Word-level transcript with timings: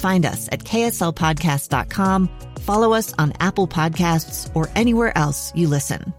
Find 0.00 0.24
us 0.24 0.48
at 0.50 0.60
kslpodcast.com, 0.60 2.30
follow 2.60 2.94
us 2.94 3.12
on 3.18 3.34
Apple 3.38 3.68
Podcasts, 3.68 4.50
or 4.56 4.70
anywhere 4.74 5.16
else 5.16 5.52
you 5.54 5.68
listen. 5.68 6.14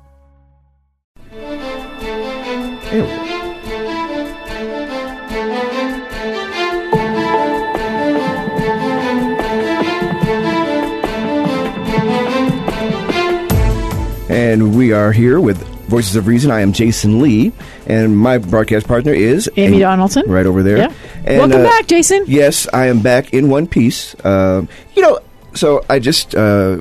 And 14.30 14.76
we 14.76 14.94
are 14.94 15.12
here 15.12 15.42
with 15.42 15.81
Voices 15.92 16.16
of 16.16 16.26
Reason. 16.26 16.50
I 16.50 16.62
am 16.62 16.72
Jason 16.72 17.22
Lee, 17.22 17.52
and 17.86 18.18
my 18.18 18.38
broadcast 18.38 18.88
partner 18.88 19.14
is 19.14 19.52
Amy 19.58 19.80
Donaldson. 19.80 20.24
right 20.26 20.46
over 20.46 20.64
there. 20.64 20.78
Yeah. 20.78 20.94
And, 21.26 21.40
Welcome 21.40 21.60
uh, 21.60 21.64
back, 21.64 21.88
Jason. 21.88 22.24
Yes, 22.28 22.66
I 22.72 22.86
am 22.86 23.02
back 23.02 23.34
in 23.34 23.50
one 23.50 23.68
piece. 23.68 24.16
Um, 24.26 24.70
you 24.96 25.02
know, 25.02 25.20
so 25.54 25.86
I 25.90 26.00
just 26.00 26.34
uh, 26.34 26.80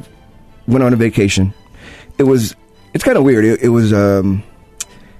went 0.68 0.84
on 0.84 0.92
a 0.92 0.96
vacation. 0.96 1.52
It 2.18 2.22
was 2.22 2.54
it's 2.94 3.02
kind 3.02 3.18
of 3.18 3.24
weird. 3.24 3.44
It, 3.44 3.62
it 3.64 3.68
was 3.70 3.92
um, 3.92 4.44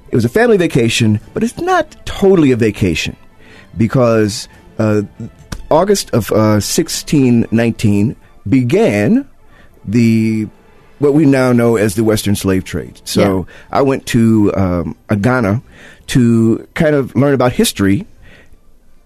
it 0.09 0.15
was 0.15 0.25
a 0.25 0.29
family 0.29 0.57
vacation, 0.57 1.19
but 1.35 1.43
it's 1.43 1.59
not 1.59 1.97
totally 2.07 2.53
a 2.53 2.57
vacation 2.57 3.17
because 3.77 4.49
uh, 4.79 5.03
August 5.69 6.11
of 6.15 6.31
uh, 6.31 6.61
sixteen 6.61 7.45
nineteen 7.51 8.15
began 8.49 9.29
the 9.85 10.49
what 11.01 11.13
we 11.13 11.27
now 11.27 11.53
know 11.53 11.75
as 11.77 11.97
the 11.97 12.05
Western 12.05 12.37
slave 12.37 12.63
trade. 12.63 13.01
So 13.05 13.47
I 13.73 13.83
went 13.83 14.07
to 14.07 14.55
um, 14.55 14.97
Ghana 15.21 15.63
to 16.09 16.69
kind 16.75 16.95
of 16.95 17.17
learn 17.17 17.35
about 17.35 17.53
history 17.53 18.07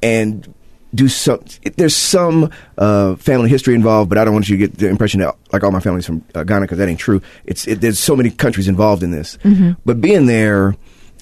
and 0.02 0.52
do 0.94 1.08
some. 1.08 1.40
There's 1.76 1.96
some 1.96 2.50
uh, 2.76 3.16
family 3.16 3.48
history 3.48 3.74
involved, 3.74 4.08
but 4.10 4.18
I 4.18 4.24
don't 4.24 4.34
want 4.34 4.48
you 4.48 4.56
to 4.56 4.66
get 4.66 4.78
the 4.78 4.88
impression 4.88 5.20
that 5.20 5.34
like 5.52 5.64
all 5.64 5.70
my 5.70 5.80
family's 5.80 6.06
from 6.06 6.24
uh, 6.34 6.44
Ghana 6.44 6.62
because 6.62 6.78
that 6.78 6.88
ain't 6.88 7.00
true. 7.00 7.22
It's 7.46 7.66
it, 7.66 7.80
there's 7.80 7.98
so 7.98 8.14
many 8.14 8.30
countries 8.30 8.68
involved 8.68 9.02
in 9.02 9.10
this. 9.10 9.38
But 9.84 10.00
being 10.00 10.26
there 10.26 10.76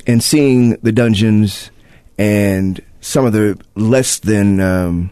and 0.07 0.23
seeing 0.23 0.77
the 0.83 0.93
dungeons 0.93 1.71
and 2.19 2.81
some 3.01 3.25
of 3.25 3.33
the 3.33 3.59
less 3.77 4.19
than. 4.19 4.61
Um, 4.61 5.11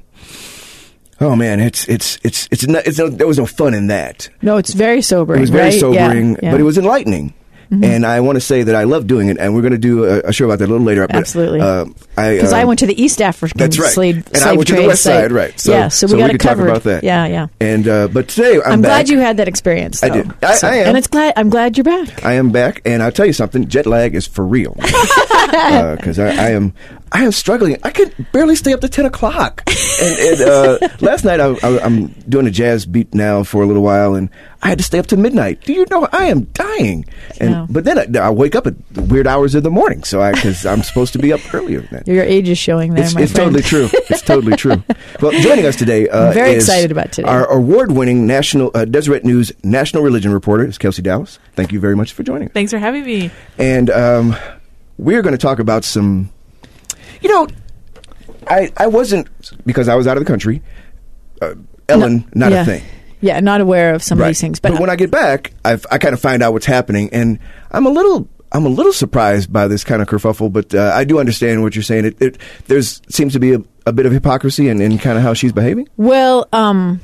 Oh 1.21 1.37
man, 1.37 1.61
it's 1.61 1.87
it's 1.87 2.19
it's 2.23 2.49
it's, 2.51 2.67
not, 2.67 2.87
it's 2.87 2.99
no, 2.99 3.09
there 3.09 3.27
was 3.27 3.39
no 3.39 3.45
fun 3.45 3.75
in 3.75 3.89
that. 3.89 4.31
No, 4.41 4.57
it's 4.57 4.73
very 4.73 5.03
sobering. 5.03 5.41
It 5.41 5.43
was 5.43 5.51
very 5.51 5.71
right? 5.71 5.81
Sobering, 5.81 6.31
yeah. 6.31 6.37
Mm-hmm. 6.37 6.51
but 6.51 6.61
it 6.61 6.65
was 6.65 6.79
enlightening. 6.79 7.35
And 7.73 8.05
I 8.05 8.19
want 8.21 8.35
to 8.35 8.41
say 8.41 8.65
that 8.65 8.75
I 8.75 8.83
love 8.83 9.07
doing 9.07 9.29
it, 9.29 9.39
and 9.39 9.55
we're 9.55 9.61
going 9.63 9.73
to 9.73 9.79
do 9.79 10.05
a, 10.05 10.19
a 10.23 10.33
show 10.33 10.47
about 10.47 10.59
that 10.59 10.65
a 10.65 10.73
little 10.73 10.85
later. 10.85 11.07
but, 11.07 11.15
Absolutely. 11.15 11.61
uh, 11.61 11.85
I 12.17 12.35
Because 12.35 12.53
uh, 12.53 12.57
I 12.57 12.65
went 12.65 12.81
to 12.81 12.87
the 12.87 13.01
East 13.01 13.23
African 13.23 13.59
That's 13.59 13.79
right. 13.79 13.93
slave, 13.93 14.17
And 14.27 14.37
I 14.37 14.41
slave 14.41 14.57
went 14.57 14.69
to 14.71 14.75
the 14.77 14.87
West. 14.89 15.03
Side, 15.05 15.31
right. 15.31 15.59
So- 15.61 15.71
yeah, 15.73 15.87
so, 15.89 16.09
so 16.09 16.15
we 16.15 16.17
we 16.17 16.23
got 16.23 16.33
could 16.33 16.41
it 16.41 16.45
covered. 16.49 16.69
about 16.69 16.83
that. 16.83 17.05
Yeah, 17.05 17.27
yeah. 17.27 17.47
And 17.61 17.87
uh, 17.87 18.09
but 18.09 18.27
today 18.29 18.57
I'm, 18.65 18.73
I'm, 18.73 18.83
glad 18.83 19.09
you 19.09 19.19
had 19.21 19.37
that 19.37 19.47
experience. 19.47 20.03
I 20.03 20.09
did. 20.09 20.33
I- 20.43 20.59
I 20.63 20.77
am. 20.79 20.89
and 20.89 20.97
it's 20.99 21.07
glad. 21.07 21.35
I'm 21.37 21.49
glad 21.49 21.77
you're 21.77 21.85
back. 21.85 22.25
I 22.25 22.33
am 22.35 22.51
back, 22.51 22.83
and 22.85 23.03
I'll 23.05 23.13
tell 23.13 23.27
you 23.27 23.33
something. 23.33 23.69
Jet 23.69 23.87
lag 23.87 24.15
is 24.17 24.27
for 24.27 24.45
real. 24.45 24.77
Because 25.51 26.19
I, 26.19 26.29
I 26.29 26.51
am, 26.51 26.73
I 27.13 27.25
am 27.25 27.33
struggling. 27.33 27.77
I 27.83 27.91
could 27.91 28.15
barely 28.33 28.55
stay 28.57 28.73
up 28.73 28.81
to 28.83 28.89
ten 28.89 29.07
o'clock. 29.07 29.63
And, 29.67 30.19
and 30.19 30.41
uh, 30.43 30.89
last 31.01 31.25
night 31.25 31.41
I, 31.41 31.47
I, 31.63 31.81
I'm 31.85 32.09
doing 32.29 32.47
a 32.47 32.51
jazz 32.51 32.87
beat 32.87 33.15
now 33.15 33.43
for 33.43 33.63
a 33.63 33.67
little 33.67 33.83
while, 33.83 34.15
and 34.15 34.29
I 34.63 34.69
had 34.69 34.79
to 34.79 34.85
stay 34.85 34.99
up 34.99 35.07
to 35.07 35.17
midnight. 35.17 35.63
Do 35.63 35.73
you 35.73 35.87
know 35.91 36.07
I 36.13 36.25
am 36.27 36.45
dying? 36.53 37.07
And 37.41 37.51
No. 37.51 37.67
but 37.71 37.85
then 37.85 38.17
I, 38.17 38.27
I 38.27 38.31
wake 38.31 38.55
up 38.55 38.67
at 38.67 38.75
weird 38.95 39.27
hours 39.27 39.55
of 39.55 39.63
the 39.63 39.71
morning, 39.71 40.05
so 40.05 40.21
I 40.21 40.33
because 40.33 40.67
I'm 40.67 40.83
supposed 40.83 41.15
to 41.15 41.19
be 41.19 41.33
up 41.33 41.41
earlier 41.55 41.81
than 41.81 41.89
that. 41.93 42.07
Your 42.09 42.25
age 42.25 42.49
is 42.49 42.59
showing 42.59 42.93
there, 42.95 43.05
It's, 43.05 43.15
my 43.15 43.23
it's 43.23 43.33
totally 43.33 43.63
true. 43.63 43.89
It's 43.93 44.23
totally 44.23 44.57
true. 44.57 44.83
Well, 45.21 45.33
joining 45.43 45.67
us 45.67 45.77
today, 45.77 46.09
uh, 46.09 46.29
I'm 46.29 46.35
very 46.35 46.53
is 46.53 46.65
excited 46.65 46.91
about 46.91 47.13
today. 47.13 47.29
Our 47.29 47.45
award-winning 47.53 48.27
national 48.27 48.71
uh, 48.75 48.87
Deseret 48.87 49.23
News 49.25 49.53
national 49.63 50.03
religion 50.03 50.33
reporter 50.33 50.65
is 50.65 50.79
Kelsey 50.79 51.03
Dallas. 51.03 51.39
Thank 51.57 51.73
you 51.73 51.81
very 51.81 51.95
much 51.95 52.13
for 52.15 52.23
joining 52.23 52.49
us. 52.49 52.55
Thanks 52.55 52.73
for 52.73 52.79
having 52.79 53.05
me. 53.05 53.31
And 53.59 53.91
um, 53.91 54.35
we're 54.97 55.21
going 55.21 55.33
to 55.35 55.39
talk 55.39 55.59
about 55.59 55.85
some. 55.85 56.31
You 57.21 57.29
know, 57.29 57.49
I 58.47 58.73
I 58.79 58.87
wasn't 58.87 59.29
because 59.67 59.89
I 59.89 59.95
was 59.95 60.07
out 60.07 60.17
of 60.17 60.23
the 60.25 60.29
country. 60.31 60.63
Uh, 61.43 61.55
Ellen, 61.89 62.31
not 62.35 62.53
yeah. 62.53 62.63
a 62.63 62.65
thing. 62.65 62.83
Yeah, 63.21 63.41
not 63.41 63.61
aware 63.61 63.95
of 63.95 64.03
some 64.03 64.21
of 64.21 64.27
these 64.27 64.41
things, 64.41 64.61
but, 64.61 64.79
when 64.81 64.91
I 64.91 64.97
get 64.97 65.11
back, 65.11 65.53
I've, 65.65 65.85
I 65.91 65.99
kind 65.99 66.15
of 66.15 66.21
find 66.21 66.43
out 66.43 66.53
what's 66.53 66.67
happening, 66.67 67.11
and 67.13 67.39
I'm 67.71 67.87
a 67.87 67.91
little. 67.91 68.29
I'm 68.53 68.67
a 68.67 68.69
little 68.69 68.93
surprised 68.93 69.53
by 69.53 69.69
this 69.69 69.85
kind 69.85 70.03
of 70.03 70.09
kerfuffle, 70.09 70.53
but 70.53 70.75
uh, 70.75 70.91
I 70.93 71.05
do 71.05 71.21
understand 71.21 71.63
what 71.63 71.77
you're 71.77 71.85
saying. 71.85 72.07
It, 72.07 72.21
it 72.21 72.39
there's 72.67 73.01
seems 73.09 73.35
to 73.35 73.39
be 73.39 73.53
a, 73.53 73.63
a 73.87 73.93
bit 73.93 74.07
of 74.07 74.13
hypocrisy 74.13 74.69
in, 74.69 74.81
in 74.81 74.99
kind 74.99 75.17
of 75.17 75.23
how 75.23 75.35
she's 75.35 75.53
behaving. 75.53 75.89
Well, 75.97 76.49
um, 76.53 77.01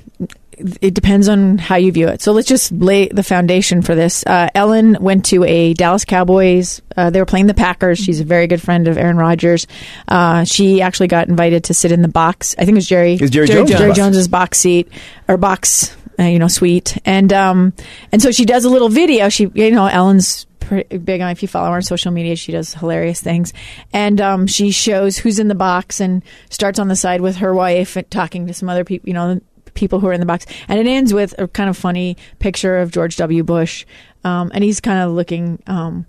it 0.81 0.95
depends 0.95 1.29
on 1.29 1.59
how 1.59 1.77
you 1.77 1.93
view 1.93 2.09
it. 2.09 2.23
So 2.23 2.33
let's 2.33 2.49
just 2.49 2.73
lay 2.73 3.09
the 3.09 3.23
foundation 3.23 3.83
for 3.83 3.95
this. 3.95 4.25
Uh, 4.27 4.49
Ellen 4.55 4.97
went 5.01 5.27
to 5.27 5.45
a 5.45 5.75
Dallas 5.75 6.05
Cowboys. 6.05 6.81
Uh, 6.97 7.11
they 7.11 7.21
were 7.21 7.27
playing 7.27 7.47
the 7.47 7.55
Packers. 7.55 7.99
She's 7.99 8.21
a 8.21 8.25
very 8.25 8.47
good 8.47 8.63
friend 8.63 8.89
of 8.89 8.97
Aaron 8.99 9.17
Rodgers. 9.17 9.67
Uh, 10.09 10.45
she 10.45 10.81
actually 10.83 11.09
got 11.09 11.29
invited 11.29 11.65
to 11.65 11.75
sit 11.75 11.93
in 11.93 12.03
the 12.03 12.09
box. 12.09 12.55
I 12.59 12.65
think 12.65 12.71
it 12.71 12.77
was 12.77 12.89
Jerry. 12.89 13.15
It's 13.15 13.31
Jerry 13.31 13.47
Jones' 13.47 13.71
Jerry. 13.71 13.93
Jones's 13.93 14.29
box 14.29 14.59
seat 14.59 14.91
or 15.29 15.37
box, 15.37 15.95
uh, 16.19 16.25
you 16.25 16.39
know, 16.39 16.49
sweet. 16.49 16.99
And 17.05 17.33
um, 17.33 17.73
and 18.13 18.23
so 18.23 18.31
she 18.31 18.45
does 18.45 18.65
a 18.65 18.71
little 18.71 18.89
video. 18.89 19.29
She, 19.29 19.51
you 19.55 19.71
know, 19.71 19.87
Ellen's 19.87 20.47
pretty 20.61 20.99
big 20.99 21.21
on 21.21 21.31
if 21.31 21.43
you 21.43 21.49
follow 21.49 21.69
her 21.69 21.77
on 21.77 21.83
social 21.83 22.11
media 22.11 22.35
she 22.35 22.51
does 22.51 22.75
hilarious 22.75 23.21
things 23.21 23.53
and 23.93 24.21
um, 24.21 24.49
she 24.49 24.73
shows 24.73 25.17
who's 25.17 25.39
in 25.39 25.47
the 25.47 25.55
box 25.55 26.01
and 26.01 26.25
starts 26.51 26.81
on 26.81 26.89
the 26.89 26.97
side 26.97 27.21
with 27.21 27.37
her 27.37 27.55
wife 27.55 27.95
and 27.95 28.11
talking 28.11 28.49
to 28.49 28.53
some 28.53 28.69
other 28.69 28.83
people 28.85 29.09
you 29.09 29.15
know 29.15 29.41
people 29.75 30.01
who 30.01 30.09
are 30.09 30.13
in 30.13 30.19
the 30.19 30.27
box 30.27 30.45
and 30.67 30.81
it 30.81 30.87
ends 30.89 31.15
with 31.15 31.39
a 31.39 31.47
kind 31.47 31.71
of 31.71 31.77
funny 31.77 32.17
picture 32.41 32.79
of 32.79 32.91
george 32.91 33.17
w 33.17 33.45
bush 33.45 33.87
um, 34.25 34.51
and 34.55 34.65
he's 34.65 34.81
kind 34.81 34.99
of 34.99 35.13
looking 35.13 35.63
um, 35.69 36.05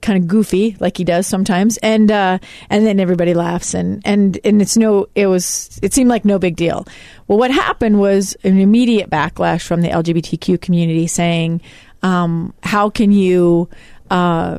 kind 0.00 0.22
of 0.22 0.28
goofy 0.28 0.76
like 0.80 0.96
he 0.96 1.04
does 1.04 1.26
sometimes 1.26 1.76
and 1.78 2.10
uh 2.10 2.38
and 2.70 2.86
then 2.86 3.00
everybody 3.00 3.34
laughs 3.34 3.74
and 3.74 4.00
and 4.04 4.38
and 4.44 4.62
it's 4.62 4.76
no 4.76 5.06
it 5.14 5.26
was 5.26 5.78
it 5.82 5.92
seemed 5.92 6.08
like 6.08 6.24
no 6.24 6.38
big 6.38 6.56
deal. 6.56 6.86
Well 7.26 7.38
what 7.38 7.50
happened 7.50 8.00
was 8.00 8.36
an 8.44 8.58
immediate 8.58 9.10
backlash 9.10 9.62
from 9.62 9.82
the 9.82 9.88
lgbtq 9.88 10.60
community 10.60 11.06
saying 11.06 11.60
um 12.02 12.54
how 12.62 12.90
can 12.90 13.12
you 13.12 13.68
uh 14.10 14.58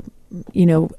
you 0.54 0.66
know, 0.66 0.90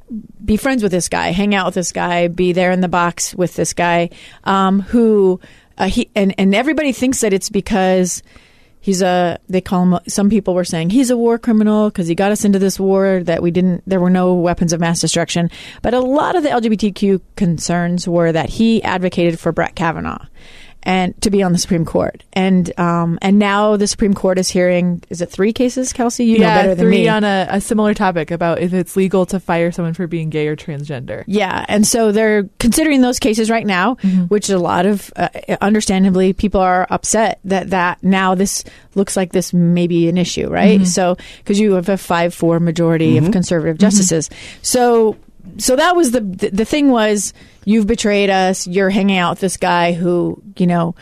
be 0.45 0.57
friends 0.57 0.83
with 0.83 0.93
this 0.93 1.09
guy, 1.09 1.31
hang 1.31 1.55
out 1.55 1.67
with 1.67 1.75
this 1.75 1.93
guy, 1.93 2.29
be 2.29 2.53
there 2.53 2.73
in 2.73 2.81
the 2.81 2.89
box 2.89 3.35
with 3.35 3.55
this 3.55 3.73
guy, 3.73 4.11
um, 4.45 4.81
who 4.81 5.41
uh, 5.79 5.87
he 5.87 6.11
and 6.15 6.35
and 6.39 6.55
everybody 6.55 6.93
thinks 6.93 7.21
that 7.21 7.33
it's 7.33 7.49
because 7.49 8.23
he's 8.81 9.03
a 9.03 9.39
they 9.49 9.61
call 9.61 9.83
him 9.85 10.01
some 10.09 10.31
people 10.31 10.55
were 10.55 10.65
saying 10.65 10.91
he's 10.91 11.11
a 11.11 11.17
war 11.17 11.39
criminal 11.39 11.91
because 11.91 12.09
he 12.09 12.15
got 12.15 12.33
us 12.33 12.45
into 12.45 12.59
this 12.59 12.81
war 12.81 13.23
that 13.25 13.43
we 13.43 13.51
didn't 13.51 13.83
there 13.87 14.01
were 14.01 14.11
no 14.11 14.35
weapons 14.35 14.73
of 14.73 14.81
mass 14.81 15.01
destruction. 15.01 15.51
But 15.83 15.95
a 15.95 16.01
lot 16.01 16.37
of 16.37 16.43
the 16.43 16.49
lgbtq 16.49 17.21
concerns 17.37 18.09
were 18.09 18.33
that 18.33 18.49
he 18.51 18.83
advocated 18.83 19.39
for 19.39 19.53
brett 19.53 19.75
kavanaugh 19.75 20.25
and 20.83 21.21
to 21.23 21.31
be 21.31 21.43
on 21.43 21.53
the 21.53 21.59
Supreme 21.59 21.85
Court, 21.85 22.23
and 22.33 22.79
um, 22.79 23.19
and 23.21 23.39
now 23.39 23.77
the 23.77 23.87
Supreme 23.87 24.15
Court 24.15 24.39
is 24.39 24.49
hearing 24.49 25.03
is 25.11 25.21
it 25.21 25.31
three 25.31 25.53
cases, 25.53 25.93
Kelsey? 25.93 26.25
You 26.25 26.39
know 26.39 26.47
yeah, 26.47 26.63
better 26.63 26.75
than 26.75 26.87
three 26.87 27.03
me. 27.03 27.09
on 27.09 27.25
a, 27.25 27.47
a 27.51 27.61
similar 27.61 27.95
topic 27.95 28.31
about 28.31 28.61
if 28.61 28.73
it's 28.73 28.97
legal 28.97 29.27
to 29.27 29.41
fire 29.41 29.73
someone 29.73 29.95
for 29.95 30.07
being 30.07 30.31
gay 30.31 30.49
or 30.49 30.57
transgender. 30.57 31.25
Yeah, 31.27 31.65
and 31.69 31.87
so 31.87 32.13
they're 32.13 32.45
considering 32.59 33.03
those 33.03 33.19
cases 33.19 33.51
right 33.51 33.67
now, 33.67 33.97
which 34.29 34.49
a 34.49 34.59
lot 34.59 34.87
of, 34.87 35.13
uh, 35.17 35.29
understandably, 35.61 36.33
people 36.33 36.61
are 36.61 36.87
upset 36.91 37.41
that 37.45 37.71
that 37.71 38.03
now 38.03 38.35
this 38.35 38.65
looks 38.95 39.17
like 39.17 39.33
this 39.33 39.53
may 39.53 39.87
be 39.87 40.09
an 40.09 40.17
issue, 40.17 40.49
right? 40.49 40.87
So 40.87 41.17
because 41.39 41.61
you 41.61 41.75
have 41.75 41.89
a 41.89 41.99
five 41.99 42.35
four 42.35 42.59
majority 42.59 43.19
of 43.19 43.31
conservative 43.33 43.79
justices, 43.79 44.31
so 44.63 45.17
so 45.59 45.77
that 45.77 45.97
was 45.97 46.11
the 46.11 46.21
the 46.21 46.65
thing 46.65 46.91
was 46.91 47.33
you've 47.65 47.87
betrayed 47.87 48.31
us. 48.31 48.67
You're 48.67 48.91
hanging 48.91 49.19
out 49.19 49.33
with 49.33 49.41
this 49.41 49.57
guy 49.57 49.93
who 49.93 50.43
you 50.57 50.67
know 50.67 50.95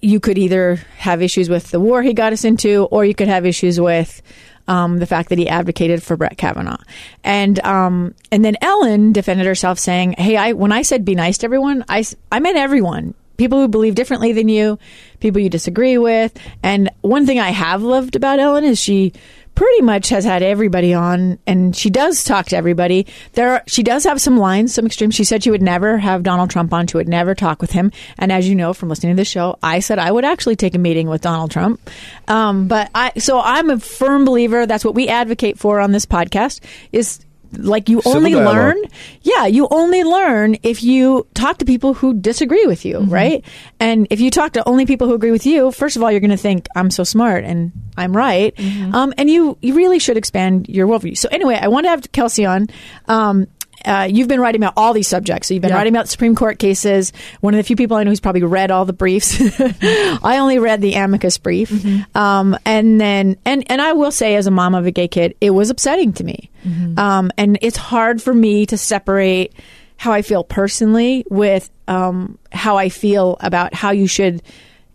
you 0.00 0.20
could 0.20 0.38
either 0.38 0.76
have 0.98 1.22
issues 1.22 1.48
with 1.48 1.70
the 1.70 1.80
war 1.80 2.02
he 2.02 2.12
got 2.12 2.32
us 2.32 2.44
into, 2.44 2.84
or 2.90 3.04
you 3.04 3.14
could 3.14 3.28
have 3.28 3.46
issues 3.46 3.80
with 3.80 4.22
um, 4.68 4.98
the 4.98 5.06
fact 5.06 5.28
that 5.30 5.38
he 5.38 5.48
advocated 5.48 6.02
for 6.02 6.16
Brett 6.16 6.36
Kavanaugh. 6.36 6.76
And 7.22 7.58
um, 7.64 8.14
and 8.30 8.44
then 8.44 8.56
Ellen 8.60 9.12
defended 9.12 9.46
herself, 9.46 9.78
saying, 9.78 10.12
"Hey, 10.18 10.36
I 10.36 10.52
when 10.52 10.72
I 10.72 10.82
said 10.82 11.04
be 11.04 11.14
nice 11.14 11.38
to 11.38 11.46
everyone, 11.46 11.84
I 11.88 12.04
I 12.30 12.40
meant 12.40 12.56
everyone." 12.56 13.14
People 13.36 13.60
who 13.60 13.68
believe 13.68 13.94
differently 13.94 14.32
than 14.32 14.48
you, 14.48 14.78
people 15.20 15.40
you 15.40 15.50
disagree 15.50 15.98
with. 15.98 16.36
And 16.62 16.90
one 17.00 17.26
thing 17.26 17.38
I 17.38 17.50
have 17.50 17.82
loved 17.82 18.16
about 18.16 18.38
Ellen 18.38 18.64
is 18.64 18.78
she 18.78 19.12
pretty 19.54 19.82
much 19.82 20.08
has 20.08 20.24
had 20.24 20.42
everybody 20.42 20.92
on 20.92 21.38
and 21.46 21.76
she 21.76 21.90
does 21.90 22.24
talk 22.24 22.46
to 22.46 22.56
everybody. 22.56 23.06
There 23.32 23.54
are, 23.54 23.62
she 23.66 23.82
does 23.82 24.04
have 24.04 24.20
some 24.20 24.36
lines 24.36 24.74
some 24.74 24.86
extremes. 24.86 25.14
She 25.14 25.24
said 25.24 25.42
she 25.42 25.50
would 25.50 25.62
never 25.62 25.98
have 25.98 26.22
donald 26.22 26.50
trump 26.50 26.72
on. 26.72 26.86
She 26.86 26.96
would 26.96 27.08
never 27.08 27.34
talk 27.34 27.60
with 27.60 27.70
him. 27.70 27.92
And 28.18 28.32
as 28.32 28.48
you 28.48 28.54
know 28.54 28.74
from 28.74 28.88
listening 28.88 29.14
to 29.16 29.20
the 29.20 29.24
show 29.24 29.58
i 29.62 29.80
said 29.80 29.98
i 29.98 30.10
would 30.10 30.24
actually 30.24 30.56
take 30.56 30.74
a 30.74 30.78
meeting 30.78 31.08
with 31.08 31.22
donald 31.22 31.50
trump. 31.50 31.88
Um, 32.26 32.68
but 32.68 32.90
i 32.94 33.12
so 33.18 33.40
i'm 33.40 33.70
a 33.70 33.78
firm 33.78 34.24
believer 34.24 34.66
that's 34.66 34.84
what 34.84 34.94
we 34.94 35.08
advocate 35.08 35.58
for 35.58 35.80
on 35.80 35.92
this 35.92 36.06
podcast 36.06 36.60
is 36.92 37.23
like 37.58 37.88
you 37.88 38.00
Civil 38.02 38.16
only 38.18 38.32
dialogue. 38.32 38.54
learn 38.54 38.76
yeah 39.22 39.46
you 39.46 39.68
only 39.70 40.04
learn 40.04 40.56
if 40.62 40.82
you 40.82 41.26
talk 41.34 41.58
to 41.58 41.64
people 41.64 41.94
who 41.94 42.14
disagree 42.14 42.66
with 42.66 42.84
you 42.84 43.00
right? 43.00 43.44
And 43.80 44.06
if 44.10 44.20
you 44.20 44.30
talk 44.30 44.52
to 44.54 44.68
only 44.68 44.86
people 44.86 45.06
who 45.08 45.14
agree 45.14 45.30
with 45.30 45.46
you 45.46 45.70
first 45.72 45.96
of 45.96 46.02
all 46.02 46.10
you're 46.10 46.20
going 46.20 46.30
to 46.30 46.36
think 46.36 46.66
i'm 46.76 46.90
so 46.90 47.04
smart 47.04 47.44
and 47.44 47.72
i'm 47.96 48.16
right. 48.16 48.54
Um, 48.92 49.12
and 49.18 49.28
you 49.30 49.56
you 49.62 49.74
really 49.74 49.98
should 49.98 50.16
expand 50.16 50.68
your 50.68 50.86
worldview. 50.86 51.16
So 51.16 51.28
anyway 51.30 51.58
i 51.60 51.68
want 51.68 51.84
to 51.84 51.90
have 51.90 52.10
kelsey 52.12 52.44
on. 52.46 52.68
Um, 53.06 53.46
uh, 53.84 54.08
you've 54.10 54.28
been 54.28 54.40
writing 54.40 54.60
about 54.62 54.74
all 54.76 54.92
these 54.92 55.08
subjects. 55.08 55.48
So 55.48 55.54
you've 55.54 55.60
been 55.62 55.70
Yeah. 55.70 55.76
writing 55.76 55.92
about 55.94 56.08
Supreme 56.08 56.34
Court 56.34 56.58
cases. 56.58 57.12
One 57.40 57.54
of 57.54 57.58
the 57.58 57.62
few 57.64 57.76
people 57.76 57.96
I 57.96 58.04
know 58.04 58.10
who's 58.10 58.20
probably 58.20 58.42
read 58.42 58.70
all 58.70 58.84
the 58.84 58.92
briefs. 58.92 59.38
I 60.22 60.38
only 60.38 60.58
read 60.58 60.80
the 60.80 60.94
amicus 60.94 61.38
brief, 61.38 61.72
um, 62.16 62.56
and 62.64 63.00
then 63.00 63.36
and 63.44 63.64
and 63.68 63.80
I 63.82 63.92
will 63.92 64.10
say, 64.12 64.36
as 64.36 64.46
a 64.46 64.50
mom 64.50 64.74
of 64.74 64.86
a 64.86 64.90
gay 64.90 65.08
kid, 65.08 65.34
it 65.40 65.50
was 65.50 65.70
upsetting 65.70 66.12
to 66.14 66.24
me, 66.24 66.50
um, 66.96 67.30
and 67.36 67.58
it's 67.62 67.76
hard 67.76 68.22
for 68.22 68.32
me 68.34 68.66
to 68.66 68.76
separate 68.76 69.52
how 69.96 70.12
I 70.12 70.22
feel 70.22 70.44
personally 70.44 71.24
with 71.30 71.70
um, 71.88 72.38
how 72.52 72.76
I 72.76 72.88
feel 72.88 73.36
about 73.40 73.74
how 73.74 73.90
you 73.90 74.06
should 74.06 74.42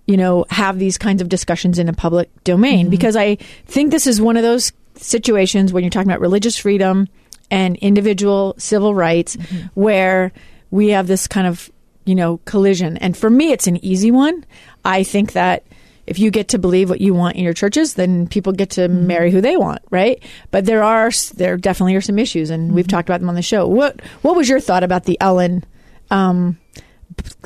you 0.06 0.18
know, 0.18 0.44
have 0.50 0.80
these 0.80 0.98
kinds 0.98 1.22
of 1.22 1.30
discussions 1.30 1.78
in 1.78 1.88
a 1.88 1.94
public 1.94 2.32
domain 2.44 2.90
because 2.90 3.16
I 3.16 3.36
think 3.68 3.92
this 3.92 4.08
is 4.08 4.20
one 4.20 4.38
of 4.38 4.42
those 4.44 4.74
situations 4.96 5.72
when 5.72 5.84
you're 5.84 5.92
talking 5.92 6.10
about 6.10 6.20
religious 6.20 6.58
freedom 6.58 7.08
and 7.52 7.76
individual 7.78 8.56
civil 8.58 8.94
rights 8.94 9.36
mm-hmm. 9.36 9.68
where 9.74 10.32
we 10.72 10.90
have 10.90 11.08
this 11.08 11.28
kind 11.28 11.48
of, 11.48 11.72
you 12.06 12.16
know, 12.16 12.38
collision. 12.46 12.98
And 12.98 13.18
for 13.18 13.30
me, 13.30 13.52
it's 13.52 13.68
an 13.68 13.84
easy 13.84 14.12
one. 14.12 14.46
I 14.86 15.04
think 15.04 15.34
that 15.34 15.64
if 16.10 16.18
you 16.18 16.32
get 16.32 16.48
to 16.50 16.58
believe 16.58 16.90
what 16.90 17.02
you 17.02 17.14
want 17.14 17.36
in 17.36 17.44
your 17.44 17.54
churches, 17.54 17.94
then 17.94 18.28
people 18.28 18.52
get 18.52 18.72
to 18.72 18.82
mm-hmm. 18.82 19.08
marry 19.08 19.32
who 19.32 19.42
they 19.42 19.56
want, 19.56 19.82
right? 19.92 20.22
But 20.50 20.66
there 20.66 20.84
are 20.84 21.12
there 21.36 21.56
definitely 21.56 21.96
are 21.96 22.02
some 22.02 22.18
issues, 22.18 22.50
and 22.50 22.74
we've 22.74 22.86
mm-hmm. 22.86 22.90
talked 22.90 23.10
about 23.10 23.20
them 23.20 23.30
on 23.30 23.36
the 23.36 23.44
show. 23.44 23.68
What 23.68 24.02
what 24.24 24.36
was 24.36 24.50
your 24.50 24.60
thought 24.60 24.84
about 24.84 25.04
the 25.04 25.18
Ellen, 25.22 25.64
um, 26.10 26.58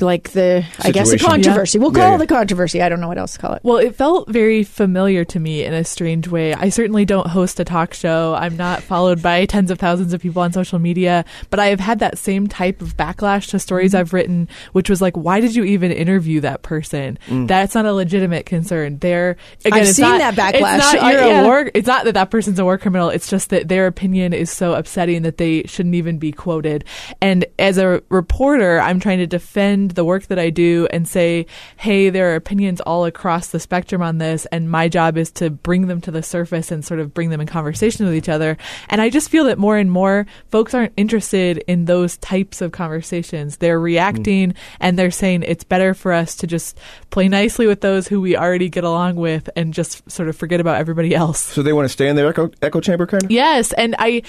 like 0.00 0.30
the 0.32 0.64
I 0.80 0.90
guess 0.90 1.06
the 1.10 1.18
Situation. 1.18 1.28
controversy? 1.44 1.78
We'll 1.78 1.92
call 1.92 2.10
yeah. 2.10 2.14
it 2.16 2.18
the 2.18 2.26
controversy. 2.26 2.82
I 2.82 2.88
don't 2.88 3.00
know 3.00 3.08
what 3.08 3.18
else 3.18 3.32
to 3.34 3.38
call 3.38 3.52
it. 3.54 3.60
Well, 3.62 3.76
it 3.76 3.94
felt 3.94 4.28
very 4.28 4.64
familiar 4.64 5.24
to 5.26 5.40
me 5.40 5.64
in 5.64 5.72
a 5.72 5.84
strange 5.84 6.28
way. 6.28 6.52
I 6.54 6.68
certainly 6.68 7.04
don't 7.04 7.26
host 7.28 7.60
a 7.60 7.64
talk 7.64 7.94
show. 7.94 8.34
I'm 8.34 8.56
not 8.56 8.82
followed 8.82 9.22
by 9.22 9.44
tens 9.46 9.70
of 9.70 9.78
thousands 9.78 10.12
of 10.12 10.20
people 10.20 10.42
on 10.42 10.52
social 10.52 10.78
media, 10.78 11.24
but 11.50 11.60
I 11.60 11.66
have 11.66 11.80
had 11.80 12.00
that 12.00 12.18
same 12.18 12.46
type 12.48 12.82
of 12.82 12.96
backlash 12.96 13.50
to 13.50 13.58
stories 13.58 13.92
Mm-hmm. 13.92 14.00
I've 14.00 14.12
written, 14.12 14.48
which 14.72 14.88
was 14.90 15.00
like, 15.02 15.14
why 15.16 15.40
did 15.40 15.54
you 15.54 15.64
even 15.64 15.92
interview 15.92 16.40
that 16.40 16.62
person? 16.62 17.18
That's 17.28 17.74
not 17.74 17.86
a 17.86 17.92
legitimate 17.92 18.46
concern. 18.46 18.98
They're 18.98 19.36
again, 19.64 19.72
I've 19.80 19.82
it's 19.88 19.96
seen 19.96 20.06
not- 20.08 20.34
that 20.36 20.54
It's 20.54 20.62
backlash. 20.64 20.78
not 20.78 20.98
I- 20.98 21.12
you're 21.12 21.20
yeah. 21.20 21.40
a 21.42 21.44
war. 21.44 21.70
It's 21.74 21.86
not 21.86 22.04
that 22.06 22.14
that 22.14 22.30
person's 22.30 22.58
a 22.58 22.64
war 22.64 22.78
criminal. 22.78 23.08
It's 23.10 23.28
just 23.28 23.50
that 23.50 23.68
their 23.68 23.86
opinion 23.86 24.32
is 24.32 24.50
so 24.50 24.74
upsetting 24.74 25.22
that 25.22 25.36
they 25.36 25.62
shouldn't 25.64 25.94
even 25.94 26.18
be 26.18 26.32
quoted. 26.32 26.84
And 27.20 27.44
as 27.58 27.78
a 27.78 28.02
reporter, 28.08 28.80
I'm 28.80 29.00
trying 29.00 29.18
to 29.18 29.26
defend 29.26 29.63
the 29.90 30.04
work 30.04 30.26
that 30.26 30.38
I 30.38 30.50
do 30.50 30.86
and 30.90 31.06
say, 31.06 31.46
hey, 31.76 32.10
there 32.10 32.32
are 32.32 32.34
opinions 32.34 32.80
all 32.80 33.04
across 33.04 33.48
the 33.48 33.60
spectrum 33.60 34.02
on 34.02 34.18
this, 34.18 34.46
and 34.46 34.70
my 34.70 34.88
job 34.88 35.16
is 35.16 35.30
to 35.32 35.50
bring 35.50 35.86
them 35.86 36.00
to 36.02 36.10
the 36.10 36.22
surface 36.22 36.70
and 36.70 36.84
sort 36.84 37.00
of 37.00 37.14
bring 37.14 37.30
them 37.30 37.40
in 37.40 37.46
conversation 37.46 38.06
with 38.06 38.14
each 38.14 38.28
other. 38.28 38.56
And 38.88 39.00
I 39.00 39.10
just 39.10 39.28
feel 39.28 39.44
that 39.44 39.58
more 39.58 39.76
and 39.76 39.90
more 39.90 40.26
folks 40.50 40.74
aren't 40.74 40.92
interested 40.96 41.58
in 41.66 41.84
those 41.84 42.16
types 42.18 42.60
of 42.60 42.72
conversations. 42.72 43.58
They're 43.58 43.80
reacting 43.80 44.54
and 44.80 44.98
they're 44.98 45.10
saying 45.10 45.44
it's 45.44 45.64
better 45.64 45.94
for 45.94 46.12
us 46.12 46.34
to 46.36 46.46
just 46.46 46.78
play 47.10 47.28
nicely 47.28 47.66
with 47.66 47.80
those 47.80 48.08
who 48.08 48.20
we 48.20 48.36
already 48.36 48.68
get 48.68 48.84
along 48.84 49.16
with 49.16 49.48
and 49.56 49.72
just 49.72 50.10
sort 50.10 50.28
of 50.28 50.36
forget 50.36 50.60
about 50.60 50.76
everybody 50.76 51.14
else. 51.14 51.40
So 51.40 51.62
they 51.62 51.72
want 51.72 51.86
to 51.86 51.92
stay 51.92 52.08
in 52.08 52.16
their 52.16 52.28
echo, 52.28 52.50
echo 52.62 52.80
chamber, 52.80 53.06
kind 53.06 53.22
of. 53.22 53.30
Yes, 53.30 53.72
and 53.74 53.94
I, 53.98 54.22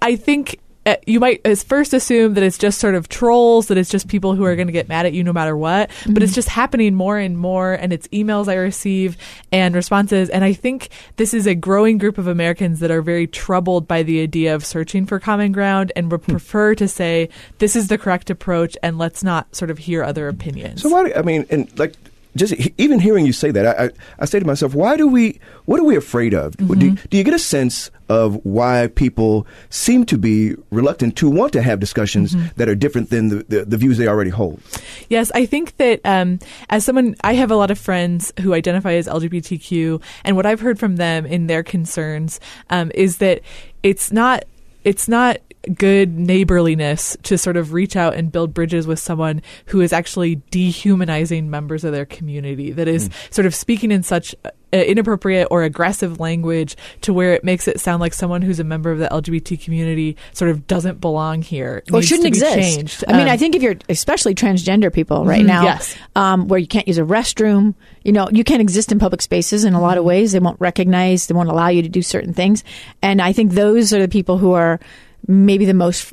I 0.00 0.16
think 0.16 0.58
Uh, 0.84 0.96
you 1.06 1.20
might 1.20 1.40
uh, 1.44 1.54
first 1.54 1.94
assume 1.94 2.34
that 2.34 2.42
it's 2.42 2.58
just 2.58 2.80
sort 2.80 2.94
of 2.94 3.08
trolls, 3.08 3.68
that 3.68 3.78
it's 3.78 3.90
just 3.90 4.08
people 4.08 4.34
who 4.34 4.44
are 4.44 4.56
going 4.56 4.66
to 4.66 4.72
get 4.72 4.88
mad 4.88 5.06
at 5.06 5.12
you 5.12 5.22
no 5.22 5.32
matter 5.32 5.56
what. 5.56 5.90
But 6.06 6.22
it's 6.22 6.32
mm-hmm. 6.32 6.34
just 6.34 6.48
happening 6.48 6.94
more 6.94 7.18
and 7.18 7.38
more, 7.38 7.72
and 7.72 7.92
it's 7.92 8.08
emails 8.08 8.48
I 8.48 8.54
receive 8.54 9.16
and 9.52 9.74
responses. 9.74 10.28
And 10.28 10.44
I 10.44 10.52
think 10.52 10.88
this 11.16 11.34
is 11.34 11.46
a 11.46 11.54
growing 11.54 11.98
group 11.98 12.18
of 12.18 12.26
Americans 12.26 12.80
that 12.80 12.90
are 12.90 13.02
very 13.02 13.26
troubled 13.26 13.86
by 13.86 14.02
the 14.02 14.20
idea 14.22 14.54
of 14.54 14.64
searching 14.64 15.06
for 15.06 15.20
common 15.20 15.52
ground 15.52 15.92
and 15.94 16.10
would 16.10 16.24
hmm. 16.24 16.32
prefer 16.32 16.74
to 16.74 16.88
say 16.88 17.28
this 17.58 17.76
is 17.76 17.88
the 17.88 17.98
correct 17.98 18.30
approach, 18.30 18.76
and 18.82 18.98
let's 18.98 19.22
not 19.22 19.54
sort 19.54 19.70
of 19.70 19.78
hear 19.78 20.02
other 20.02 20.28
opinions. 20.28 20.82
So 20.82 20.88
why? 20.88 21.04
do- 21.04 21.14
I 21.14 21.22
mean, 21.22 21.46
and 21.50 21.78
like 21.78 21.94
just 22.36 22.54
even 22.78 22.98
hearing 22.98 23.26
you 23.26 23.32
say 23.32 23.50
that, 23.50 23.66
I, 23.66 23.84
I, 23.84 23.90
I 24.20 24.24
say 24.24 24.38
to 24.38 24.46
myself, 24.46 24.74
why 24.74 24.96
do 24.96 25.06
we? 25.06 25.38
What 25.66 25.80
are 25.80 25.84
we 25.84 25.96
afraid 25.96 26.34
of? 26.34 26.56
Do, 26.56 26.90
do 26.92 27.16
you 27.16 27.24
get 27.24 27.34
a 27.34 27.38
sense 27.38 27.90
of 28.08 28.44
why 28.44 28.88
people 28.88 29.46
seem 29.70 30.04
to 30.06 30.18
be 30.18 30.54
reluctant 30.70 31.16
to 31.16 31.30
want 31.30 31.52
to 31.52 31.62
have 31.62 31.78
discussions 31.78 32.34
that 32.56 32.68
are 32.68 32.74
different 32.74 33.10
than 33.10 33.28
the, 33.28 33.36
the, 33.48 33.64
the 33.64 33.76
views 33.76 33.98
they 33.98 34.08
already 34.08 34.30
hold? 34.30 34.60
Yes, 35.08 35.30
I 35.34 35.46
think 35.46 35.76
that 35.76 36.00
um, 36.04 36.38
as 36.70 36.84
someone, 36.84 37.16
I 37.22 37.34
have 37.34 37.50
a 37.50 37.56
lot 37.56 37.70
of 37.70 37.78
friends 37.78 38.32
who 38.40 38.54
identify 38.54 38.94
as 38.94 39.06
LGBTQ, 39.06 40.02
and 40.24 40.36
what 40.36 40.46
I've 40.46 40.60
heard 40.60 40.78
from 40.78 40.96
them 40.96 41.26
in 41.26 41.46
their 41.46 41.62
concerns 41.62 42.40
um, 42.70 42.90
is 42.94 43.18
that 43.18 43.40
it's 43.82 44.10
not 44.10 44.44
it's 44.84 45.08
not 45.08 45.36
good 45.76 46.18
neighborliness 46.18 47.16
to 47.22 47.38
sort 47.38 47.56
of 47.56 47.72
reach 47.72 47.94
out 47.96 48.14
and 48.14 48.32
build 48.32 48.52
bridges 48.52 48.86
with 48.86 48.98
someone 48.98 49.40
who 49.66 49.80
is 49.80 49.92
actually 49.92 50.36
dehumanizing 50.50 51.48
members 51.50 51.84
of 51.84 51.92
their 51.92 52.04
community 52.06 52.72
that 52.72 52.88
is 52.88 53.08
sort 53.30 53.46
of 53.46 53.54
speaking 53.54 53.92
in 53.92 54.02
such 54.02 54.34
uh, 54.44 54.48
inappropriate 54.76 55.46
or 55.50 55.62
aggressive 55.62 56.18
language 56.18 56.76
to 57.02 57.12
where 57.12 57.34
it 57.34 57.44
makes 57.44 57.68
it 57.68 57.78
sound 57.78 58.00
like 58.00 58.12
someone 58.14 58.42
who's 58.42 58.58
a 58.58 58.64
member 58.64 58.90
of 58.90 58.98
the 58.98 59.06
LGBT 59.06 59.62
community 59.62 60.16
sort 60.32 60.50
of 60.50 60.66
doesn't 60.66 61.00
belong 61.00 61.42
here 61.42 61.82
or 61.92 61.98
needs 61.98 62.08
shouldn't 62.08 62.34
to 62.34 62.40
be 62.40 62.46
exist. 62.46 62.76
changed. 62.78 63.04
I 63.06 63.12
mean, 63.12 63.22
Um, 63.28 63.28
I 63.28 63.36
think 63.36 63.54
if 63.54 63.62
you're 63.62 63.76
especially 63.88 64.34
transgender 64.34 64.92
people 64.92 65.24
right 65.26 65.42
Mhm, 65.42 65.46
now, 65.46 65.62
yes. 65.64 65.94
um, 66.16 66.48
where 66.48 66.58
you 66.58 66.66
can't 66.66 66.88
use 66.88 66.98
a 66.98 67.02
restroom, 67.02 67.74
you 68.02 68.12
know, 68.12 68.28
you 68.32 68.42
can't 68.44 68.60
exist 68.62 68.90
in 68.90 68.98
public 68.98 69.22
spaces 69.22 69.64
in 69.64 69.74
a 69.74 69.76
Mm-hmm. 69.76 69.82
lot 69.86 69.98
of 69.98 70.04
ways. 70.04 70.32
They 70.32 70.40
won't 70.40 70.58
recognize, 70.60 71.26
they 71.26 71.34
won't 71.34 71.50
allow 71.50 71.68
you 71.68 71.82
to 71.82 71.88
do 71.88 72.02
certain 72.02 72.32
things, 72.32 72.64
and 73.02 73.20
I 73.22 73.32
think 73.32 73.52
those 73.52 73.92
are 73.92 74.00
the 74.00 74.08
people 74.08 74.38
who 74.38 74.52
are 74.52 74.80
maybe 75.26 75.64
the 75.66 75.74
most 75.74 76.12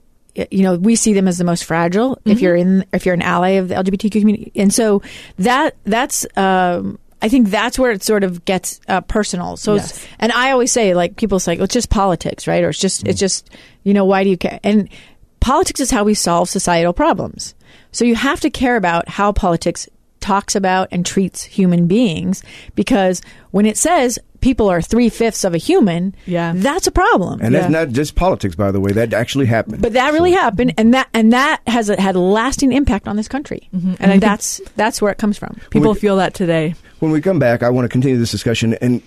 you 0.52 0.64
know 0.64 0.76
we 0.76 0.96
see 0.96 1.14
them 1.14 1.28
as 1.28 1.38
the 1.38 1.44
most 1.44 1.64
fragile 1.66 2.16
Mm-hmm. 2.18 2.32
if 2.32 2.42
you're 2.42 2.56
in 2.56 2.86
if 2.94 3.06
you're 3.06 3.16
an 3.16 3.22
ally 3.22 3.50
of 3.52 3.68
the 3.68 3.76
LGBTQ 3.76 4.12
community 4.22 4.52
and 4.56 4.74
so 4.74 5.02
that 5.38 5.76
that's 5.86 6.26
um 6.38 7.00
I 7.22 7.28
think 7.28 7.50
that's 7.50 7.78
where 7.78 7.92
it 7.92 8.02
sort 8.02 8.24
of 8.24 8.46
gets 8.46 8.80
uh, 8.88 9.02
personal. 9.02 9.58
So, 9.58 9.76
it's, 9.76 9.90
Yes. 9.92 10.08
and 10.20 10.32
I 10.32 10.52
always 10.52 10.72
say, 10.72 10.94
like 10.94 11.18
people 11.18 11.38
say, 11.38 11.58
well, 11.58 11.66
it's 11.66 11.74
just 11.74 11.90
politics, 11.90 12.48
right? 12.48 12.64
Or 12.64 12.70
it's 12.70 12.80
just, 12.80 13.04
Mm. 13.04 13.10
it's 13.10 13.20
just, 13.20 13.50
you 13.84 13.94
know, 13.94 14.06
why 14.06 14.24
do 14.24 14.30
you 14.30 14.38
care? 14.38 14.58
And 14.64 14.88
politics 15.42 15.82
is 15.82 15.92
how 15.92 16.06
we 16.06 16.14
solve 16.14 16.48
societal 16.48 16.94
problems. 16.94 17.56
So 17.92 18.06
you 18.06 18.16
have 18.16 18.40
to 18.40 18.50
care 18.50 18.78
about 18.78 19.10
how 19.10 19.34
politics 19.34 19.90
talks 20.30 20.56
about 20.56 20.88
and 20.92 21.06
treats 21.06 21.44
human 21.44 21.88
beings 21.88 22.44
because 22.76 23.22
when 23.52 23.66
it 23.66 23.78
says 23.78 24.20
people 24.42 24.70
are 24.70 24.82
three 24.82 25.10
fifths 25.10 25.44
of 25.44 25.54
a 25.54 25.58
human, 25.58 26.14
Yeah. 26.26 26.54
that's 26.56 26.88
a 26.88 26.92
problem. 26.92 27.40
And 27.42 27.54
that's 27.56 27.70
not 27.70 27.90
just 27.90 28.16
politics, 28.16 28.56
by 28.56 28.72
the 28.72 28.80
way. 28.80 28.92
That 28.94 29.14
actually 29.14 29.48
happened. 29.48 29.82
But 29.82 29.94
that 29.94 30.14
really 30.14 30.32
happened, 30.32 30.74
and 30.78 30.94
that 30.94 31.08
and 31.14 31.34
that 31.34 31.62
has 31.68 31.90
a, 31.90 32.00
had 32.00 32.16
a 32.16 32.20
lasting 32.20 32.72
impact 32.72 33.08
on 33.08 33.16
this 33.18 33.28
country, 33.28 33.62
mm-hmm. 33.74 33.90
And 34.00 34.02
and 34.02 34.12
I 34.14 34.18
that's 34.20 34.62
that's 34.76 35.02
where 35.02 35.12
it 35.12 35.18
comes 35.18 35.38
from. 35.38 35.58
People 35.72 35.94
we- 35.94 36.00
feel 36.00 36.18
that 36.18 36.34
today. 36.36 36.76
when 37.00 37.12
we 37.12 37.22
come 37.22 37.40
back, 37.40 37.64
I 37.64 37.70
want 37.70 37.86
to 37.86 37.90
continue 37.90 38.18
this 38.20 38.32
discussion 38.32 38.76
and 38.82 39.02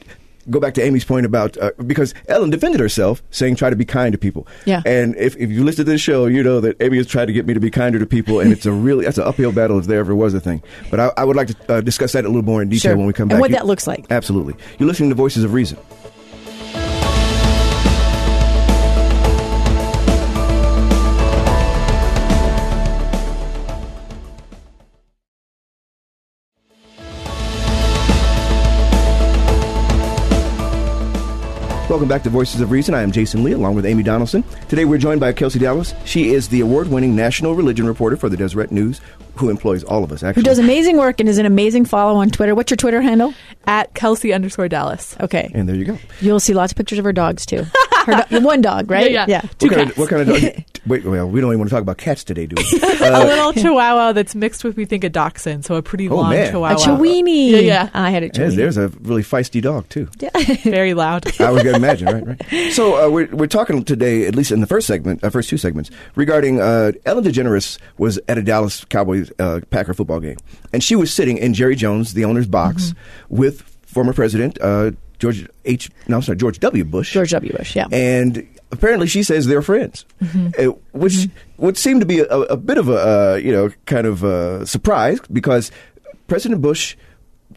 go 0.50 0.60
back 0.60 0.74
to 0.74 0.82
Amy's 0.82 1.04
point 1.04 1.26
about 1.26 1.56
uh, 1.58 1.70
because 1.86 2.14
Ellen 2.28 2.50
defended 2.50 2.80
herself, 2.80 3.22
saying 3.30 3.56
try 3.56 3.70
to 3.70 3.76
be 3.76 3.84
kind 3.84 4.12
to 4.12 4.18
people. 4.18 4.46
Yeah. 4.66 4.82
And 4.86 5.14
if, 5.16 5.36
if 5.36 5.50
you 5.50 5.64
listen 5.64 5.84
to 5.84 5.90
this 5.90 6.00
show, 6.00 6.26
you 6.26 6.42
know 6.42 6.60
that 6.60 6.80
Amy 6.82 6.96
has 6.98 7.06
tried 7.06 7.26
to 7.26 7.32
get 7.32 7.46
me 7.46 7.54
to 7.54 7.60
be 7.60 7.70
kinder 7.70 7.98
to 7.98 8.06
people, 8.06 8.40
and 8.40 8.52
it's 8.52 8.66
a 8.66 8.72
really 8.72 9.04
that's 9.04 9.18
an 9.18 9.24
uphill 9.24 9.52
battle 9.52 9.78
if 9.78 9.86
there 9.86 10.00
ever 10.00 10.14
was 10.14 10.34
a 10.34 10.40
thing. 10.40 10.62
But 10.90 11.00
I, 11.00 11.12
I 11.16 11.24
would 11.24 11.36
like 11.36 11.48
to 11.48 11.74
uh, 11.74 11.80
discuss 11.80 12.12
that 12.12 12.24
a 12.24 12.28
little 12.28 12.42
more 12.42 12.62
in 12.62 12.68
detail 12.68 12.90
Sure. 12.92 12.96
when 12.96 13.06
we 13.06 13.12
come 13.12 13.28
back. 13.28 13.34
And 13.34 13.40
what 13.40 13.50
You- 13.50 13.56
that 13.56 13.66
looks 13.66 13.86
like. 13.86 14.06
Absolutely. 14.10 14.54
You're 14.78 14.88
listening 14.88 15.08
to 15.10 15.14
Voices 15.14 15.44
of 15.44 15.52
Reason. 15.54 15.78
Welcome 31.92 32.08
back 32.08 32.22
to 32.22 32.30
Voices 32.30 32.62
of 32.62 32.70
Reason. 32.70 32.94
I 32.94 33.02
am 33.02 33.12
Jason 33.12 33.44
Lee, 33.44 33.52
along 33.52 33.74
with 33.74 33.84
Amy 33.84 34.02
Donaldson. 34.02 34.42
Today 34.70 34.86
we're 34.86 34.96
joined 34.96 35.20
by 35.20 35.34
Kelsey 35.34 35.58
Dallas. 35.58 35.92
She 36.06 36.32
is 36.32 36.48
the 36.48 36.60
award-winning 36.60 37.14
national 37.14 37.54
religion 37.54 37.86
reporter 37.86 38.16
for 38.16 38.30
the 38.30 38.36
Deseret 38.36 38.72
News, 38.72 39.02
who 39.36 39.50
employs 39.50 39.84
all 39.84 40.02
of 40.02 40.10
us. 40.10 40.22
Actually, 40.22 40.40
Who 40.40 40.44
does 40.44 40.58
amazing 40.58 40.96
work 40.96 41.20
and 41.20 41.28
is 41.28 41.36
an 41.36 41.44
amazing 41.44 41.84
follow 41.84 42.18
on 42.18 42.30
Twitter. 42.30 42.54
What's 42.54 42.70
your 42.70 42.78
Twitter 42.78 43.02
handle? 43.02 43.34
At 43.66 43.92
Kelsey 43.92 44.32
underscore 44.32 44.68
Dallas. 44.70 45.16
Okay, 45.20 45.50
And 45.54 45.68
there 45.68 45.76
you 45.76 45.84
go. 45.84 45.98
you'll 46.22 46.40
see 46.40 46.54
lots 46.54 46.72
of 46.72 46.78
pictures 46.78 46.98
of 46.98 47.04
her 47.04 47.12
dogs 47.12 47.44
too. 47.44 47.66
Her 48.06 48.24
do- 48.28 48.40
one 48.40 48.60
dog, 48.60 48.90
right? 48.90 49.10
Yeah, 49.10 49.26
yeah. 49.28 49.40
Two 49.58 49.68
what 49.68 49.74
kind, 49.76 49.90
of, 49.90 49.98
what 49.98 50.08
kind 50.08 50.22
of 50.22 50.28
dog? 50.42 50.64
Wait, 50.86 51.04
well, 51.04 51.28
we 51.28 51.40
don't 51.40 51.50
even 51.50 51.60
want 51.60 51.68
to 51.70 51.74
talk 51.76 51.82
about 51.82 51.96
cats 51.98 52.24
today, 52.24 52.46
do 52.46 52.56
we? 52.56 52.80
a 52.82 53.24
little 53.24 53.52
chihuahua 53.52 54.12
that's 54.12 54.34
mixed 54.34 54.64
with, 54.64 54.76
we 54.76 54.84
think, 54.84 55.04
a 55.04 55.08
dachshund. 55.08 55.64
So 55.64 55.76
a 55.76 55.82
pretty 55.82 56.08
Oh, 56.08 56.16
long 56.16 56.30
man. 56.30 56.50
chihuahua. 56.50 56.74
A 56.74 56.84
Chiweenie. 56.98 57.50
Yeah, 57.52 57.58
yeah. 57.58 57.90
I 57.94 58.10
had 58.10 58.24
a 58.24 58.26
Yes, 58.26 58.36
Chiweenie. 58.36 58.56
there's 58.56 58.76
a 58.76 58.88
really 58.88 59.22
feisty 59.22 59.62
dog 59.62 59.88
too. 59.88 60.08
Yeah. 60.18 60.30
Very 60.64 60.94
loud. 60.94 61.24
I 61.40 61.50
was 61.52 61.62
going 61.62 61.74
to 61.74 61.78
imagine, 61.78 62.08
right? 62.08 62.24
Right. 62.52 62.72
So 62.72 63.06
uh, 63.06 63.10
we're 63.10 63.28
we're 63.28 63.46
talking 63.46 63.84
today, 63.84 64.26
at 64.26 64.34
least 64.34 64.50
in 64.50 64.60
the 64.60 64.66
first 64.66 64.88
segment, 64.88 65.22
uh, 65.22 65.30
first 65.30 65.48
two 65.48 65.56
segments, 65.58 65.90
regarding 66.16 66.60
uh, 66.60 66.92
Ellen 67.06 67.22
DeGeneres 67.22 67.78
was 67.98 68.18
at 68.26 68.36
a 68.38 68.42
Dallas 68.42 68.84
Cowboys 68.86 69.30
uh, 69.38 69.60
Packer 69.70 69.94
football 69.94 70.18
game, 70.18 70.36
and 70.72 70.82
she 70.82 70.96
was 70.96 71.14
sitting 71.14 71.36
in 71.38 71.54
Jerry 71.54 71.76
Jones, 71.76 72.14
the 72.14 72.24
owner's 72.24 72.48
box, 72.48 72.72
Mm-hmm. 72.72 73.36
with 73.36 73.62
former 73.86 74.12
President 74.14 74.58
uh, 74.60 74.90
George 75.22 75.48
H. 75.64 75.88
No, 76.08 76.16
I'm 76.16 76.22
sorry, 76.22 76.36
George 76.36 76.58
W. 76.58 76.84
Bush. 76.84 77.12
George 77.12 77.30
W. 77.30 77.52
Bush, 77.56 77.76
yeah. 77.76 77.86
And 77.92 78.44
apparently, 78.72 79.06
she 79.06 79.22
says 79.22 79.46
they're 79.46 79.62
friends, 79.62 80.04
uh, 80.58 80.64
which 80.90 81.28
would 81.58 81.78
seem 81.78 82.00
to 82.00 82.06
be 82.06 82.18
a, 82.18 82.26
a 82.26 82.56
bit 82.56 82.76
of 82.76 82.88
a 82.88 82.96
uh, 82.96 83.34
you 83.36 83.52
know 83.52 83.70
kind 83.86 84.08
of 84.08 84.24
uh, 84.24 84.66
surprise 84.66 85.20
because 85.32 85.70
President 86.26 86.60
Bush 86.60 86.96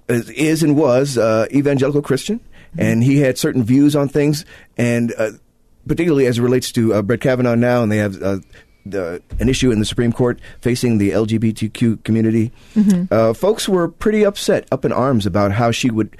is, 0.08 0.30
is 0.30 0.62
and 0.62 0.78
was 0.78 1.18
uh, 1.18 1.48
evangelical 1.52 2.04
Christian, 2.04 2.40
and 2.78 3.04
he 3.04 3.18
had 3.18 3.40
certain 3.40 3.64
views 3.64 3.96
on 3.96 4.10
things, 4.10 4.46
and 4.78 5.12
uh, 5.18 5.32
particularly 5.88 6.28
as 6.28 6.38
it 6.38 6.44
relates 6.44 6.72
to 6.74 6.94
uh, 6.94 7.02
Brett 7.02 7.22
Kavanaugh 7.22 7.56
now, 7.56 7.82
and 7.82 7.92
they 7.92 7.98
have. 7.98 8.22
Uh, 8.22 8.40
the, 8.88 9.20
an 9.40 9.50
issue 9.50 9.72
in 9.72 9.80
the 9.80 9.86
Supreme 9.86 10.14
Court 10.14 10.40
facing 10.62 11.00
the 11.00 11.10
LGBTQ 11.10 12.04
community. 12.04 12.52
Uh, 13.10 13.34
folks 13.34 13.68
were 13.68 13.88
pretty 13.88 14.24
upset, 14.24 14.68
up 14.72 14.86
in 14.86 14.92
arms 14.92 15.26
about 15.26 15.52
how 15.52 15.72
she 15.72 15.90
would 15.90 16.16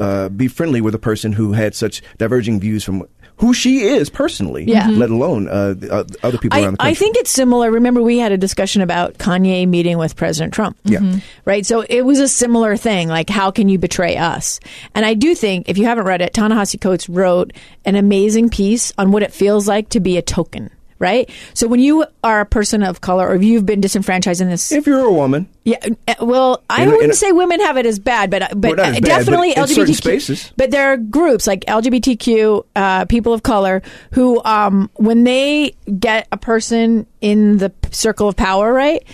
uh, 0.00 0.28
be 0.28 0.48
friendly 0.48 0.80
with 0.80 0.94
a 0.94 0.98
person 0.98 1.32
who 1.32 1.52
had 1.52 1.74
such 1.74 2.02
diverging 2.18 2.60
views 2.60 2.84
from 2.84 3.06
who 3.36 3.54
she 3.54 3.82
is 3.82 4.10
personally, 4.10 4.64
Yeah. 4.64 4.88
let 4.88 5.10
alone 5.10 5.46
uh, 5.48 5.74
the, 5.74 5.92
uh, 5.92 6.04
other 6.24 6.38
people 6.38 6.58
I, 6.58 6.62
around 6.62 6.72
the 6.72 6.78
country. 6.78 6.90
I 6.90 6.94
think 6.94 7.16
it's 7.16 7.30
similar. 7.30 7.70
Remember, 7.70 8.02
we 8.02 8.18
had 8.18 8.32
a 8.32 8.36
discussion 8.36 8.82
about 8.82 9.14
Kanye 9.18 9.68
meeting 9.68 9.96
with 9.96 10.16
President 10.16 10.52
Trump. 10.52 10.76
Yeah. 10.82 11.20
Right. 11.44 11.64
So 11.64 11.82
it 11.88 12.02
was 12.02 12.18
a 12.18 12.26
similar 12.26 12.76
thing. 12.76 13.06
Like, 13.06 13.30
how 13.30 13.52
can 13.52 13.68
you 13.68 13.78
betray 13.78 14.16
us? 14.16 14.58
And 14.92 15.06
I 15.06 15.14
do 15.14 15.36
think, 15.36 15.68
if 15.68 15.78
you 15.78 15.84
haven't 15.84 16.04
read 16.04 16.20
it, 16.20 16.34
Ta-Nehisi 16.34 16.80
Coates 16.80 17.08
wrote 17.08 17.52
an 17.84 17.94
amazing 17.94 18.50
piece 18.50 18.92
on 18.98 19.12
what 19.12 19.22
it 19.22 19.32
feels 19.32 19.68
like 19.68 19.90
to 19.90 20.00
be 20.00 20.16
a 20.16 20.22
token. 20.22 20.70
Right. 20.98 21.30
So 21.54 21.68
when 21.68 21.78
you 21.80 22.04
are 22.24 22.40
a 22.40 22.46
person 22.46 22.82
of 22.82 23.00
color, 23.00 23.28
or 23.28 23.36
if 23.36 23.42
you've 23.44 23.64
been 23.64 23.80
disenfranchised 23.80 24.40
in 24.40 24.48
this 24.48 24.72
if 24.72 24.86
you're 24.86 25.00
a 25.04 25.12
woman, 25.12 25.48
Yeah, 25.64 25.76
uh, 26.08 26.14
well, 26.20 26.64
I 26.68 26.82
In 26.82 26.90
wouldn't 26.90 27.10
in 27.10 27.14
say 27.14 27.30
women 27.30 27.60
have 27.60 27.76
it 27.76 27.86
as 27.86 27.98
bad, 28.00 28.30
but 28.30 28.50
but 28.60 28.76
Well, 28.76 28.80
uh, 28.80 28.92
bad, 28.92 29.04
definitely 29.04 29.52
but 29.54 29.68
LGBTQ 29.68 29.94
spaces. 29.94 30.52
But 30.56 30.72
there 30.72 30.92
are 30.92 30.96
groups 30.96 31.46
like 31.46 31.60
LGBTQ 31.66 32.64
uh, 32.74 33.04
people 33.04 33.32
of 33.32 33.42
color 33.44 33.82
who, 34.12 34.42
um, 34.44 34.90
when 34.94 35.22
they 35.24 35.76
get 36.00 36.26
a 36.32 36.36
person 36.36 37.06
in 37.20 37.58
the 37.58 37.72
circle 37.92 38.28
of 38.28 38.34
power, 38.36 38.72
right? 38.72 39.04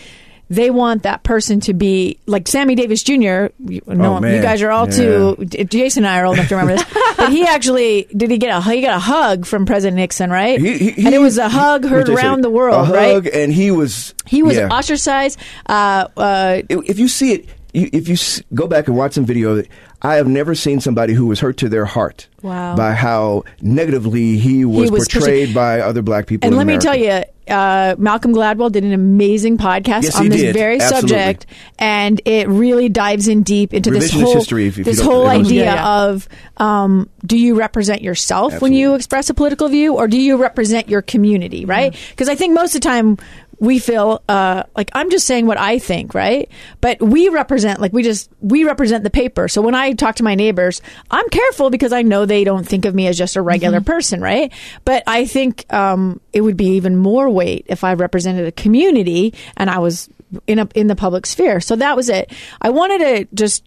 They 0.55 0.71
want 0.71 1.03
that 1.03 1.23
person 1.23 1.61
to 1.61 1.75
be 1.75 2.19
like 2.27 2.47
Sammy 2.49 2.75
Davis 2.75 3.03
Jr. 3.03 3.15
You, 3.59 3.83
no, 3.87 4.19
Oh, 4.23 4.27
you 4.27 4.41
guys 4.41 4.63
are 4.63 4.71
all 4.71 4.87
too. 4.87 5.37
Jason 5.47 6.05
and 6.05 6.13
I 6.13 6.21
are 6.21 6.27
old 6.27 6.37
enough 6.37 6.49
to 6.49 6.57
remember 6.57 6.77
this. 6.77 6.95
but 7.17 7.33
he 7.33 7.45
actually 7.45 8.07
did. 8.17 8.31
He 8.31 8.39
get 8.39 8.57
a 8.57 8.61
he 8.61 8.81
got 8.81 8.97
a 8.97 9.01
hug 9.01 9.47
from 9.47 9.67
President 9.67 9.97
Nixon, 9.97 10.31
right? 10.31 10.61
he, 10.61 10.91
he, 10.91 11.07
and 11.07 11.15
it 11.15 11.19
was 11.19 11.39
a 11.39 11.49
hug 11.49 11.85
heard 11.85 12.07
they 12.07 12.15
say, 12.15 12.23
around 12.23 12.43
the 12.43 12.51
world, 12.51 12.89
a 12.89 12.93
right? 12.93 13.15
hug, 13.15 13.27
and 13.27 13.53
he 13.53 13.71
was 13.71 14.15
He 14.27 14.43
was 14.43 14.57
yeah. 14.57 14.69
ostracized. 14.69 15.39
Uh, 15.67 16.09
uh, 16.17 16.63
if 16.69 16.99
you 16.99 17.09
see 17.09 17.33
it, 17.33 17.49
if 17.75 18.09
you 18.09 18.15
s- 18.15 18.41
go 18.55 18.67
back 18.67 18.89
and 18.89 18.97
watch 18.97 19.13
some 19.13 19.25
video, 19.27 19.63
I 20.01 20.15
have 20.17 20.29
never 20.29 20.55
seen 20.55 20.81
somebody 20.81 21.13
who 21.13 21.27
was 21.27 21.41
hurt 21.41 21.57
to 21.59 21.69
their 21.69 21.85
heart 21.85 22.29
Wow. 22.43 22.77
by 22.77 22.93
how 22.93 23.45
negatively 23.61 24.37
he 24.39 24.65
was, 24.65 24.91
was 24.91 25.09
portrayed 25.09 25.23
portrayed- 25.49 25.55
by 25.55 25.81
other 25.81 26.03
black 26.03 26.27
people. 26.27 26.47
And 26.47 26.53
in 26.55 26.59
let 26.59 26.67
me 26.67 26.79
tell 26.79 26.97
you, 26.97 27.23
uh, 27.49 27.95
Malcolm 27.99 28.33
Gladwell 28.35 28.71
did 28.71 28.85
an 28.85 28.93
amazing 28.93 29.59
podcast 29.59 30.05
Yes, 30.05 30.17
on 30.17 30.29
this 30.29 30.41
did. 30.41 30.55
very 30.55 30.81
Absolutely. 30.81 31.09
subject, 31.09 31.47
and 31.79 32.21
it 32.25 32.49
really 32.49 32.89
dives 32.89 33.29
in 33.29 33.43
deep 33.43 33.75
into 33.75 33.91
this 33.91 34.13
whole 34.13 34.35
history, 34.35 34.67
if- 34.69 34.79
if 34.79 34.85
this 34.85 35.01
whole 35.01 35.27
if 35.29 35.33
you 35.33 35.39
don't- 35.39 35.47
idea 35.47 35.65
Yeah, 35.65 35.75
yeah. 35.75 36.03
of 36.05 36.29
um, 36.59 37.09
do 37.27 37.37
you 37.37 37.55
represent 37.57 38.01
yourself 38.03 38.61
when 38.63 38.73
you 38.73 38.95
express 38.95 39.29
a 39.31 39.35
political 39.35 39.69
view, 39.69 39.95
or 39.97 40.07
do 40.07 40.19
you 40.19 40.37
represent 40.37 40.89
your 40.89 41.03
community? 41.03 41.65
Right? 41.65 41.93
Mm-hmm. 41.93 42.11
Because 42.11 42.29
I 42.29 42.35
think 42.37 42.55
most 42.55 42.75
of 42.75 42.81
the 42.83 42.89
time 42.89 43.19
we 43.65 43.79
feel 43.79 44.23
uh, 44.29 44.65
like 44.77 44.91
I'm 44.95 45.11
just 45.11 45.27
saying 45.27 45.47
what 45.47 45.59
I 45.59 45.79
think, 45.79 46.15
right? 46.15 46.49
But 46.81 47.01
we 47.01 47.29
represent, 47.29 47.81
like 47.81 47.93
we 47.93 48.03
just 48.03 48.31
we 48.41 48.65
represent 48.65 49.05
the 49.05 49.11
paper. 49.11 49.49
So 49.49 49.63
when 49.63 49.75
I 49.75 49.93
talk 49.93 50.17
to 50.17 50.23
my 50.23 50.35
neighbors, 50.35 50.83
I'm 51.11 51.29
careful 51.29 51.71
because 51.71 51.93
I 51.93 52.03
know 52.03 52.27
they 52.27 52.45
don't 52.45 52.67
think 52.67 52.85
of 52.85 52.95
me 52.95 53.07
as 53.07 53.19
just 53.19 53.37
a 53.37 53.43
regular 53.43 53.79
Mm-hmm. 53.79 53.85
person, 53.85 54.21
right? 54.21 54.53
But 54.85 55.03
I 55.07 55.27
think 55.27 55.73
um, 55.73 56.21
it 56.33 56.43
would 56.43 56.57
be 56.57 56.77
even 56.77 56.97
more 56.97 57.29
weight 57.31 57.67
if 57.69 57.83
I 57.85 57.95
represented 57.95 58.47
a 58.47 58.53
community 58.53 59.35
and 59.57 59.69
I 59.71 59.79
was 59.79 60.09
in 60.47 60.59
a 60.59 60.69
in 60.75 60.87
the 60.87 60.97
public 60.97 61.27
sphere. 61.27 61.61
So 61.61 61.77
that 61.77 61.97
was 61.97 62.09
it. 62.09 62.33
I 62.61 62.71
wanted 62.71 62.99
to 62.99 63.29
just 63.35 63.65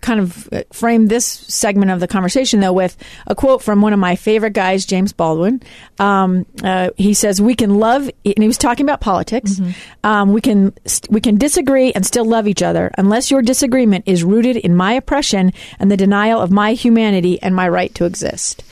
kind 0.00 0.20
of 0.20 0.48
frame 0.72 1.08
this 1.08 1.26
segment 1.26 1.90
of 1.90 2.00
the 2.00 2.08
conversation 2.08 2.60
though 2.60 2.72
with 2.72 2.96
a 3.26 3.34
quote 3.34 3.62
from 3.62 3.82
one 3.82 3.92
of 3.92 3.98
my 3.98 4.16
favorite 4.16 4.52
guys, 4.52 4.86
James 4.86 5.12
Baldwin. 5.12 5.62
Um, 5.98 6.46
uh, 6.62 6.90
he 6.96 7.14
says, 7.14 7.40
"We 7.40 7.54
can 7.54 7.76
love," 7.78 8.10
and 8.24 8.38
he 8.38 8.46
was 8.46 8.58
talking 8.58 8.86
about 8.86 9.00
politics. 9.00 9.60
Um, 10.04 10.32
we 10.32 10.40
can 10.40 10.72
we 11.08 11.20
can 11.20 11.36
disagree 11.36 11.92
and 11.92 12.04
still 12.04 12.24
love 12.24 12.48
each 12.48 12.62
other 12.62 12.90
unless 12.98 13.30
your 13.30 13.42
disagreement 13.42 14.04
is 14.06 14.24
rooted 14.24 14.56
in 14.56 14.74
my 14.76 14.92
oppression 14.94 15.52
and 15.78 15.90
the 15.90 15.96
denial 15.96 16.40
of 16.40 16.50
my 16.50 16.72
humanity 16.72 17.40
and 17.42 17.54
my 17.54 17.68
right 17.68 17.94
to 17.94 18.04
exist. 18.04 18.62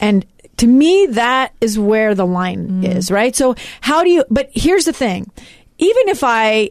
And 0.00 0.26
to 0.58 0.66
me, 0.66 1.06
that 1.06 1.54
is 1.60 1.78
where 1.78 2.14
the 2.14 2.26
line 2.26 2.84
is, 2.84 3.10
right? 3.10 3.34
So 3.34 3.54
how 3.80 4.02
do 4.02 4.10
you? 4.10 4.24
But 4.30 4.50
here's 4.52 4.84
the 4.84 4.92
thing: 4.92 5.30
even 5.78 6.08
if 6.08 6.22
I 6.22 6.70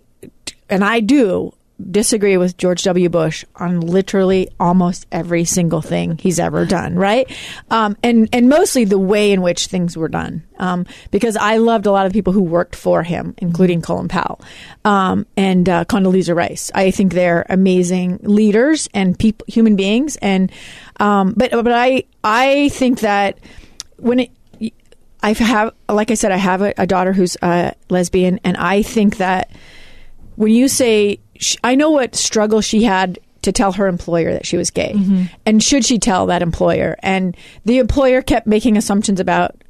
and 0.69 0.83
I 0.83 0.99
do 0.99 1.53
disagree 1.91 2.37
with 2.37 2.57
George 2.57 2.83
W. 2.83 3.09
Bush 3.09 3.45
on 3.55 3.79
literally 3.79 4.49
almost 4.59 5.07
every 5.11 5.45
single 5.45 5.81
thing 5.81 6.17
he's 6.17 6.39
ever 6.39 6.65
done, 6.65 6.95
right? 6.95 7.29
Um, 7.71 7.95
and 8.03 8.27
and 8.33 8.49
mostly 8.49 8.85
the 8.85 8.99
way 8.99 9.31
in 9.31 9.41
which 9.41 9.67
things 9.67 9.95
were 9.95 10.09
done, 10.09 10.43
um, 10.57 10.85
because 11.11 11.37
I 11.37 11.57
loved 11.57 11.85
a 11.85 11.91
lot 11.91 12.05
of 12.05 12.13
people 12.13 12.33
who 12.33 12.41
worked 12.41 12.75
for 12.75 13.03
him, 13.03 13.33
including 13.37 13.81
Colin 13.81 14.07
Powell 14.07 14.41
um, 14.83 15.25
and 15.37 15.67
uh, 15.69 15.85
Condoleezza 15.85 16.35
Rice. 16.35 16.69
I 16.75 16.91
think 16.91 17.13
they're 17.13 17.45
amazing 17.49 18.19
leaders 18.23 18.89
and 18.93 19.17
people, 19.17 19.45
human 19.47 19.75
beings, 19.75 20.17
and 20.17 20.51
um, 20.99 21.33
but 21.35 21.51
but 21.51 21.71
I 21.71 22.03
I 22.23 22.69
think 22.69 22.99
that 22.99 23.39
when 23.97 24.19
it 24.19 24.31
I 25.21 25.33
have, 25.33 25.73
like 25.89 26.11
I 26.11 26.13
said, 26.13 26.31
I 26.31 26.37
have 26.37 26.61
a, 26.61 26.73
a 26.77 26.87
daughter 26.87 27.11
who's 27.13 27.35
uh, 27.41 27.71
lesbian, 27.89 28.39
and 28.43 28.55
I 28.55 28.83
think 28.83 29.17
that 29.17 29.51
when 30.39 30.53
you 30.53 30.69
say, 30.69 31.19
sh- 31.35 31.57
I 31.65 31.75
know 31.75 31.89
what 31.89 32.15
struggle 32.15 32.61
she 32.61 32.83
had 32.83 33.19
to 33.41 33.51
tell 33.51 33.73
her 33.73 33.87
employer 33.87 34.31
that 34.31 34.45
she 34.45 34.55
was 34.55 34.71
gay, 34.71 34.93
mm-hmm. 34.95 35.23
and 35.45 35.61
should 35.61 35.83
she 35.83 35.99
tell 35.99 36.27
that 36.27 36.41
employer? 36.41 36.95
And 36.99 37.35
the 37.65 37.79
employer 37.79 38.21
kept 38.21 38.47
making 38.47 38.77
assumptions 38.77 39.19
about 39.19 39.61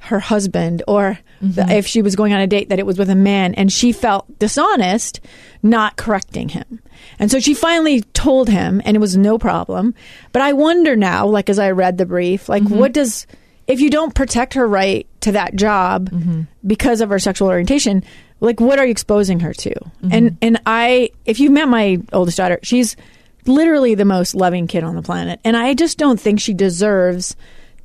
her 0.00 0.20
husband 0.20 0.82
or 0.86 1.18
the, 1.40 1.62
mm-hmm. 1.62 1.70
if 1.70 1.86
she 1.86 2.02
was 2.02 2.14
going 2.14 2.34
on 2.34 2.40
a 2.40 2.46
date 2.46 2.68
that 2.68 2.78
it 2.78 2.84
was 2.84 2.98
with 2.98 3.08
a 3.08 3.14
man. 3.14 3.54
And 3.54 3.72
she 3.72 3.90
felt 3.92 4.38
dishonest 4.38 5.20
not 5.62 5.96
correcting 5.96 6.50
him. 6.50 6.82
And 7.18 7.30
so 7.30 7.40
she 7.40 7.54
finally 7.54 8.02
told 8.02 8.50
him 8.50 8.82
and 8.84 8.98
it 8.98 9.00
was 9.00 9.16
no 9.16 9.38
problem. 9.38 9.94
But 10.32 10.42
i 10.42 10.52
wonder 10.52 10.94
now 10.94 11.26
like 11.26 11.48
as 11.48 11.58
i 11.58 11.70
read 11.70 11.96
the 11.96 12.06
brief 12.06 12.50
like 12.50 12.62
mm-hmm. 12.62 12.78
what 12.78 12.92
does 12.92 13.26
if 13.66 13.80
you 13.80 13.90
don't 13.90 14.14
protect 14.14 14.54
her 14.54 14.66
right 14.68 15.06
to 15.20 15.32
that 15.32 15.54
job 15.54 16.10
because 16.66 17.00
of 17.00 17.10
her 17.10 17.18
sexual 17.18 17.48
orientation 17.48 18.04
like 18.40 18.60
what 18.60 18.78
are 18.78 18.84
you 18.84 18.90
exposing 18.90 19.40
her 19.40 19.52
to? 19.52 19.70
Mm-hmm. 19.70 20.08
And 20.12 20.38
and 20.42 20.60
i 20.66 21.10
if 21.24 21.40
you've 21.40 21.52
met 21.52 21.68
my 21.68 22.00
oldest 22.12 22.36
daughter 22.36 22.58
she's 22.62 22.96
literally 23.46 23.94
the 23.94 24.04
most 24.04 24.34
loving 24.34 24.66
kid 24.66 24.84
on 24.84 24.94
the 24.96 25.02
planet. 25.02 25.40
And 25.44 25.56
i 25.56 25.74
just 25.74 25.98
don't 25.98 26.20
think 26.20 26.40
she 26.40 26.54
deserves 26.54 27.36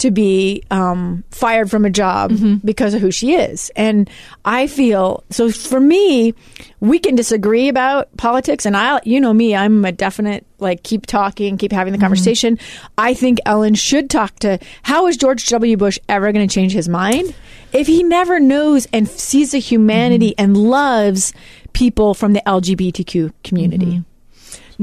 to 0.03 0.12
be 0.12 0.62
um, 0.69 1.24
fired 1.31 1.72
from 1.72 1.86
a 1.86 1.89
job 1.89 2.31
mm-hmm. 2.31 2.55
because 2.55 2.93
of 2.93 3.00
who 3.00 3.10
she 3.10 3.36
is. 3.36 3.72
And 3.74 4.10
I 4.43 4.67
feel 4.67 5.24
so 5.29 5.50
for 5.50 5.79
me, 5.79 6.33
we 6.81 7.00
can 7.00 7.15
disagree 7.15 7.69
about 7.69 8.15
politics. 8.17 8.65
And 8.65 8.75
I, 8.75 9.00
you 9.05 9.22
know 9.22 9.33
me, 9.33 9.55
I'm 9.55 9.86
a 9.86 9.93
definite 9.93 10.45
like 10.60 10.83
keep 10.83 11.05
talking, 11.05 11.57
keep 11.57 11.72
having 11.72 11.93
the 11.93 11.98
mm-hmm. 11.98 12.03
conversation. 12.03 12.60
I 12.98 13.13
think 13.13 13.39
Ellen 13.45 13.75
should 13.75 14.10
talk 14.10 14.38
to. 14.39 14.60
How 14.81 15.07
is 15.07 15.15
George 15.15 15.48
W. 15.48 15.77
Bush 15.77 15.98
ever 16.10 16.33
going 16.33 16.45
to 16.45 16.53
change 16.53 16.74
his 16.74 16.89
mind 16.89 17.33
if 17.72 17.88
he 17.88 18.03
never 18.03 18.41
knows 18.41 18.86
and 18.91 19.07
sees 19.07 19.51
the 19.51 19.60
humanity 19.60 20.31
mm-hmm. 20.31 20.43
and 20.43 20.57
loves 20.57 21.31
people 21.72 22.13
from 22.13 22.33
the 22.33 22.41
LGBTQ 22.45 23.31
community? 23.45 24.03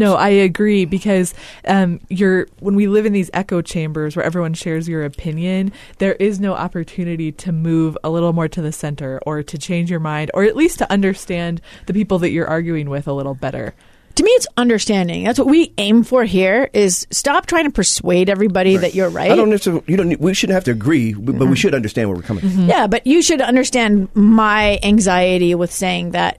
No, 0.00 0.14
I 0.16 0.30
agree 0.30 0.85
because 0.87 1.35
um, 1.69 2.00
you're 2.09 2.47
when 2.59 2.75
we 2.75 2.88
live 2.88 3.07
in 3.07 3.12
these 3.12 3.30
echo 3.35 3.61
chambers 3.62 4.16
where 4.16 4.25
everyone 4.25 4.54
shares 4.54 4.88
your 4.88 5.04
opinion, 5.04 5.73
there 5.99 6.14
is 6.14 6.40
no 6.40 6.54
opportunity 6.54 7.30
to 7.33 7.52
move 7.52 7.97
a 8.02 8.11
little 8.11 8.33
more 8.33 8.49
to 8.49 8.62
the 8.62 8.73
center 8.73 9.21
or 9.26 9.42
to 9.42 9.59
change 9.59 9.90
your 9.90 10.00
mind 10.00 10.30
or 10.35 10.42
at 10.45 10.57
least 10.57 10.78
to 10.78 10.90
understand 10.90 11.61
the 11.87 11.92
people 11.95 12.19
that 12.21 12.30
you're 12.30 12.49
arguing 12.49 12.88
with 12.90 13.07
a 13.07 13.12
little 13.12 13.35
better. 13.35 13.75
To 14.16 14.25
me, 14.25 14.30
it's 14.33 14.47
understanding. 14.57 15.23
That's 15.25 15.38
what 15.38 15.47
we 15.49 15.73
aim 15.78 16.02
for 16.02 16.25
here. 16.25 16.69
Is 16.73 17.07
stop 17.12 17.47
trying 17.47 17.64
to 17.66 17.71
persuade 17.71 18.28
everybody 18.28 18.76
that 18.76 18.95
you're 18.95 19.09
right. 19.09 19.30
I 19.30 19.37
don't 19.37 19.50
necessarily. 19.50 19.85
You 19.87 19.97
don't. 19.97 20.09
need- 20.09 20.19
We 20.19 20.35
shouldn't 20.35 20.54
have 20.54 20.64
to 20.64 20.73
agree, 20.73 21.12
but, 21.14 21.38
but 21.38 21.47
we 21.47 21.57
should 21.57 21.75
understand 21.76 22.09
where 22.09 22.16
we're 22.16 22.25
coming 22.25 22.42
from. 22.42 22.69
Yeah, 22.69 22.87
but 22.88 23.07
you 23.07 23.23
should 23.23 23.40
understand 23.40 24.09
my 24.14 24.80
anxiety 24.83 25.54
with 25.54 25.73
saying 25.73 26.11
that 26.11 26.38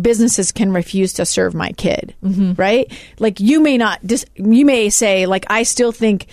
businesses 0.00 0.52
can 0.52 0.72
refuse 0.72 1.12
to 1.14 1.26
serve 1.26 1.54
my 1.54 1.70
kid, 1.72 2.14
right? 2.22 2.90
Like 3.18 3.40
you 3.40 3.60
may 3.60 3.76
not 3.78 4.04
dis- 4.06 4.24
you 4.36 4.64
may 4.64 4.90
say 4.90 5.26
like 5.26 5.44
I 5.50 5.62
still 5.64 5.92
think 5.92 6.26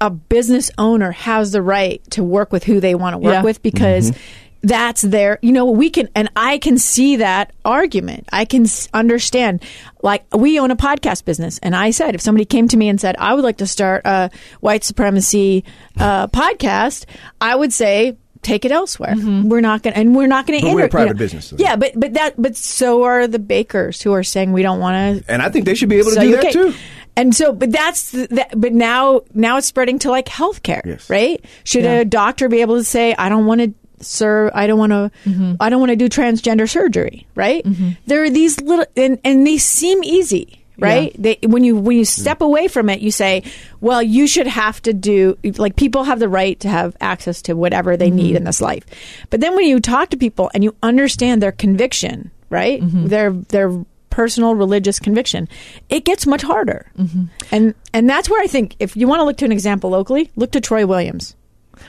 a 0.00 0.10
business 0.10 0.70
owner 0.78 1.12
has 1.12 1.52
the 1.52 1.62
right 1.62 2.02
to 2.10 2.22
work 2.24 2.52
with 2.52 2.64
who 2.64 2.80
they 2.80 2.94
want 2.94 3.14
to 3.14 3.18
work 3.18 3.32
Yeah. 3.32 3.42
with 3.42 3.62
because 3.62 4.12
that's 4.62 5.02
their 5.02 5.38
you 5.42 5.52
know 5.52 5.66
we 5.66 5.90
can 5.90 6.08
and 6.14 6.30
I 6.36 6.56
can 6.58 6.78
see 6.78 7.16
that 7.16 7.52
argument. 7.66 8.26
I 8.32 8.44
can 8.46 8.64
s- 8.64 8.88
understand 8.94 9.62
like 10.02 10.24
we 10.34 10.58
own 10.58 10.70
a 10.70 10.76
podcast 10.76 11.24
business 11.26 11.58
and 11.62 11.76
I 11.76 11.90
said 11.90 12.14
if 12.14 12.20
somebody 12.22 12.44
came 12.46 12.66
to 12.68 12.76
me 12.76 12.88
and 12.88 12.98
said 13.00 13.14
I 13.18 13.34
would 13.34 13.44
like 13.44 13.58
to 13.58 13.66
start 13.66 14.02
a 14.06 14.30
white 14.60 14.82
supremacy 14.82 15.64
uh, 15.98 16.26
podcast, 16.28 17.04
I 17.42 17.54
would 17.56 17.72
say 17.74 18.16
take 18.44 18.64
it 18.64 18.70
elsewhere. 18.72 19.14
We're 19.16 19.60
not 19.60 19.82
going 19.82 19.94
to 19.94 19.98
and 20.00 20.14
we're 20.14 20.26
not 20.26 20.46
going 20.46 20.60
to 20.60 20.66
But 20.66 20.74
we're 20.74 20.84
a 20.84 20.88
private 20.88 21.16
business, 21.16 21.46
so- 21.46 21.56
Yeah, 21.58 21.76
but 21.76 21.92
but 21.98 22.12
that 22.14 22.34
but 22.40 22.56
so 22.56 23.02
are 23.04 23.26
the 23.26 23.38
bakers 23.38 24.00
who 24.02 24.12
are 24.12 24.22
saying 24.22 24.52
we 24.52 24.62
don't 24.62 24.78
want 24.80 25.24
to 25.24 25.32
And 25.32 25.42
I 25.42 25.48
think 25.48 25.64
they 25.64 25.74
should 25.74 25.88
be 25.88 25.96
able 25.98 26.10
to 26.12 26.20
do 26.20 26.32
that 26.32 26.42
cake. 26.42 26.52
too. 26.52 26.74
And 27.16 27.32
so, 27.34 27.52
but 27.52 27.70
that's 27.70 28.10
the- 28.10 28.26
that. 28.32 28.60
But 28.60 28.72
now, 28.72 29.20
now 29.34 29.56
it's 29.58 29.68
spreading 29.68 30.00
to 30.00 30.10
like 30.10 30.26
healthcare, 30.26 30.82
Yes. 30.84 31.08
right? 31.08 31.44
Should 31.62 31.84
a 31.84 32.04
doctor 32.04 32.48
be 32.48 32.60
able 32.60 32.76
to 32.76 32.82
say, 32.84 33.14
"I 33.16 33.28
don't 33.28 33.46
want 33.46 33.60
to 33.60 33.72
serve. 34.04 34.50
I 34.52 34.66
don't 34.66 34.80
want 34.80 34.90
to. 34.90 35.10
Mm-hmm. 35.24 35.54
I 35.60 35.70
don't 35.70 35.78
want 35.78 35.90
to 35.90 35.96
do 35.96 36.08
transgender 36.08 36.68
surgery." 36.68 37.28
Right? 37.36 37.64
There 38.06 38.24
are 38.24 38.30
these 38.30 38.60
little, 38.60 38.84
and 38.96 39.20
and 39.24 39.46
they 39.46 39.58
seem 39.58 40.02
easy, 40.02 40.63
right? 40.78 41.14
They 41.18 41.38
when 41.42 41.64
you 41.64 41.76
when 41.76 41.96
you 41.96 42.04
step 42.04 42.38
mm. 42.38 42.46
away 42.46 42.68
from 42.68 42.90
it, 42.90 43.00
you 43.00 43.10
say, 43.10 43.42
"Well, 43.80 44.02
you 44.02 44.26
should 44.26 44.46
have 44.46 44.80
to 44.82 44.92
do 44.92 45.38
like 45.56 45.76
people 45.76 46.04
have 46.04 46.18
the 46.18 46.28
right 46.28 46.58
to 46.60 46.68
have 46.68 46.96
access 47.00 47.42
to 47.42 47.54
whatever 47.54 47.96
they 47.96 48.08
mm-hmm. 48.08 48.16
need 48.16 48.36
in 48.36 48.44
this 48.44 48.60
life." 48.60 48.84
But 49.30 49.40
then 49.40 49.54
when 49.54 49.66
you 49.66 49.80
talk 49.80 50.10
to 50.10 50.16
people 50.16 50.50
and 50.54 50.64
you 50.64 50.74
understand 50.82 51.42
their 51.42 51.52
conviction, 51.52 52.30
right? 52.50 52.80
Mm-hmm. 52.80 53.06
Their 53.06 53.30
their 53.30 53.84
personal 54.10 54.54
religious 54.54 55.00
conviction, 55.00 55.48
it 55.88 56.04
gets 56.04 56.26
much 56.26 56.42
harder. 56.42 56.90
Mm-hmm. 56.98 57.24
And 57.50 57.74
and 57.92 58.08
that's 58.08 58.28
where 58.30 58.42
I 58.42 58.46
think 58.46 58.76
if 58.78 58.96
you 58.96 59.08
want 59.08 59.20
to 59.20 59.24
look 59.24 59.36
to 59.38 59.44
an 59.44 59.52
example 59.52 59.90
locally, 59.90 60.30
look 60.36 60.52
to 60.52 60.60
Troy 60.60 60.86
Williams. 60.86 61.36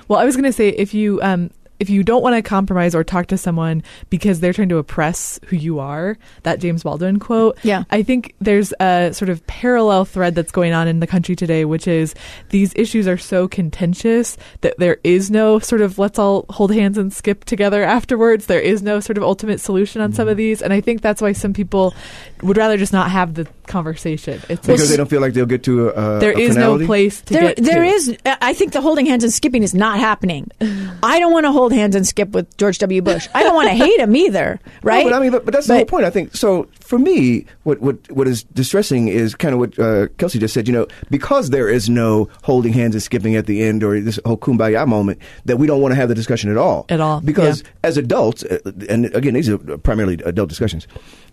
Well, 0.07 0.19
I 0.19 0.25
was 0.25 0.35
going 0.35 0.45
to 0.45 0.53
say 0.53 0.69
if 0.69 0.93
you 0.93 1.21
um, 1.21 1.51
if 1.79 1.89
you 1.89 2.03
don't 2.03 2.23
want 2.23 2.35
to 2.35 2.41
compromise 2.41 2.95
or 2.95 3.03
talk 3.03 3.27
to 3.27 3.37
someone 3.37 3.83
because 4.09 4.39
they're 4.39 4.53
trying 4.53 4.69
to 4.69 4.77
oppress 4.77 5.39
who 5.47 5.55
you 5.55 5.79
are, 5.79 6.17
that 6.43 6.59
James 6.59 6.83
Baldwin 6.83 7.19
quote. 7.19 7.57
Yeah. 7.63 7.83
I 7.91 8.01
think 8.03 8.33
there's 8.39 8.73
a 8.79 9.11
sort 9.13 9.29
of 9.29 9.45
parallel 9.47 10.05
thread 10.05 10.35
that's 10.35 10.51
going 10.51 10.73
on 10.73 10.87
in 10.87 10.99
the 10.99 11.07
country 11.07 11.35
today, 11.35 11.65
which 11.65 11.87
is 11.87 12.15
these 12.49 12.73
issues 12.75 13.07
are 13.07 13.17
so 13.17 13.47
contentious 13.47 14.37
that 14.61 14.75
there 14.77 14.97
is 15.03 15.29
no 15.29 15.59
sort 15.59 15.81
of 15.81 15.99
let's 15.99 16.17
all 16.17 16.45
hold 16.49 16.73
hands 16.73 16.97
and 16.97 17.11
skip 17.13 17.45
together 17.45 17.83
afterwards. 17.83 18.45
There 18.45 18.59
is 18.59 18.81
no 18.81 18.99
sort 18.99 19.17
of 19.17 19.23
ultimate 19.23 19.59
solution 19.59 20.01
on 20.01 20.05
Mm-hmm. 20.05 20.15
some 20.15 20.27
of 20.27 20.37
these, 20.37 20.61
and 20.61 20.71
I 20.71 20.81
think 20.81 21.01
that's 21.01 21.21
why 21.21 21.33
some 21.33 21.51
people 21.51 21.93
would 22.41 22.57
rather 22.57 22.77
just 22.77 22.93
not 22.93 23.11
have 23.11 23.33
the 23.33 23.47
conversation. 23.67 24.41
It's 24.49 24.65
Because 24.65 24.89
they 24.89 24.97
don't 24.97 25.09
feel 25.09 25.21
like 25.21 25.33
they'll 25.33 25.45
get 25.45 25.63
to 25.63 25.89
a, 25.89 26.17
a 26.17 26.19
there 26.19 26.31
a 26.31 26.39
is 26.39 26.53
finality. 26.53 26.83
no 26.83 26.87
place 26.87 27.21
to 27.21 27.33
There, 27.33 27.41
get 27.53 27.63
there 27.63 27.83
to. 27.83 27.89
is. 27.89 28.17
I 28.25 28.53
think 28.53 28.73
the 28.73 28.81
holding 28.81 29.05
hands 29.05 29.23
and 29.23 29.31
skipping 29.33 29.63
is 29.63 29.73
not 29.73 29.99
happening. 29.99 30.49
I 31.03 31.19
don't 31.19 31.33
want 31.33 31.45
to 31.45 31.51
hold 31.51 31.73
hands 31.73 31.95
and 31.95 32.05
skip 32.07 32.29
with 32.29 32.55
George 32.57 32.77
W. 32.79 33.01
Bush. 33.01 33.27
I 33.33 33.43
don't 33.43 33.55
want 33.55 33.69
to 33.69 33.75
hate 33.85 33.99
him 33.99 34.15
either, 34.15 34.59
right? 34.83 35.05
No, 35.05 35.11
but 35.11 35.15
I 35.15 35.19
mean, 35.19 35.31
but, 35.31 35.45
but 35.45 35.53
that's 35.53 35.67
the 35.67 35.75
whole 35.75 35.85
point. 35.85 36.05
I 36.05 36.09
think 36.09 36.35
so. 36.35 36.67
For 36.79 36.99
me, 36.99 37.45
what 37.63 37.79
what 37.81 37.97
what 38.11 38.27
is 38.27 38.43
distressing 38.43 39.07
is 39.07 39.35
kind 39.35 39.53
of 39.53 39.59
what 39.59 39.77
uh, 39.79 40.07
Kelsey 40.17 40.39
just 40.39 40.53
said. 40.53 40.67
You 40.67 40.73
know, 40.73 40.87
because 41.09 41.49
there 41.49 41.69
is 41.69 41.89
no 41.89 42.29
holding 42.43 42.73
hands 42.73 42.95
and 42.95 43.01
skipping 43.01 43.35
at 43.35 43.45
the 43.45 43.63
end 43.63 43.83
or 43.83 43.99
this 43.99 44.19
whole 44.25 44.37
kumbaya 44.37 44.87
moment, 44.87 45.19
that 45.45 45.57
we 45.57 45.67
don't 45.67 45.81
want 45.81 45.91
to 45.91 45.95
have 45.95 46.09
the 46.09 46.15
discussion 46.15 46.49
at 46.51 46.57
all. 46.57 46.85
At 46.89 47.01
all, 47.01 47.21
Because 47.21 47.61
yeah. 47.61 47.69
as 47.83 47.97
adults, 47.97 48.43
uh, 48.43 48.59
and 48.89 49.05
again, 49.15 49.33
these 49.33 49.49
are 49.49 49.57
primarily 49.79 50.15
adult 50.25 50.49
discussions, 50.49 50.87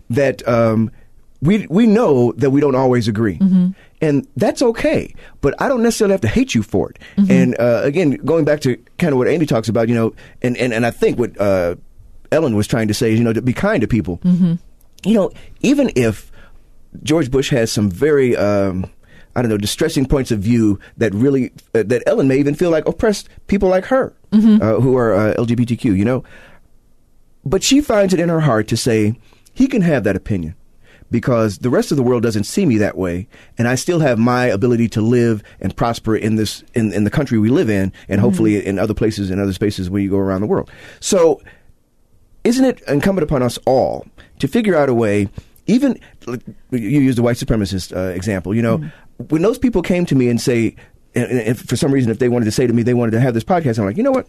that. 0.09 0.47
Um, 0.47 0.91
we 1.43 1.67
we 1.69 1.85
know 1.85 2.31
that 2.37 2.51
we 2.51 2.61
don't 2.61 2.75
always 2.75 3.07
agree, 3.07 3.37
Mm-hmm. 3.37 3.71
and 4.01 4.27
that's 4.37 4.61
okay. 4.61 5.13
But 5.41 5.53
I 5.61 5.67
don't 5.67 5.83
necessarily 5.83 6.13
have 6.13 6.21
to 6.21 6.27
hate 6.27 6.55
you 6.55 6.63
for 6.63 6.89
it. 6.91 6.99
Mm-hmm. 7.17 7.31
And 7.31 7.59
uh, 7.59 7.81
again, 7.83 8.11
going 8.25 8.45
back 8.45 8.61
to 8.61 8.77
kind 8.97 9.11
of 9.13 9.17
what 9.17 9.27
Andy 9.27 9.45
talks 9.45 9.67
about, 9.69 9.89
you 9.89 9.95
know, 9.95 10.13
and 10.41 10.55
and, 10.57 10.73
and 10.73 10.85
I 10.85 10.91
think 10.91 11.19
what 11.19 11.39
uh, 11.39 11.75
Ellen 12.31 12.55
was 12.55 12.67
trying 12.67 12.87
to 12.87 12.93
say 12.93 13.11
is, 13.11 13.19
you 13.19 13.25
know, 13.25 13.33
to 13.33 13.41
be 13.41 13.53
kind 13.53 13.81
to 13.81 13.87
people. 13.87 14.17
Mm-hmm. 14.19 14.53
You 15.05 15.13
know, 15.15 15.31
even 15.61 15.91
if 15.95 16.31
George 17.03 17.29
Bush 17.29 17.49
has 17.49 17.71
some 17.71 17.89
very 17.89 18.37
um, 18.37 18.85
I 19.35 19.41
don't 19.41 19.49
know 19.49 19.57
distressing 19.57 20.05
points 20.05 20.31
of 20.31 20.39
view 20.39 20.79
that 20.97 21.13
really 21.13 21.51
uh, 21.75 21.83
that 21.83 22.03
Ellen 22.07 22.27
may 22.27 22.37
even 22.37 22.55
feel 22.55 22.69
like 22.71 22.87
oppressed 22.87 23.27
people 23.47 23.69
like 23.69 23.85
her 23.85 24.13
Mm-hmm. 24.31 24.63
uh, 24.63 24.79
who 24.81 24.97
are 24.97 25.13
uh, 25.13 25.33
LGBTQ. 25.37 25.83
You 25.97 26.05
know, 26.05 26.23
but 27.45 27.61
she 27.63 27.81
finds 27.81 28.13
it 28.13 28.19
in 28.19 28.29
her 28.29 28.39
heart 28.41 28.67
to 28.69 28.77
say 28.77 29.19
he 29.53 29.67
can 29.67 29.81
have 29.81 30.03
that 30.05 30.15
opinion 30.15 30.55
because 31.13 31.59
the 31.59 31.69
rest 31.69 31.91
of 31.91 31.97
the 31.97 32.03
world 32.03 32.23
doesn't 32.23 32.43
see 32.43 32.65
me 32.65 32.77
that 32.79 32.97
way 32.97 33.27
and 33.57 33.67
I 33.67 33.75
still 33.75 33.99
have 33.99 34.17
my 34.17 34.47
ability 34.47 34.89
to 34.89 35.01
live 35.01 35.43
and 35.61 35.73
prosper 35.77 36.15
in 36.15 36.35
this 36.35 36.63
in, 36.73 36.91
in 36.91 37.03
the 37.03 37.11
country 37.11 37.37
we 37.37 37.49
live 37.49 37.69
in 37.69 37.83
and 37.83 37.93
mm-hmm. 37.93 38.19
hopefully 38.19 38.65
in 38.65 38.79
other 38.79 38.95
places 38.95 39.29
and 39.29 39.39
other 39.39 39.53
spaces 39.53 39.91
where 39.91 40.01
you 40.01 40.09
go 40.09 40.17
around 40.17 40.41
the 40.41 40.47
world. 40.47 40.71
So 40.99 41.39
isn't 42.43 42.65
it 42.65 42.81
incumbent 42.87 43.23
upon 43.23 43.43
us 43.43 43.59
all 43.67 44.07
to 44.39 44.47
figure 44.47 44.75
out 44.75 44.89
a 44.89 44.93
way 44.93 45.29
even 45.67 45.99
you 46.71 46.79
use 46.79 47.15
the 47.15 47.21
white 47.21 47.37
supremacist 47.37 47.95
uh, 47.95 48.09
example 48.09 48.55
you 48.55 48.61
know 48.61 48.79
mm-hmm. 48.79 49.23
when 49.27 49.43
those 49.43 49.59
people 49.59 49.83
came 49.83 50.05
to 50.05 50.15
me 50.15 50.27
and 50.27 50.41
say 50.41 50.75
and, 51.15 51.25
and 51.25 51.39
if 51.41 51.61
for 51.61 51.75
some 51.75 51.91
reason 51.91 52.11
if 52.11 52.17
they 52.17 52.27
wanted 52.27 52.45
to 52.45 52.51
say 52.51 52.65
to 52.65 52.73
me 52.73 52.81
they 52.81 52.95
wanted 52.95 53.11
to 53.11 53.19
have 53.19 53.35
this 53.35 53.43
podcast 53.43 53.77
i'm 53.77 53.85
like 53.85 53.97
you 53.97 54.03
know 54.03 54.11
what? 54.11 54.27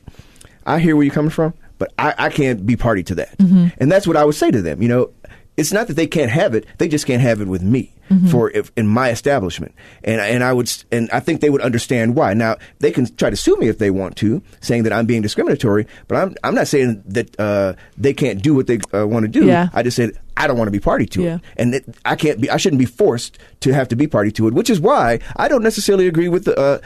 I 0.66 0.79
hear 0.79 0.97
where 0.97 1.05
you're 1.05 1.14
coming 1.14 1.31
from 1.31 1.55
but 1.79 1.92
i, 1.99 2.14
I 2.18 2.29
can't 2.29 2.64
be 2.66 2.77
party 2.77 3.03
to 3.05 3.14
that. 3.16 3.38
Mm-hmm. 3.38 3.68
And 3.79 3.90
that's 3.90 4.07
what 4.07 4.16
i 4.16 4.25
would 4.25 4.35
say 4.35 4.51
to 4.51 4.61
them 4.61 4.83
you 4.83 4.88
know 4.88 5.11
it's 5.56 5.72
not 5.72 5.86
that 5.86 5.94
they 5.94 6.06
can't 6.06 6.30
have 6.30 6.54
it 6.54 6.66
they 6.78 6.88
just 6.88 7.06
can't 7.06 7.22
have 7.22 7.40
it 7.40 7.48
with 7.48 7.62
me 7.62 7.90
for 8.30 8.50
if, 8.50 8.70
in 8.76 8.86
my 8.86 9.08
establishment 9.10 9.74
and 10.04 10.20
and 10.20 10.44
I 10.44 10.52
would 10.52 10.70
and 10.92 11.10
I 11.10 11.20
think 11.20 11.40
they 11.40 11.48
would 11.50 11.62
understand 11.62 12.14
why 12.14 12.34
now 12.34 12.56
they 12.78 12.92
can 12.92 13.06
try 13.16 13.30
to 13.30 13.36
sue 13.36 13.56
me 13.56 13.66
if 13.68 13.78
they 13.78 13.90
want 13.90 14.14
to 14.18 14.40
saying 14.60 14.82
that 14.84 14.92
I'm 14.92 15.06
being 15.06 15.22
discriminatory 15.22 15.86
but 16.06 16.16
I'm 16.18 16.36
I'm 16.44 16.54
not 16.54 16.68
saying 16.68 17.02
that 17.06 17.34
uh, 17.40 17.72
they 17.96 18.12
can't 18.12 18.42
do 18.42 18.54
what 18.54 18.66
they 18.66 18.78
uh, 18.92 19.06
want 19.06 19.24
to 19.24 19.28
do 19.28 19.46
Yeah. 19.46 19.68
I 19.72 19.82
just 19.82 19.96
said 19.96 20.12
I 20.36 20.46
don't 20.46 20.58
want 20.58 20.68
to 20.68 20.72
be 20.72 20.80
party 20.80 21.06
to 21.06 21.22
Yeah. 21.22 21.34
it 21.36 21.40
and 21.56 21.74
it, 21.76 21.96
I 22.04 22.14
can't 22.14 22.40
be 22.40 22.50
I 22.50 22.56
shouldn't 22.58 22.78
be 22.78 22.84
forced 22.84 23.38
to 23.60 23.72
have 23.72 23.88
to 23.88 23.96
be 23.96 24.06
party 24.06 24.30
to 24.32 24.46
it 24.48 24.54
which 24.54 24.68
is 24.70 24.80
why 24.80 25.18
I 25.36 25.48
don't 25.48 25.62
necessarily 25.62 26.06
agree 26.06 26.28
with 26.28 26.44
the 26.44 26.56
uh, 26.60 26.78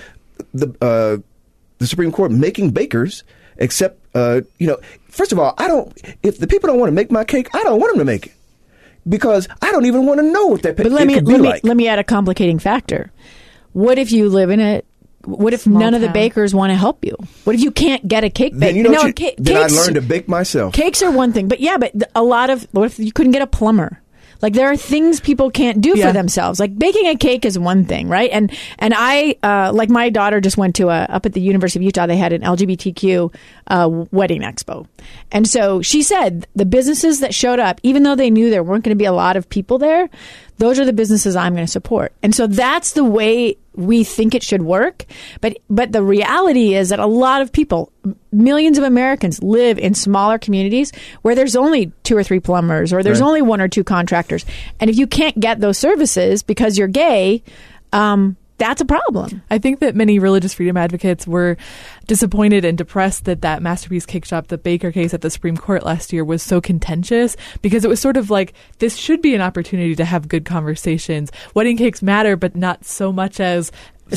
the 0.54 0.68
uh, 0.80 1.16
the 1.78 1.86
Supreme 1.86 2.12
Court 2.12 2.30
making 2.30 2.70
bakers 2.70 3.24
Except, 3.60 3.98
uh, 4.14 4.42
you 4.58 4.68
know, 4.68 4.78
first 5.08 5.32
of 5.32 5.38
all, 5.40 5.52
I 5.58 5.66
don't. 5.66 5.92
If 6.22 6.38
the 6.38 6.46
people 6.46 6.68
don't 6.68 6.78
want 6.78 6.90
to 6.90 6.94
make 6.94 7.10
my 7.10 7.24
cake, 7.24 7.48
I 7.52 7.64
don't 7.64 7.80
want 7.80 7.90
them 7.90 7.98
to 7.98 8.04
make 8.04 8.26
it 8.26 8.32
because 9.08 9.48
I 9.62 9.70
don't 9.72 9.86
even 9.86 10.06
want 10.06 10.20
to 10.20 10.26
know 10.26 10.46
what 10.48 10.62
that 10.62 10.76
But 10.76 10.86
let 10.86 11.02
it 11.02 11.06
me 11.06 11.14
could 11.14 11.26
be 11.26 11.32
let 11.32 11.40
me 11.40 11.48
like. 11.48 11.64
let 11.64 11.76
me 11.76 11.88
add 11.88 11.98
a 11.98 12.04
complicating 12.04 12.58
factor. 12.58 13.12
What 13.72 13.98
if 13.98 14.12
you 14.12 14.28
live 14.28 14.50
in 14.50 14.60
a 14.60 14.82
what 15.24 15.52
if 15.52 15.62
Small 15.62 15.80
none 15.80 15.94
of 15.94 16.00
the 16.00 16.08
bakers 16.08 16.54
want 16.54 16.70
to 16.70 16.74
help 16.76 17.04
you? 17.04 17.14
What 17.44 17.54
if 17.54 17.60
you 17.62 17.70
can't 17.70 18.06
get 18.06 18.24
a 18.24 18.30
cake 18.30 18.52
then 18.52 18.60
baked? 18.60 18.76
you 18.76 18.82
know 18.84 18.90
no, 18.90 18.98
what 19.02 19.18
you, 19.20 19.28
ca- 19.28 19.34
then 19.38 19.56
I 19.56 19.62
cakes- 19.64 19.76
learned 19.76 19.94
to 19.96 20.00
bake 20.02 20.28
myself. 20.28 20.72
Cakes 20.74 21.02
are 21.02 21.10
one 21.10 21.32
thing, 21.32 21.48
but 21.48 21.60
yeah, 21.60 21.76
but 21.76 21.92
a 22.14 22.22
lot 22.22 22.50
of 22.50 22.66
what 22.72 22.84
if 22.86 22.98
you 22.98 23.12
couldn't 23.12 23.32
get 23.32 23.42
a 23.42 23.46
plumber? 23.46 24.00
Like 24.40 24.52
there 24.52 24.70
are 24.70 24.76
things 24.76 25.20
people 25.20 25.50
can't 25.50 25.80
do 25.80 25.94
Yeah. 25.96 26.06
for 26.08 26.12
themselves. 26.12 26.60
Like 26.60 26.78
baking 26.78 27.06
a 27.06 27.16
cake 27.16 27.44
is 27.44 27.58
one 27.58 27.84
thing, 27.84 28.08
right? 28.08 28.30
And 28.32 28.52
and 28.78 28.94
I 28.96 29.36
uh, 29.42 29.72
like 29.74 29.90
my 29.90 30.10
daughter 30.10 30.40
just 30.40 30.56
went 30.56 30.76
to 30.76 30.88
a 30.90 31.02
up 31.08 31.26
at 31.26 31.32
the 31.32 31.40
University 31.40 31.78
of 31.80 31.82
Utah. 31.82 32.06
They 32.06 32.16
had 32.16 32.32
an 32.32 32.42
LGBTQ 32.42 33.34
uh, 33.68 33.88
wedding 34.12 34.42
expo, 34.42 34.86
and 35.32 35.46
so 35.48 35.82
she 35.82 36.02
said 36.02 36.46
the 36.54 36.64
businesses 36.66 37.20
that 37.20 37.34
showed 37.34 37.58
up, 37.58 37.80
even 37.82 38.02
though 38.04 38.14
they 38.14 38.30
knew 38.30 38.50
there 38.50 38.62
weren't 38.62 38.84
going 38.84 38.96
to 38.96 38.98
be 38.98 39.04
a 39.06 39.12
lot 39.12 39.36
of 39.36 39.48
people 39.48 39.78
there, 39.78 40.08
those 40.58 40.78
are 40.78 40.84
the 40.84 40.92
businesses 40.92 41.34
I'm 41.36 41.54
going 41.54 41.66
to 41.66 41.70
support. 41.70 42.12
And 42.22 42.34
so 42.34 42.46
that's 42.46 42.92
the 42.92 43.04
way 43.04 43.56
we 43.74 44.02
think 44.04 44.34
it 44.34 44.42
should 44.42 44.62
work. 44.62 45.04
But 45.40 45.58
but 45.70 45.92
the 45.92 46.02
reality 46.02 46.74
is 46.74 46.88
that 46.88 46.98
a 46.98 47.06
lot 47.06 47.42
of 47.42 47.52
people, 47.52 47.92
millions 48.32 48.76
of 48.76 48.82
Americans, 48.84 49.40
live 49.42 49.78
in 49.78 49.94
smaller 49.94 50.38
communities 50.38 50.90
where 51.22 51.34
there's 51.36 51.54
only 51.54 51.92
two 52.02 52.16
or 52.16 52.24
three 52.24 52.40
plumbers 52.40 52.92
or 52.92 53.02
there's 53.04 53.20
Right. 53.20 53.26
only 53.28 53.42
one 53.42 53.60
or 53.60 53.68
two 53.68 53.84
contractors. 53.84 54.44
And 54.80 54.90
if 54.90 54.98
you 54.98 55.06
can't 55.06 55.38
get 55.38 55.60
those 55.60 55.78
services 55.78 56.42
because 56.42 56.76
you're 56.76 56.88
gay, 56.88 57.42
um, 57.92 58.36
that's 58.58 58.80
a 58.80 58.84
problem. 58.84 59.42
I 59.50 59.58
think 59.58 59.80
that 59.80 59.94
many 59.94 60.18
religious 60.18 60.54
freedom 60.54 60.76
advocates 60.76 61.26
were 61.26 61.56
disappointed 62.06 62.64
and 62.64 62.76
depressed 62.76 63.24
that 63.24 63.42
that 63.42 63.62
masterpiece 63.62 64.04
cake 64.04 64.24
shop, 64.24 64.48
the 64.48 64.58
Baker 64.58 64.90
case 64.92 65.14
at 65.14 65.20
the 65.20 65.30
Supreme 65.30 65.56
Court 65.56 65.84
last 65.84 66.12
year, 66.12 66.24
was 66.24 66.42
so 66.42 66.60
contentious 66.60 67.36
because 67.62 67.84
it 67.84 67.88
was 67.88 68.00
sort 68.00 68.16
of 68.16 68.30
like 68.30 68.54
this 68.78 68.96
should 68.96 69.22
be 69.22 69.34
an 69.34 69.40
opportunity 69.40 69.94
to 69.94 70.04
have 70.04 70.28
good 70.28 70.44
conversations. 70.44 71.30
Wedding 71.54 71.76
cakes 71.76 72.02
matter, 72.02 72.36
but 72.36 72.56
not 72.56 72.84
so 72.84 73.12
much 73.12 73.40
as 73.40 73.70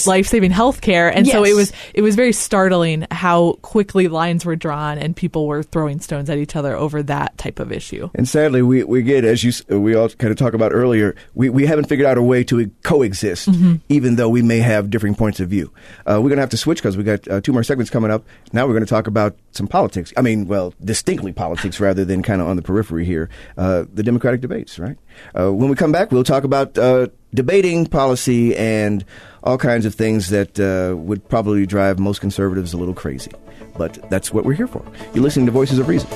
life-saving 0.08 0.52
health 0.52 0.82
care 0.82 1.10
and 1.10 1.28
so 1.28 1.44
it 1.44 1.56
was 1.56 1.72
it 1.94 2.02
was 2.02 2.16
very 2.16 2.34
startling 2.34 3.06
how 3.12 3.54
quickly 3.62 4.08
lines 4.08 4.46
were 4.46 4.56
drawn 4.56 4.98
and 4.98 5.16
people 5.16 5.48
were 5.48 5.64
throwing 5.64 6.00
stones 6.00 6.30
at 6.30 6.38
each 6.38 6.56
other 6.56 6.76
over 6.76 7.04
that 7.04 7.38
type 7.38 7.60
of 7.60 7.72
issue 7.72 8.10
And 8.16 8.28
sadly, 8.28 8.62
we, 8.62 8.84
we 8.84 9.02
get, 9.04 9.24
as 9.26 9.44
you 9.44 9.52
we 9.80 9.96
all 9.96 10.10
kind 10.10 10.32
of 10.32 10.38
talk 10.38 10.54
about 10.54 10.72
earlier, 10.74 11.16
we, 11.34 11.50
we 11.50 11.66
haven't 11.66 11.86
figured 11.86 12.08
out 12.08 12.18
a 12.18 12.22
way 12.22 12.44
to 12.46 12.72
coexist, 12.84 13.50
even 13.90 14.16
though 14.16 14.30
we 14.30 14.42
may 14.42 14.60
have 14.60 14.90
differing 14.90 15.16
points 15.16 15.40
of 15.40 15.50
view. 15.50 15.72
Uh, 16.06 16.20
we're 16.22 16.30
going 16.30 16.38
to 16.38 16.42
have 16.42 16.50
to 16.50 16.58
switch 16.58 16.80
because 16.80 16.98
we 16.98 17.04
got 17.04 17.28
uh, 17.28 17.42
two 17.42 17.52
more 17.54 17.64
segments 17.64 17.90
coming 17.90 18.12
up. 18.12 18.26
Now 18.54 18.66
we're 18.66 18.74
going 18.74 18.86
to 18.86 18.90
talk 18.90 19.08
about 19.08 19.36
some 19.52 19.68
politics. 19.68 20.14
I 20.18 20.22
mean, 20.22 20.48
well, 20.48 20.74
distinctly 20.84 21.32
politics 21.34 21.80
rather 21.80 22.06
than 22.06 22.24
kind 22.24 22.42
of 22.42 22.48
on 22.48 22.56
the 22.56 22.62
periphery 22.62 23.06
here. 23.06 23.30
Uh, 23.58 23.86
the 23.94 24.04
Democratic 24.04 24.42
debates, 24.42 24.80
right? 24.80 24.98
Uh, 25.38 25.52
when 25.52 25.70
we 25.70 25.76
come 25.76 25.92
back, 25.92 26.12
we'll 26.12 26.24
talk 26.24 26.44
about 26.44 26.78
uh, 26.78 27.08
debating 27.34 27.86
policy 27.86 28.56
and 28.56 29.06
all 29.44 29.58
kinds 29.58 29.86
of 29.86 29.96
things 29.96 30.30
that 30.30 30.60
uh, 30.60 30.96
would 30.96 31.28
probably 31.30 31.66
drive 31.66 32.00
most 32.00 32.20
conservatives 32.22 32.74
a 32.74 32.78
little 32.78 32.94
crazy. 32.94 33.32
But 33.78 34.10
that's 34.10 34.34
what 34.34 34.46
we're 34.46 34.54
here 34.54 34.68
for. 34.68 34.86
You're 35.14 35.24
listening 35.24 35.46
to 35.48 35.52
Voices 35.52 35.80
of 35.80 35.88
Reason. 35.88 36.10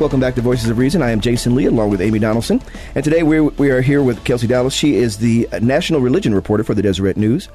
Welcome 0.00 0.20
back 0.20 0.36
to 0.36 0.40
Voices 0.40 0.70
of 0.70 0.78
Reason. 0.78 1.02
I 1.02 1.10
am 1.10 1.20
Jason 1.20 1.56
Lee 1.56 1.66
along 1.66 1.90
with 1.90 2.00
Amy 2.00 2.20
Donaldson. 2.20 2.62
And 2.94 3.02
today 3.02 3.24
we 3.24 3.40
we 3.40 3.70
are 3.70 3.80
here 3.80 4.00
with 4.00 4.22
Kelsey 4.24 4.46
Dallas. 4.46 4.72
She 4.72 4.94
is 4.94 5.16
the 5.16 5.48
national 5.60 6.00
religion 6.00 6.32
reporter 6.32 6.62
for 6.62 6.72
the 6.72 6.82
Deseret 6.82 7.16
News. 7.16 7.48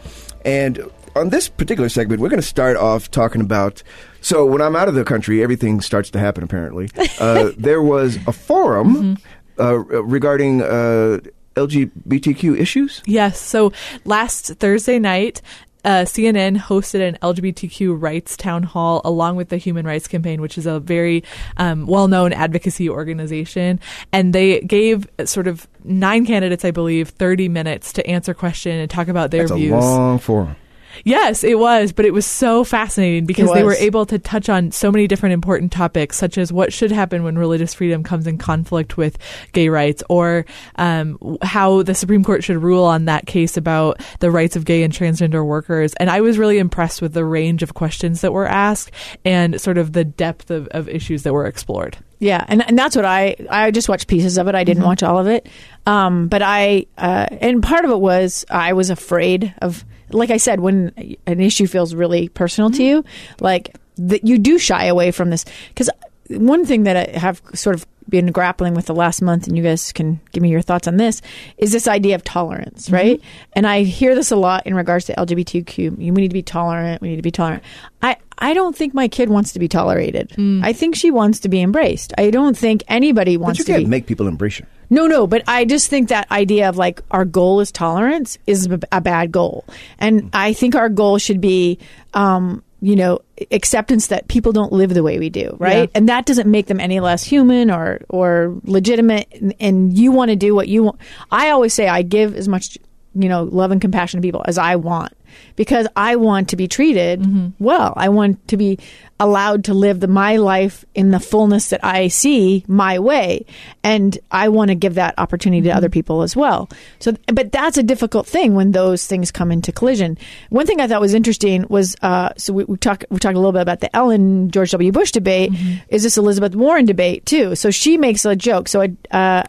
And 0.43 0.91
on 1.15 1.29
this 1.29 1.47
particular 1.47 1.88
segment, 1.88 2.19
we're 2.19 2.27
going 2.27 2.41
to 2.41 2.47
start 2.47 2.75
off 2.75 3.10
talking 3.10 3.39
about. 3.39 3.82
So, 4.19 4.45
when 4.45 4.62
I'm 4.62 4.75
out 4.75 4.89
of 4.89 4.95
the 4.95 5.06
country, 5.06 5.41
everything 5.41 5.79
starts 5.79 6.10
to 6.12 6.19
happen, 6.19 6.43
apparently. 6.43 6.89
Uh, 7.19 7.51
there 7.58 7.82
was 7.82 8.17
a 8.27 8.34
forum 8.34 9.17
uh, 9.58 9.77
regarding 9.77 10.62
uh, 10.62 11.19
LGBTQ 11.56 12.58
issues. 12.58 13.01
Yes. 13.06 13.39
So 13.39 13.71
last 14.03 14.47
Thursday 14.56 14.99
night, 14.99 15.41
uh, 15.84 16.04
CNN 16.04 16.58
hosted 16.58 17.08
an 17.08 17.17
LGBTQ 17.22 18.02
rights 18.02 18.38
town 18.38 18.63
hall 18.63 19.02
along 19.04 19.36
with 19.36 19.50
the 19.50 19.58
Human 19.58 19.86
Rights 19.86 20.08
Campaign, 20.08 20.41
which 20.41 20.58
is 20.58 20.65
a 20.65 20.80
very 20.80 21.24
um, 21.58 21.86
well 21.86 22.08
known 22.08 22.34
advocacy 22.34 22.89
organization. 22.89 23.80
And 24.12 24.34
they 24.34 24.62
gave 24.62 25.08
sort 25.26 25.48
of 25.48 25.67
nine 25.84 26.26
candidates, 26.26 26.63
I 26.65 26.72
believe, 26.72 27.10
30 27.10 27.50
minutes 27.50 27.93
to 27.93 28.08
answer 28.08 28.34
question 28.34 28.78
and 28.80 28.89
talk 28.89 29.08
about 29.08 29.32
their 29.32 29.43
That's 29.43 29.52
a 29.52 29.56
views. 29.56 29.72
long 29.72 30.19
forum. 30.19 30.56
Yes, 31.03 31.43
it 31.43 31.58
was, 31.60 31.91
but 31.91 32.06
it 32.06 32.13
was 32.13 32.25
so 32.25 32.63
fascinating 32.63 33.25
because 33.25 33.51
they 33.53 33.63
were 33.63 33.73
able 33.73 34.06
to 34.06 34.19
touch 34.19 34.49
on 34.49 34.71
so 34.71 34.91
many 34.91 35.08
different 35.08 35.34
important 35.34 35.71
topics, 35.71 36.17
such 36.17 36.38
as 36.38 36.53
what 36.53 36.71
should 36.71 36.91
happen 36.91 37.23
when 37.23 37.38
religious 37.38 37.73
freedom 37.73 38.03
comes 38.03 38.27
in 38.27 38.38
conflict 38.38 38.97
with 38.97 39.17
gay 39.51 39.69
rights, 39.69 40.03
or 40.10 40.45
um, 40.75 41.38
how 41.41 41.84
the 41.84 41.95
Supreme 41.95 42.23
Court 42.23 42.43
should 42.43 42.58
rule 42.58 42.84
on 42.84 43.06
that 43.06 43.25
case 43.25 43.58
about 43.58 44.01
the 44.19 44.32
rights 44.32 44.56
of 44.56 44.65
gay 44.65 44.84
and 44.84 44.93
transgender 44.93 45.45
workers. 45.45 45.93
And 45.95 46.10
I 46.10 46.21
was 46.21 46.38
really 46.38 46.60
impressed 46.60 47.01
with 47.01 47.13
the 47.13 47.25
range 47.25 47.63
of 47.63 47.73
questions 47.73 48.21
that 48.21 48.34
were 48.34 48.47
asked 48.47 48.91
and 49.25 49.60
sort 49.60 49.77
of 49.77 49.93
the 49.93 50.03
depth 50.03 50.51
of, 50.51 50.67
of 50.69 50.88
issues 50.89 51.23
that 51.23 51.34
were 51.34 51.45
explored. 51.45 51.97
Yeah, 52.19 52.45
and 52.47 52.65
and 52.65 52.79
that's 52.79 52.95
what 52.95 53.03
I 53.03 53.36
I 53.49 53.71
just 53.71 53.89
watched 53.89 54.08
pieces 54.08 54.38
of 54.38 54.47
it. 54.47 54.56
I 54.56 54.63
didn't 54.63 54.84
watch 54.84 55.03
all 55.03 55.19
of 55.19 55.27
it, 55.27 55.49
um, 55.86 56.29
but 56.29 56.41
I 56.41 56.86
uh, 56.97 57.27
and 57.41 57.62
part 57.62 57.84
of 57.84 57.91
it 57.91 57.99
was 57.99 58.45
I 58.49 58.71
was 58.71 58.89
afraid 58.89 59.53
of, 59.62 59.84
like 60.13 60.30
I 60.30 60.38
said, 60.38 60.60
when 60.60 61.17
an 61.26 61.39
issue 61.39 61.67
feels 61.67 61.95
really 61.95 62.30
personal 62.30 62.69
to 62.71 62.78
mm-hmm. 62.78 62.84
you, 62.84 63.06
like 63.39 63.76
that 63.97 64.26
you 64.26 64.38
do 64.38 64.58
shy 64.58 64.86
away 64.86 65.12
from 65.12 65.30
this. 65.30 65.45
Because 65.69 65.89
one 66.30 66.65
thing 66.65 66.84
that 66.84 66.97
I 66.97 67.17
have 67.17 67.41
sort 67.54 67.76
of 67.76 67.86
been 68.09 68.31
grappling 68.31 68.73
with 68.73 68.85
the 68.85 68.95
last 68.95 69.21
month, 69.21 69.47
and 69.47 69.57
you 69.57 69.63
guys 69.63 69.91
can 69.91 70.19
give 70.31 70.43
me 70.43 70.49
your 70.49 70.61
thoughts 70.61 70.87
on 70.87 70.97
this, 70.97 71.21
is 71.57 71.71
this 71.71 71.87
idea 71.87 72.15
of 72.15 72.23
tolerance, 72.23 72.85
mm-hmm. 72.85 72.95
right? 72.95 73.21
And 73.53 73.67
I 73.67 73.83
hear 73.83 74.15
this 74.15 74.31
a 74.31 74.35
lot 74.35 74.65
in 74.65 74.75
regards 74.75 75.05
to 75.05 75.15
LGBTQ. 75.15 75.97
We 75.97 76.11
need 76.11 76.29
to 76.29 76.33
be 76.33 76.43
tolerant. 76.43 77.01
We 77.01 77.09
need 77.09 77.17
to 77.17 77.21
be 77.21 77.31
tolerant. 77.31 77.63
I, 78.01 78.17
I 78.37 78.53
don't 78.53 78.75
think 78.75 78.93
my 78.93 79.07
kid 79.07 79.29
wants 79.29 79.53
to 79.53 79.59
be 79.59 79.67
tolerated. 79.67 80.29
Mm. 80.31 80.63
I 80.63 80.73
think 80.73 80.95
she 80.95 81.11
wants 81.11 81.39
to 81.41 81.49
be 81.49 81.61
embraced. 81.61 82.13
I 82.17 82.29
don't 82.29 82.57
think 82.57 82.83
anybody 82.87 83.37
But 83.37 83.43
wants 83.43 83.59
you 83.59 83.65
to 83.65 83.71
can't 83.71 83.85
be. 83.85 83.89
make 83.89 84.05
people 84.05 84.27
embrace 84.27 84.59
you. 84.59 84.65
No, 84.89 85.07
no, 85.07 85.25
but 85.25 85.43
I 85.47 85.65
just 85.65 85.89
think 85.89 86.09
that 86.09 86.29
idea 86.31 86.69
of 86.69 86.77
like 86.77 87.01
our 87.09 87.25
goal 87.25 87.61
is 87.61 87.71
tolerance 87.71 88.37
is 88.45 88.67
a 88.67 88.79
a 88.91 89.01
bad 89.01 89.31
goal. 89.31 89.65
And 89.97 90.23
mm. 90.23 90.29
I 90.33 90.53
think 90.53 90.75
our 90.75 90.89
goal 90.89 91.17
should 91.17 91.41
be, 91.41 91.79
um, 92.13 92.63
you 92.84 92.98
know, 92.98 93.22
acceptance 93.52 94.08
that 94.08 94.28
people 94.28 94.52
don't 94.52 94.74
live 94.74 94.93
the 94.93 95.04
way 95.04 95.17
we 95.17 95.30
do, 95.30 95.56
right? 95.58 95.89
Yeah. 95.89 95.96
And 95.96 96.10
that 96.10 96.26
doesn't 96.26 96.52
make 96.52 96.65
them 96.65 96.82
any 96.82 97.00
less 97.00 97.24
human 97.24 97.72
or, 97.72 98.02
or 98.10 98.60
legitimate. 98.65 99.30
And, 99.32 99.56
and 99.62 99.98
you 99.98 100.12
want 100.12 100.32
to 100.32 100.36
do 100.36 100.54
what 100.54 100.67
you 100.67 100.84
want. 100.84 100.98
I 101.32 101.52
always 101.52 101.74
say 101.74 101.88
I 101.88 102.02
give 102.02 102.36
as 102.36 102.50
much, 102.50 102.78
you 103.15 103.30
know, 103.30 103.43
love 103.43 103.72
and 103.72 103.80
compassion 103.80 104.22
to 104.22 104.26
people 104.26 104.43
as 104.46 104.58
I 104.58 104.76
want 104.76 105.13
because 105.56 105.88
I 105.96 106.15
want 106.15 106.50
to 106.50 106.56
be 106.56 106.67
treated 106.67 107.54
well. 107.60 107.93
I 107.96 108.10
want 108.10 108.48
to 108.50 108.58
be 108.58 108.80
allowed 109.19 109.63
to 109.65 109.74
live 109.74 110.00
the, 110.02 110.08
my 110.08 110.36
life 110.38 110.84
in 110.96 111.12
the 111.12 111.19
fullness 111.19 111.69
that 111.69 111.84
I 111.84 112.10
see 112.10 112.65
my 112.67 113.00
way. 113.00 113.46
And 113.84 114.17
I 114.32 114.50
want 114.50 114.69
to 114.69 114.76
give 114.76 114.96
that 114.96 115.13
opportunity 115.17 115.62
to 115.63 115.69
other 115.69 115.88
people 115.89 116.24
as 116.24 116.36
well. 116.36 116.69
So, 117.00 117.13
but 117.28 117.52
that's 117.52 117.78
a 117.78 117.84
difficult 117.84 118.28
thing 118.28 118.54
when 118.54 118.72
those 118.72 119.08
things 119.08 119.32
come 119.32 119.52
into 119.52 119.72
collision. 119.72 120.17
One 120.50 120.65
thing 120.65 120.82
I 120.82 120.88
thought 120.88 121.00
was 121.00 121.13
interesting 121.13 121.65
was, 121.69 121.96
uh, 122.02 122.34
so 122.38 122.52
we, 122.54 122.63
we 122.65 122.76
talked, 122.78 123.06
we 123.10 123.19
talked 123.19 123.36
a 123.36 123.39
little 123.39 123.54
bit 123.54 123.62
about 123.62 123.80
the 123.80 123.96
Ellen 123.96 124.52
George 124.52 124.72
W. 124.72 124.91
Bush 124.91 125.12
debate. 125.12 125.52
Is 125.88 126.04
this 126.04 126.17
Elizabeth 126.17 126.56
Warren 126.56 126.86
debate 126.86 127.26
too? 127.26 127.56
So 127.56 127.72
she 127.72 127.98
makes 127.98 128.26
a 128.26 128.36
joke. 128.36 128.67
So, 128.67 128.86
uh, 129.12 129.43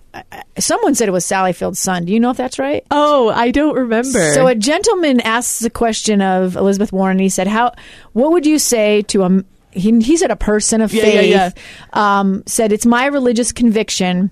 someone 0.58 0.94
said 0.94 1.08
it 1.08 1.12
was 1.12 1.24
Sally 1.24 1.52
Field's 1.52 1.80
son. 1.80 2.04
Do 2.04 2.12
you 2.12 2.20
know 2.20 2.30
if 2.30 2.36
that's 2.36 2.58
right? 2.58 2.84
Oh, 2.90 3.30
I 3.30 3.50
don't 3.50 3.74
remember. 3.74 4.32
So 4.34 4.46
a 4.46 4.54
gentleman 4.54 5.20
asks 5.20 5.60
the 5.60 5.70
question 5.74 6.22
of 6.22 6.56
Elizabeth 6.56 6.92
Warren. 6.92 7.18
He 7.18 7.28
said, 7.28 7.46
"How? 7.46 7.72
What 8.14 8.32
would 8.32 8.46
you 8.46 8.58
say 8.58 9.02
to 9.02 9.22
a?" 9.24 9.44
He, 9.72 10.00
he 10.00 10.16
said, 10.16 10.30
"A 10.30 10.36
person 10.36 10.80
of 10.80 10.92
Yeah, 10.94 11.02
faith." 11.02 11.30
yeah, 11.30 11.50
Um, 11.92 12.42
said, 12.46 12.72
"It's 12.72 12.86
my 12.86 13.06
religious 13.06 13.52
conviction 13.52 14.30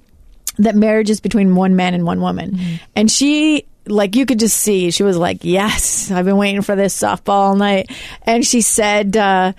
that 0.59 0.77
marriage 0.77 1.11
is 1.11 1.21
between 1.21 1.55
one 1.55 1.77
man 1.77 1.93
and 1.95 2.05
one 2.07 2.21
woman," 2.21 2.53
Mm-hmm. 2.53 2.75
and 2.97 3.11
she. 3.11 3.67
Like 3.85 4.15
you 4.15 4.27
could 4.27 4.39
just 4.39 4.57
see, 4.59 4.93
she 4.93 5.03
was 5.03 5.17
like, 5.17 5.39
"Yes, 5.43 6.09
I've 6.13 6.25
been 6.25 6.37
waiting 6.37 6.63
for 6.63 6.77
this 6.77 6.97
softball 6.97 7.31
all 7.51 7.57
night," 7.57 7.91
and 8.23 8.47
she 8.47 8.61
said, 8.61 9.17
uh, 9.17 9.55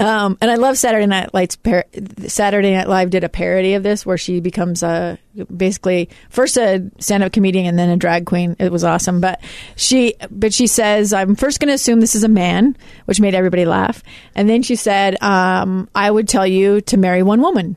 Um, 0.00 0.38
and 0.40 0.50
I 0.50 0.56
love 0.56 0.78
Saturday 0.78 1.06
Night 1.06 1.34
Lights. 1.34 1.56
Par- 1.56 1.84
Saturday 2.26 2.72
Night 2.72 2.88
Live 2.88 3.10
did 3.10 3.22
a 3.22 3.28
parody 3.28 3.74
of 3.74 3.82
this 3.82 4.06
where 4.06 4.16
she 4.16 4.40
becomes 4.40 4.82
a 4.82 5.18
basically 5.54 6.08
first 6.30 6.56
a 6.56 6.90
stand-up 6.98 7.32
comedian 7.32 7.66
and 7.66 7.78
then 7.78 7.90
a 7.90 7.96
drag 7.96 8.26
queen. 8.26 8.56
It 8.58 8.72
was 8.72 8.82
awesome, 8.82 9.20
but 9.20 9.40
she 9.76 10.14
but 10.30 10.54
she 10.54 10.66
says 10.66 11.12
I'm 11.12 11.36
first 11.36 11.60
going 11.60 11.68
to 11.68 11.74
assume 11.74 12.00
this 12.00 12.14
is 12.14 12.24
a 12.24 12.28
man, 12.28 12.76
which 13.04 13.20
made 13.20 13.34
everybody 13.34 13.66
laugh, 13.66 14.02
and 14.34 14.48
then 14.48 14.62
she 14.62 14.74
said 14.74 15.22
um, 15.22 15.88
I 15.94 16.10
would 16.10 16.28
tell 16.28 16.46
you 16.46 16.80
to 16.82 16.96
marry 16.96 17.22
one 17.22 17.42
woman, 17.42 17.76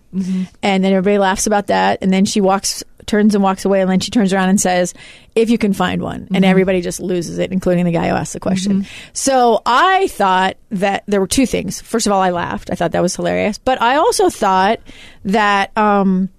and 0.64 0.84
then 0.84 0.94
everybody 0.94 1.18
laughs 1.18 1.46
about 1.46 1.68
that, 1.68 2.00
and 2.02 2.12
then 2.12 2.26
she 2.26 2.40
walks 2.42 2.84
turns 3.08 3.36
and 3.36 3.44
walks 3.44 3.66
away 3.66 3.82
and 3.82 3.90
then 3.90 4.00
she 4.00 4.12
turns 4.12 4.34
around 4.34 4.50
and 4.50 4.60
says 4.60 4.94
if 5.36 5.50
you 5.50 5.58
can 5.58 5.74
find 5.74 6.02
one. 6.02 6.28
And 6.34 6.46
everybody 6.46 6.82
just 6.82 7.00
loses 7.00 7.38
it 7.40 7.52
including 7.52 7.86
the 7.86 7.92
guy 7.92 8.10
who 8.10 8.16
asked 8.16 8.34
the 8.34 8.40
question. 8.40 8.86
So 9.14 9.62
i 9.66 10.08
thought 10.08 10.58
that 10.72 11.04
there 11.08 11.20
were 11.20 11.28
two 11.28 11.46
things. 11.46 11.82
First 11.82 12.08
of 12.08 12.14
all 12.14 12.22
i 12.22 12.30
laughed. 12.32 12.70
I 12.72 12.76
thought 12.76 12.92
that 12.92 13.02
was 13.02 13.16
hilarious. 13.16 13.58
But 13.58 13.82
i 13.82 13.96
also 13.96 14.30
thought 14.30 14.80
that 15.26 15.76
um, 15.78 16.30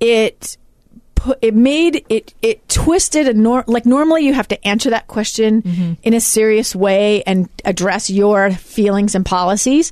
it 0.00 0.56
it 1.40 1.54
made 1.54 2.04
it 2.10 2.34
it 2.42 2.68
twisted 2.68 3.26
a 3.28 3.32
nor- 3.32 3.64
like 3.66 3.86
normally 3.86 4.26
you 4.26 4.34
have 4.34 4.46
to 4.48 4.66
answer 4.68 4.90
that 4.90 5.06
question 5.06 5.96
in 6.02 6.12
a 6.12 6.20
serious 6.20 6.76
way 6.76 7.22
and 7.22 7.48
address 7.64 8.10
your 8.10 8.50
feelings 8.50 9.14
and 9.14 9.24
policies. 9.24 9.90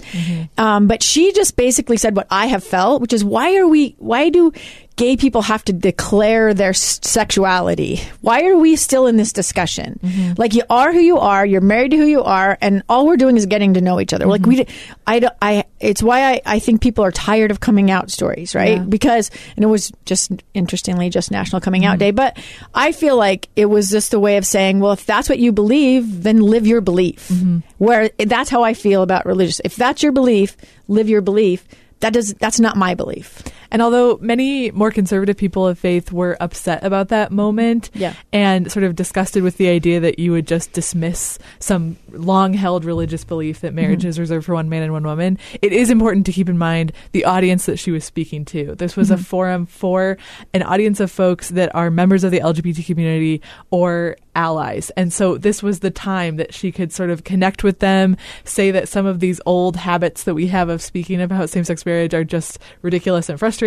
Um, 0.58 0.88
but 0.88 1.02
she 1.02 1.32
just 1.32 1.56
basically 1.56 1.96
said 1.96 2.14
what 2.16 2.26
i 2.30 2.46
have 2.46 2.62
felt 2.62 3.00
which 3.00 3.14
is 3.14 3.24
why 3.24 3.56
are 3.56 3.66
we 3.66 3.94
why 3.98 4.28
do 4.28 4.52
gay 4.96 5.16
people 5.16 5.42
have 5.42 5.64
to 5.64 5.72
declare 5.72 6.54
their 6.54 6.72
sexuality. 6.74 8.00
Why 8.20 8.46
are 8.46 8.56
we 8.56 8.76
still 8.76 9.06
in 9.06 9.16
this 9.16 9.32
discussion? 9.32 9.98
Mm-hmm. 10.02 10.34
Like 10.36 10.54
you 10.54 10.62
are 10.68 10.92
who 10.92 11.00
you 11.00 11.18
are 11.18 11.44
you're 11.44 11.60
married 11.60 11.92
to 11.92 11.96
who 11.96 12.06
you 12.06 12.22
are 12.22 12.58
and 12.60 12.82
all 12.88 13.06
we're 13.06 13.16
doing 13.16 13.36
is 13.36 13.46
getting 13.46 13.74
to 13.74 13.80
know 13.80 14.00
each 14.00 14.12
other. 14.12 14.26
Like 14.26 14.42
mm-hmm. 14.42 14.50
we 14.50 14.66
I, 15.06 15.30
I 15.40 15.64
it's 15.80 16.02
why 16.02 16.32
I, 16.32 16.40
I 16.44 16.58
think 16.58 16.80
people 16.80 17.04
are 17.04 17.10
tired 17.10 17.50
of 17.50 17.60
coming 17.60 17.90
out 17.90 18.10
stories 18.10 18.54
right? 18.54 18.78
Yeah. 18.78 18.84
because 18.84 19.30
and 19.56 19.64
it 19.64 19.68
was 19.68 19.92
just 20.04 20.32
interestingly 20.54 21.10
just 21.10 21.30
national 21.30 21.60
coming 21.60 21.84
out 21.84 21.92
mm-hmm. 21.92 21.98
day 21.98 22.10
but 22.10 22.38
i 22.74 22.92
feel 22.92 23.16
like 23.16 23.48
it 23.56 23.66
was 23.66 23.90
just 23.90 24.14
a 24.14 24.20
way 24.20 24.36
of 24.36 24.46
saying 24.46 24.80
well 24.80 24.92
if 24.92 25.06
that's 25.06 25.28
what 25.28 25.38
you 25.38 25.52
believe 25.52 26.22
then 26.22 26.40
live 26.40 26.66
your 26.66 26.80
belief. 26.80 27.28
Where 27.78 28.10
that's 28.18 28.50
how 28.50 28.62
i 28.62 28.74
feel 28.74 29.02
about 29.02 29.26
religious 29.26 29.60
if 29.64 29.76
that's 29.76 30.02
your 30.02 30.12
belief 30.12 30.56
live 30.88 31.08
your 31.08 31.20
belief. 31.20 31.66
That 32.00 32.12
does 32.12 32.34
that's 32.34 32.58
not 32.58 32.76
my 32.76 32.94
belief 32.94 33.42
And 33.72 33.82
although 33.82 34.18
many 34.20 34.70
more 34.70 34.92
conservative 34.92 35.36
people 35.36 35.66
of 35.66 35.78
faith 35.78 36.12
were 36.12 36.36
upset 36.40 36.84
about 36.84 37.08
that 37.08 37.32
moment 37.32 37.90
Yeah. 37.94 38.14
and 38.32 38.70
sort 38.70 38.84
of 38.84 38.94
disgusted 38.94 39.42
with 39.42 39.56
the 39.56 39.68
idea 39.68 39.98
that 39.98 40.20
you 40.20 40.30
would 40.30 40.46
just 40.46 40.72
dismiss 40.72 41.38
some 41.58 41.96
long 42.10 42.52
held 42.54 42.84
religious 42.84 43.24
belief 43.24 43.60
that 43.62 43.74
marriage 43.74 44.00
Mm-hmm. 44.00 44.08
is 44.10 44.20
reserved 44.20 44.46
for 44.46 44.54
one 44.54 44.68
man 44.68 44.82
and 44.84 44.92
one 44.92 45.02
woman, 45.04 45.38
it 45.60 45.72
is 45.72 45.90
important 45.90 46.26
to 46.26 46.32
keep 46.32 46.48
in 46.48 46.58
mind 46.58 46.92
the 47.12 47.24
audience 47.24 47.66
that 47.66 47.78
she 47.78 47.90
was 47.90 48.04
speaking 48.04 48.44
to. 48.44 48.74
This 48.76 48.94
was 48.94 49.08
Mm-hmm. 49.08 49.20
a 49.20 49.24
forum 49.24 49.66
for 49.66 50.18
an 50.54 50.62
audience 50.62 51.00
of 51.00 51.10
folks 51.10 51.48
that 51.50 51.74
are 51.74 51.90
members 51.90 52.22
of 52.24 52.30
the 52.30 52.40
LGBT 52.40 52.84
community 52.86 53.40
or 53.70 54.16
allies. 54.34 54.90
And 54.96 55.12
so 55.12 55.36
this 55.38 55.62
was 55.62 55.80
the 55.80 55.90
time 55.90 56.36
that 56.36 56.54
she 56.54 56.72
could 56.72 56.92
sort 56.92 57.10
of 57.10 57.24
connect 57.24 57.64
with 57.64 57.80
them, 57.80 58.16
say 58.44 58.70
that 58.70 58.88
some 58.88 59.04
of 59.06 59.20
these 59.20 59.40
old 59.46 59.76
habits 59.76 60.24
that 60.24 60.34
we 60.34 60.46
have 60.48 60.68
of 60.68 60.80
speaking 60.82 61.20
about 61.20 61.50
same 61.50 61.64
sex 61.64 61.84
marriage 61.86 62.14
are 62.14 62.24
just 62.24 62.58
ridiculous 62.82 63.28
and 63.28 63.38
frustrating. 63.38 63.61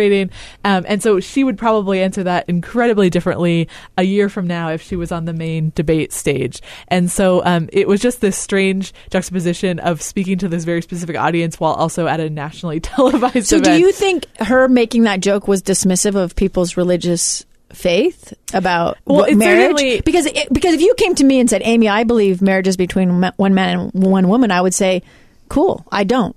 Um, 0.64 0.84
and 0.86 1.02
so 1.02 1.20
she 1.20 1.44
would 1.44 1.58
probably 1.58 2.00
answer 2.02 2.22
that 2.24 2.48
incredibly 2.48 3.10
differently 3.10 3.68
a 3.96 4.02
year 4.02 4.28
from 4.28 4.46
now 4.46 4.70
if 4.70 4.82
she 4.82 4.96
was 4.96 5.10
on 5.12 5.24
the 5.24 5.32
main 5.32 5.72
debate 5.74 6.12
stage. 6.12 6.60
And 6.88 7.10
so 7.10 7.44
um, 7.44 7.68
it 7.72 7.88
was 7.88 8.00
just 8.00 8.20
this 8.20 8.36
strange 8.36 8.92
juxtaposition 9.10 9.78
of 9.78 10.02
speaking 10.02 10.38
to 10.38 10.48
this 10.48 10.64
very 10.64 10.82
specific 10.82 11.16
audience 11.16 11.58
while 11.58 11.74
also 11.74 12.06
at 12.06 12.20
a 12.20 12.28
nationally 12.28 12.80
televised 12.80 13.46
so 13.46 13.56
event. 13.56 13.64
do 13.64 13.80
you 13.80 13.92
think 13.92 14.26
her 14.38 14.68
making 14.68 15.04
that 15.04 15.20
joke 15.20 15.48
was 15.48 15.62
dismissive 15.62 16.14
of 16.14 16.36
people's 16.36 16.76
religious 16.76 17.44
faith 17.72 18.32
about 18.54 18.96
Well, 19.06 19.34
marriage 19.34 20.04
because 20.04 20.26
it, 20.26 20.52
because 20.52 20.74
if 20.74 20.80
you 20.80 20.94
came 20.96 21.14
to 21.16 21.24
me 21.24 21.40
and 21.40 21.50
said 21.50 21.62
amy 21.64 21.88
i 21.88 22.04
believe 22.04 22.40
marriage 22.40 22.68
is 22.68 22.76
between 22.76 23.20
one 23.36 23.54
man 23.54 23.90
and 23.92 24.04
one 24.04 24.28
woman 24.28 24.50
i 24.50 24.60
would 24.60 24.72
say 24.74 25.02
cool 25.48 25.84
i 25.90 26.04
don't 26.04 26.36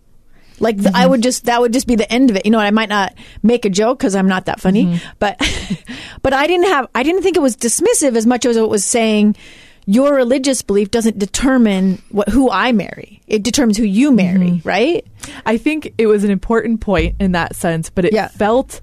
like 0.59 0.77
th- 0.77 0.87
i 0.87 1.01
mm-hmm. 1.01 1.11
would 1.11 1.23
just 1.23 1.45
that 1.45 1.61
would 1.61 1.73
just 1.73 1.87
be 1.87 1.95
the 1.95 2.11
end 2.11 2.29
of 2.29 2.35
it. 2.35 2.45
You 2.45 2.51
know 2.51 2.59
i 2.59 2.71
might 2.71 2.89
not 2.89 3.13
make 3.43 3.65
a 3.65 3.69
joke 3.69 3.99
because 3.99 4.15
i'm 4.15 4.27
not 4.27 4.45
that 4.45 4.59
funny 4.59 4.85
mm-hmm. 4.85 5.09
but 5.19 5.37
but 6.21 6.33
i 6.33 6.47
didn't 6.47 6.67
have 6.67 6.87
i 6.95 7.03
didn't 7.03 7.21
think 7.21 7.37
it 7.37 7.41
was 7.41 7.55
dismissive 7.55 8.15
as 8.15 8.25
much 8.25 8.45
as 8.45 8.57
it 8.57 8.67
was 8.67 8.83
saying 8.83 9.35
your 9.85 10.13
religious 10.13 10.61
belief 10.61 10.91
doesn't 10.91 11.17
determine 11.17 12.01
what 12.09 12.29
who 12.29 12.49
i 12.51 12.71
marry. 12.71 13.21
It 13.27 13.41
determines 13.43 13.77
who 13.77 13.85
you 13.85 14.11
marry 14.11 14.51
mm-hmm. 14.51 14.67
right? 14.67 15.05
I 15.45 15.57
think 15.57 15.93
it 15.97 16.07
was 16.07 16.23
an 16.23 16.31
important 16.31 16.81
point 16.81 17.15
in 17.19 17.31
that 17.31 17.55
sense, 17.55 17.89
but 17.89 18.05
it 18.05 18.13
Yeah. 18.13 18.27
felt 18.27 18.81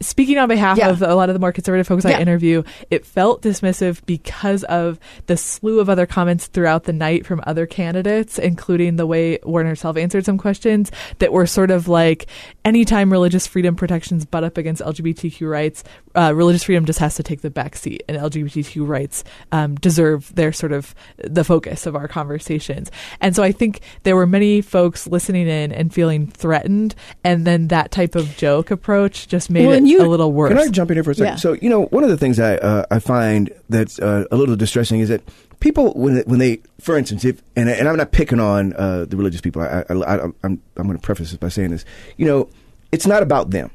speaking 0.00 0.36
on 0.38 0.48
behalf 0.48 0.76
Yeah. 0.78 0.90
of 0.90 1.00
a 1.02 1.14
lot 1.14 1.30
of 1.30 1.34
the 1.34 1.38
more 1.40 1.52
conservative 1.52 1.86
folks 1.86 2.04
Yeah. 2.04 2.18
I 2.18 2.20
interview, 2.20 2.62
it 2.90 3.06
felt 3.06 3.42
dismissive 3.42 4.00
because 4.06 4.62
of 4.64 4.98
the 5.26 5.36
slew 5.36 5.80
of 5.80 5.88
other 5.88 6.06
comments 6.06 6.46
throughout 6.46 6.84
the 6.84 6.92
night 6.92 7.24
from 7.24 7.40
other 7.46 7.66
candidates, 7.66 8.38
including 8.38 8.96
the 8.96 9.06
way 9.06 9.38
Warren 9.44 9.66
herself 9.66 9.96
answered 9.96 10.24
some 10.24 10.38
questions 10.38 10.90
that 11.18 11.32
were 11.32 11.46
sort 11.46 11.70
of 11.70 11.88
like 11.88 12.26
anytime 12.64 13.10
religious 13.10 13.46
freedom 13.46 13.74
protections 13.76 14.24
butt 14.26 14.44
up 14.44 14.58
against 14.58 14.82
LGBTQ 14.82 15.48
rights, 15.50 15.82
uh, 16.16 16.32
religious 16.32 16.64
freedom 16.64 16.84
just 16.84 16.98
has 16.98 17.14
to 17.16 17.22
take 17.22 17.42
the 17.42 17.50
back 17.50 17.76
seat, 17.76 18.02
and 18.08 18.16
LGBTQ 18.16 18.86
rights 18.86 19.24
um, 19.52 19.74
deserve 19.76 20.34
their 20.34 20.52
sort 20.52 20.72
of 20.72 20.94
the 21.18 21.44
focus 21.44 21.86
of 21.86 21.94
our 21.94 22.08
conversations. 22.08 22.90
And 23.20 23.36
so 23.36 23.42
I 23.42 23.52
think 23.52 23.80
there 24.02 24.16
were 24.16 24.26
many 24.26 24.60
folks 24.60 25.06
listening 25.06 25.48
in 25.48 25.72
and 25.72 25.92
feeling 25.92 26.26
threatened, 26.26 26.94
and 27.24 27.46
then 27.46 27.68
that 27.68 27.90
type 27.90 28.14
of 28.14 28.36
joke 28.36 28.70
approach 28.70 29.28
just 29.28 29.50
made 29.50 29.66
Well, 29.66 29.76
it 29.76 29.84
you- 29.84 30.02
a 30.02 30.06
little 30.08 30.32
worse. 30.32 30.48
Can 30.50 30.58
I 30.58 30.68
jump 30.68 30.90
in 30.90 30.96
here 30.96 31.04
for 31.04 31.10
a 31.10 31.14
second? 31.14 31.32
Yeah. 31.34 31.36
So, 31.36 31.52
you 31.54 31.68
know, 31.68 31.84
one 31.86 32.02
of 32.04 32.10
the 32.10 32.16
things 32.16 32.40
I 32.40 32.56
uh, 32.56 32.84
I 32.90 32.98
find 32.98 33.52
that's 33.68 33.98
uh, 33.98 34.24
a 34.30 34.36
little 34.36 34.56
distressing 34.56 35.00
is 35.00 35.08
that 35.08 35.22
people 35.60 35.92
when 35.94 36.18
when 36.26 36.38
they, 36.38 36.60
for 36.80 36.96
instance, 36.96 37.24
if 37.24 37.42
and, 37.56 37.68
and 37.68 37.88
I'm 37.88 37.96
not 37.96 38.12
picking 38.12 38.40
on 38.40 38.72
uh, 38.74 39.04
the 39.04 39.16
religious 39.16 39.40
people. 39.40 39.62
I, 39.62 39.84
I, 39.88 39.94
I 39.94 40.24
I'm 40.24 40.34
I'm 40.76 40.86
going 40.86 40.96
to 40.96 41.02
preface 41.02 41.30
this 41.30 41.38
by 41.38 41.48
saying 41.48 41.70
this. 41.70 41.84
You 42.16 42.26
know, 42.26 42.48
it's 42.92 43.06
not 43.06 43.22
about 43.22 43.50
them. 43.50 43.70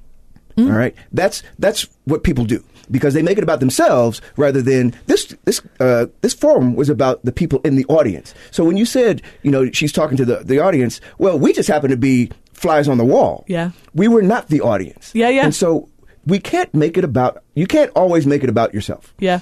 Mm-hmm. 0.56 0.72
all 0.72 0.78
right, 0.78 0.96
that's 1.12 1.44
that's 1.60 1.88
what 2.06 2.24
people 2.24 2.46
do 2.46 2.64
because 2.90 3.14
they 3.14 3.22
make 3.22 3.38
it 3.38 3.44
about 3.44 3.60
themselves 3.60 4.22
rather 4.36 4.62
than 4.62 4.94
this 5.08 5.36
this 5.46 5.62
uh, 5.80 6.08
this 6.22 6.34
forum 6.34 6.76
was 6.76 6.90
about 6.90 7.24
the 7.24 7.32
people 7.32 7.60
in 7.64 7.76
the 7.76 7.86
audience. 7.86 8.34
So 8.52 8.66
when 8.66 8.78
you 8.78 8.86
said, 8.86 9.22
you 9.44 9.52
know, 9.52 9.72
she's 9.72 9.92
talking 9.92 10.18
to 10.18 10.26
the 10.26 10.38
the 10.38 10.60
audience, 10.60 11.00
well, 11.18 11.40
we 11.40 11.54
just 11.54 11.70
happen 11.70 11.90
to 11.90 11.98
be 11.98 12.32
flies 12.54 12.88
on 12.88 12.98
the 12.98 13.06
wall. 13.06 13.44
Yeah. 13.48 13.72
we 13.94 14.08
were 14.08 14.22
not 14.22 14.50
the 14.50 14.62
audience. 14.62 15.12
Yeah, 15.16 15.30
yeah. 15.30 15.46
And 15.46 15.56
so 15.56 15.90
we 16.28 16.40
can't 16.40 16.72
make 16.74 16.98
it 16.98 17.04
about 17.04 17.44
you 17.56 17.66
can't 17.66 17.92
always 17.96 18.28
make 18.28 18.44
it 18.44 18.50
about 18.50 18.74
yourself. 18.74 19.14
yeah. 19.20 19.40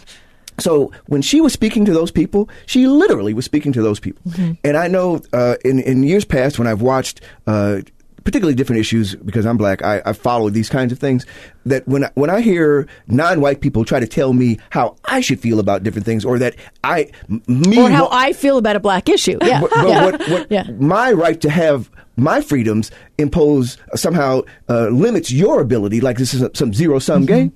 So 0.59 0.91
when 1.07 1.21
she 1.21 1.39
was 1.39 1.53
speaking 1.53 1.85
to 1.85 1.93
those 1.93 2.11
people, 2.11 2.49
she 2.65 2.85
literally 2.85 3.33
was 3.33 3.45
speaking 3.45 3.71
to 3.71 3.81
those 3.81 3.97
people. 3.97 4.21
Mm-hmm. 4.31 4.51
And 4.65 4.75
I 4.75 4.89
know 4.89 5.21
uh, 5.31 5.55
in 5.63 5.79
in 5.79 6.03
years 6.03 6.25
past 6.25 6.59
when 6.59 6.67
I've 6.67 6.81
watched. 6.81 7.21
Uh, 7.47 7.81
Particularly 8.23 8.55
different 8.55 8.79
issues 8.79 9.15
because 9.15 9.45
I'm 9.45 9.57
black. 9.57 9.81
I, 9.83 10.01
I 10.05 10.13
follow 10.13 10.49
these 10.49 10.69
kinds 10.69 10.91
of 10.91 10.99
things. 10.99 11.25
That 11.65 11.87
when 11.87 12.05
I, 12.05 12.11
when 12.15 12.29
I 12.29 12.41
hear 12.41 12.87
non-white 13.07 13.61
people 13.61 13.85
try 13.85 13.99
to 13.99 14.07
tell 14.07 14.33
me 14.33 14.59
how 14.71 14.95
I 15.05 15.21
should 15.21 15.39
feel 15.39 15.59
about 15.59 15.83
different 15.83 16.05
things, 16.05 16.25
or 16.25 16.37
that 16.39 16.55
I 16.83 17.09
me 17.47 17.79
or 17.79 17.89
how 17.89 18.09
I 18.11 18.33
feel 18.33 18.57
about 18.57 18.75
a 18.75 18.79
black 18.79 19.09
issue. 19.09 19.37
Yeah, 19.41 19.61
but, 19.61 19.69
but 19.71 19.87
yeah. 19.87 20.05
what, 20.05 20.29
what 20.29 20.47
yeah. 20.51 20.63
my 20.79 21.11
right 21.11 21.39
to 21.41 21.49
have 21.49 21.89
my 22.15 22.41
freedoms 22.41 22.91
impose 23.17 23.77
uh, 23.93 23.95
somehow 23.95 24.41
uh, 24.67 24.87
limits 24.89 25.31
your 25.31 25.61
ability, 25.61 26.01
like 26.01 26.17
this 26.17 26.33
is 26.33 26.41
a, 26.41 26.51
some 26.53 26.73
zero 26.73 26.99
sum 26.99 27.25
Mm-hmm. 27.25 27.33
game. 27.33 27.53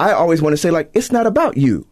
I 0.00 0.12
always 0.12 0.42
want 0.42 0.52
to 0.52 0.56
say, 0.56 0.70
like, 0.70 0.90
it's 0.92 1.12
not 1.12 1.26
about 1.26 1.56
you. 1.56 1.86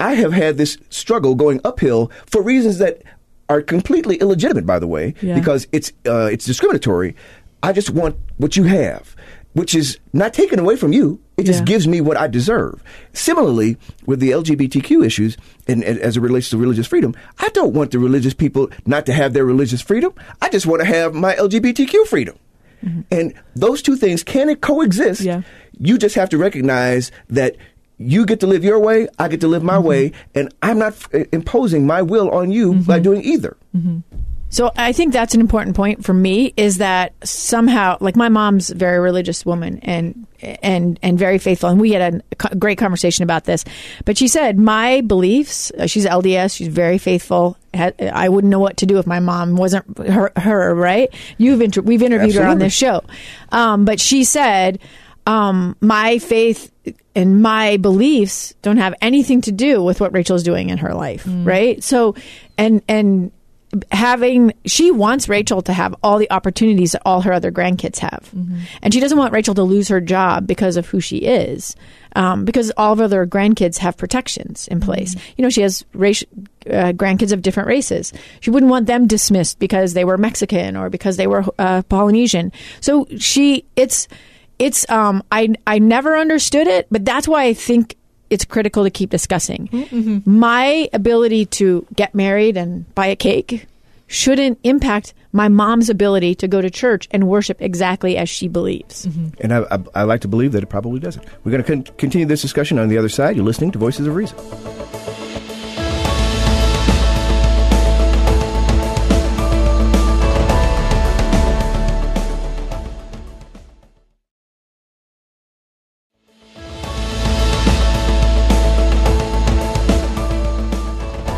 I 0.00 0.14
have 0.14 0.32
had 0.32 0.56
this 0.56 0.76
struggle 0.90 1.34
going 1.36 1.60
uphill 1.64 2.10
for 2.26 2.42
reasons 2.42 2.78
that 2.78 3.02
are 3.48 3.62
completely 3.62 4.16
illegitimate, 4.16 4.66
by 4.66 4.78
the 4.78 4.86
way, 4.86 5.14
Yeah. 5.22 5.34
because 5.38 5.66
it's 5.72 5.92
uh, 6.04 6.28
it's 6.32 6.44
discriminatory. 6.44 7.16
I 7.62 7.72
just 7.72 7.90
want 7.90 8.16
what 8.36 8.56
you 8.56 8.64
have, 8.64 9.16
which 9.52 9.74
is 9.74 9.98
not 10.12 10.32
taken 10.32 10.58
away 10.58 10.76
from 10.76 10.92
you. 10.92 11.20
It 11.36 11.44
just 11.44 11.60
Yeah. 11.60 11.66
gives 11.66 11.86
me 11.86 12.00
what 12.00 12.16
I 12.16 12.26
deserve. 12.26 12.82
Similarly, 13.12 13.76
with 14.06 14.20
the 14.20 14.30
LGBTQ 14.32 15.04
issues 15.04 15.36
and, 15.66 15.82
and 15.84 15.98
as 16.00 16.16
it 16.16 16.20
relates 16.20 16.50
to 16.50 16.58
religious 16.58 16.86
freedom, 16.86 17.14
I 17.38 17.48
don't 17.50 17.74
want 17.74 17.92
the 17.92 17.98
religious 17.98 18.34
people 18.34 18.70
not 18.86 19.06
to 19.06 19.12
have 19.12 19.32
their 19.32 19.44
religious 19.44 19.80
freedom. 19.80 20.12
I 20.42 20.48
just 20.48 20.66
want 20.66 20.80
to 20.80 20.86
have 20.86 21.14
my 21.14 21.34
LGBTQ 21.34 22.06
freedom. 22.06 22.36
Mm-hmm. 22.84 23.00
And 23.10 23.34
those 23.56 23.82
two 23.82 23.96
things 23.96 24.22
can 24.22 24.54
coexist. 24.56 25.20
Yeah. 25.20 25.42
You 25.78 25.98
just 25.98 26.14
have 26.14 26.28
to 26.30 26.38
recognize 26.38 27.10
that 27.28 27.56
you 27.98 28.24
get 28.24 28.40
to 28.40 28.46
live 28.46 28.62
your 28.62 28.78
way, 28.78 29.08
I 29.18 29.28
get 29.28 29.40
to 29.40 29.48
live 29.48 29.62
my 29.64 29.74
mm-hmm. 29.74 29.86
way, 29.86 30.12
and 30.34 30.54
I'm 30.62 30.78
not 30.78 30.92
f- 30.92 31.08
uh, 31.12 31.24
imposing 31.32 31.86
my 31.86 32.02
will 32.02 32.30
on 32.30 32.52
you 32.52 32.74
by 32.74 32.96
mm-hmm. 32.96 33.02
doing 33.02 33.22
either. 33.22 33.56
So 34.50 34.72
I 34.76 34.92
think 34.92 35.12
that's 35.12 35.34
an 35.34 35.40
important 35.40 35.76
point 35.76 36.04
for 36.04 36.14
me 36.14 36.54
is 36.56 36.78
that 36.78 37.12
somehow, 37.22 37.98
like 38.00 38.16
my 38.16 38.28
mom's 38.28 38.70
a 38.70 38.74
very 38.74 38.98
religious 38.98 39.44
woman 39.44 39.78
and 39.82 40.26
and 40.40 40.98
and 41.02 41.18
very 41.18 41.38
faithful, 41.38 41.68
and 41.68 41.80
we 41.80 41.92
had 41.92 42.22
a 42.50 42.56
great 42.56 42.78
conversation 42.78 43.24
about 43.24 43.44
this. 43.44 43.64
But 44.04 44.16
she 44.16 44.28
said 44.28 44.58
my 44.58 45.00
beliefs. 45.02 45.70
Uh, 45.76 45.86
she's 45.86 46.06
LDS. 46.06 46.56
She's 46.56 46.68
very 46.68 46.98
faithful. 46.98 47.56
I 47.74 48.28
wouldn't 48.28 48.50
know 48.50 48.58
what 48.58 48.78
to 48.78 48.86
do 48.86 48.98
if 48.98 49.06
my 49.06 49.20
mom 49.20 49.56
wasn't 49.56 49.98
her. 49.98 50.32
her 50.36 50.74
right? 50.74 51.12
You've 51.36 51.60
inter- 51.60 51.82
we've 51.82 52.02
interviewed 52.02 52.34
her 52.36 52.46
on 52.46 52.58
this 52.58 52.72
show, 52.72 53.02
um, 53.50 53.84
but 53.84 54.00
she 54.00 54.24
said 54.24 54.78
um, 55.26 55.76
my 55.80 56.18
faith 56.18 56.72
and 57.14 57.42
my 57.42 57.76
beliefs 57.76 58.54
don't 58.62 58.78
have 58.78 58.94
anything 59.02 59.42
to 59.42 59.52
do 59.52 59.82
with 59.82 60.00
what 60.00 60.12
Rachel's 60.14 60.42
doing 60.42 60.70
in 60.70 60.78
her 60.78 60.94
life, 60.94 61.24
right? 61.26 61.82
So, 61.84 62.14
and 62.56 62.82
and 62.88 63.30
having 63.92 64.52
she 64.64 64.90
wants 64.90 65.28
Rachel 65.28 65.60
to 65.62 65.72
have 65.72 65.94
all 66.02 66.18
the 66.18 66.30
opportunities 66.30 66.92
that 66.92 67.02
all 67.04 67.20
her 67.20 67.32
other 67.32 67.52
grandkids 67.52 67.98
have, 67.98 68.30
and 68.82 68.94
she 68.94 69.00
doesn't 69.00 69.18
want 69.18 69.32
Rachel 69.32 69.54
to 69.54 69.62
lose 69.62 69.88
her 69.88 70.00
job 70.00 70.46
because 70.46 70.76
of 70.76 70.86
who 70.86 71.00
she 71.00 71.18
is, 71.18 71.76
um, 72.16 72.44
because 72.44 72.72
all 72.76 72.92
of 72.92 72.98
her 72.98 73.04
other 73.04 73.26
grandkids 73.26 73.78
have 73.78 73.96
protections 73.96 74.68
in 74.68 74.80
place. 74.80 75.14
You 75.36 75.42
know, 75.42 75.50
she 75.50 75.60
has 75.62 75.84
race, 75.92 76.24
uh, 76.66 76.92
grandkids 76.92 77.32
of 77.32 77.42
different 77.42 77.68
races. 77.68 78.12
She 78.40 78.50
wouldn't 78.50 78.70
want 78.70 78.86
them 78.86 79.06
dismissed 79.06 79.58
because 79.58 79.94
they 79.94 80.04
were 80.04 80.16
Mexican 80.16 80.76
or 80.76 80.88
because 80.90 81.16
they 81.16 81.26
were 81.26 81.44
uh, 81.58 81.82
Polynesian. 81.82 82.52
So 82.80 83.06
she, 83.18 83.64
it's, 83.76 84.08
it's, 84.58 84.88
um, 84.90 85.22
I, 85.30 85.54
I 85.66 85.78
never 85.78 86.16
understood 86.16 86.66
it, 86.66 86.86
but 86.90 87.04
that's 87.04 87.28
why 87.28 87.44
I 87.44 87.54
think 87.54 87.96
it's 88.30 88.44
critical 88.44 88.84
to 88.84 88.90
keep 88.90 89.10
discussing. 89.10 89.68
Mm-hmm. 89.68 89.96
Mm-hmm. 89.96 90.38
My 90.38 90.88
ability 90.92 91.46
to 91.46 91.86
get 91.94 92.14
married 92.14 92.56
and 92.56 92.92
buy 92.94 93.06
a 93.06 93.16
cake 93.16 93.66
shouldn't 94.06 94.58
impact 94.64 95.14
my 95.32 95.48
mom's 95.48 95.90
ability 95.90 96.34
to 96.34 96.48
go 96.48 96.60
to 96.62 96.70
church 96.70 97.06
and 97.10 97.28
worship 97.28 97.60
exactly 97.60 98.16
as 98.16 98.28
she 98.28 98.48
believes. 98.48 99.06
Mm-hmm. 99.06 99.28
And 99.40 99.52
I, 99.52 99.58
I, 99.70 99.78
I 99.94 100.02
like 100.04 100.22
to 100.22 100.28
believe 100.28 100.52
that 100.52 100.62
it 100.62 100.68
probably 100.68 100.98
doesn't. 100.98 101.24
We're 101.44 101.52
going 101.52 101.62
to 101.62 101.68
con- 101.68 101.96
continue 101.96 102.26
this 102.26 102.42
discussion 102.42 102.78
on 102.78 102.88
the 102.88 102.96
other 102.96 103.10
side. 103.10 103.36
You're 103.36 103.44
listening 103.44 103.70
to 103.72 103.78
Voices 103.78 104.06
of 104.06 104.14
Reason. 104.14 104.36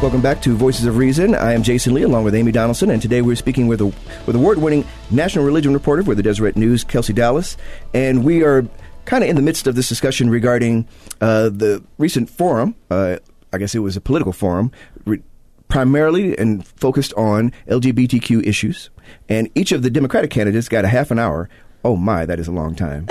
Welcome 0.03 0.23
back 0.23 0.41
to 0.43 0.57
Voices 0.57 0.87
of 0.87 0.97
Reason. 0.97 1.35
I 1.35 1.53
am 1.53 1.63
Jason 1.63 1.93
Lee, 1.93 2.05
along 2.05 2.25
with 2.25 2.35
Amy 2.35 2.53
Donaldson, 2.53 2.89
and 2.89 3.03
today 3.03 3.21
we're 3.21 3.37
speaking 3.37 3.67
with 3.67 3.83
a, 3.83 3.93
with 4.25 4.35
award-winning 4.35 4.87
national 5.11 5.45
religion 5.45 5.75
reporter 5.75 6.03
for 6.03 6.15
the 6.15 6.23
Deseret 6.23 6.57
News, 6.57 6.85
Kelsey 6.85 7.13
Dallas, 7.13 7.59
and 7.93 8.25
we 8.25 8.43
are 8.43 8.67
kind 9.05 9.23
of 9.23 9.29
in 9.29 9.37
the 9.37 9.43
midst 9.43 9.67
of 9.67 9.75
this 9.75 9.91
discussion 9.91 10.31
regarding 10.31 10.89
uh, 11.21 11.51
the 11.51 11.85
recent 11.99 12.31
forum. 12.31 12.75
Uh, 12.91 13.19
I 13.53 13.59
guess 13.59 13.75
it 13.75 13.81
was 13.81 13.95
a 13.95 14.01
political 14.01 14.33
forum, 14.33 14.73
re- 15.05 15.23
primarily 15.69 16.37
and 16.39 16.67
focused 16.67 17.13
on 17.13 17.53
LGBTQ 17.69 18.47
issues, 18.47 18.89
and 19.29 19.51
each 19.55 19.71
of 19.71 19.83
the 19.83 19.91
Democratic 19.91 20.31
candidates 20.31 20.71
got 20.71 20.87
a 20.87 20.89
half 20.89 21.11
an 21.11 21.19
hour. 21.19 21.51
Oh 21.85 21.97
my, 21.97 22.25
that 22.25 22.41
is 22.41 22.49
a 22.49 22.53
long 22.53 22.75
time. 22.75 23.07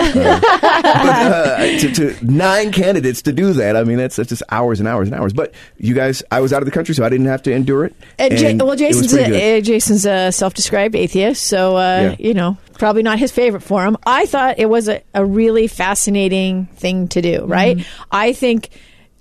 to, 1.80 1.92
to 1.94 2.24
nine 2.24 2.72
candidates 2.72 3.22
to 3.22 3.32
do 3.32 3.52
that, 3.54 3.76
I 3.76 3.84
mean, 3.84 3.96
that's, 3.98 4.16
that's 4.16 4.28
just 4.28 4.42
hours 4.50 4.80
and 4.80 4.88
hours 4.88 5.08
and 5.08 5.14
hours. 5.16 5.32
But 5.32 5.54
you 5.78 5.94
guys, 5.94 6.22
I 6.30 6.40
was 6.40 6.52
out 6.52 6.62
of 6.62 6.66
the 6.66 6.72
country, 6.72 6.94
so 6.94 7.04
I 7.04 7.08
didn't 7.08 7.26
have 7.26 7.42
to 7.44 7.52
endure 7.52 7.84
it. 7.84 7.94
And 8.18 8.38
Ja- 8.38 8.48
and 8.48 8.62
well, 8.62 8.76
Jason's 8.76 9.14
a, 9.14 9.58
uh, 9.58 9.60
Jason's 9.60 10.06
a 10.06 10.30
self-described 10.32 10.94
atheist, 10.94 11.46
so 11.46 11.76
uh, 11.76 11.80
Yeah. 11.80 12.16
you 12.18 12.34
know 12.34 12.56
probably 12.78 13.02
not 13.02 13.18
his 13.18 13.30
favorite 13.30 13.60
forum. 13.62 13.96
I 14.06 14.24
thought 14.26 14.58
it 14.58 14.66
was 14.66 14.88
a, 14.88 15.02
a 15.14 15.24
really 15.24 15.66
fascinating 15.66 16.66
thing 16.76 17.08
to 17.08 17.20
do. 17.20 17.44
Right? 17.44 17.76
Mm-hmm. 17.76 18.02
I 18.10 18.32
think 18.32 18.70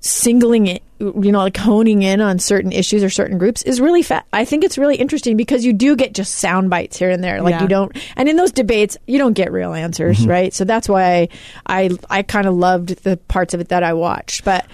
singling 0.02 0.68
it, 0.68 0.82
you 1.00 1.32
know, 1.32 1.40
like 1.40 1.58
honing 1.58 2.02
in 2.04 2.22
on 2.22 2.40
certain 2.40 2.72
issues 2.72 3.04
or 3.04 3.10
certain 3.10 3.38
groups 3.38 3.62
is 3.64 3.82
really 3.82 4.02
fa- 4.02 4.24
I 4.32 4.46
think 4.46 4.64
it's 4.64 4.78
really 4.78 4.96
interesting 4.96 5.36
because 5.38 5.66
you 5.66 5.74
do 5.74 5.96
get 5.96 6.14
just 6.14 6.36
sound 6.36 6.70
bites 6.70 6.98
here 6.98 7.10
and 7.10 7.24
there. 7.24 7.42
Like 7.42 7.54
Yeah. 7.54 7.62
you 7.64 7.68
don't, 7.68 7.98
and 8.16 8.30
in 8.30 8.36
those 8.38 8.52
debates, 8.52 8.98
you 9.08 9.18
don't 9.18 9.34
get 9.34 9.52
real 9.52 9.74
answers, 9.74 10.20
Mm-hmm. 10.20 10.30
right? 10.30 10.54
So 10.54 10.64
that's 10.64 10.88
why 10.88 11.28
I 11.66 11.90
I 12.10 12.24
kind 12.24 12.48
of 12.48 12.56
loved 12.56 13.04
the 13.04 13.18
parts 13.18 13.54
of 13.54 13.60
it 13.60 13.70
that 13.70 13.84
I 13.84 13.94
watched, 13.94 14.44
but. 14.46 14.66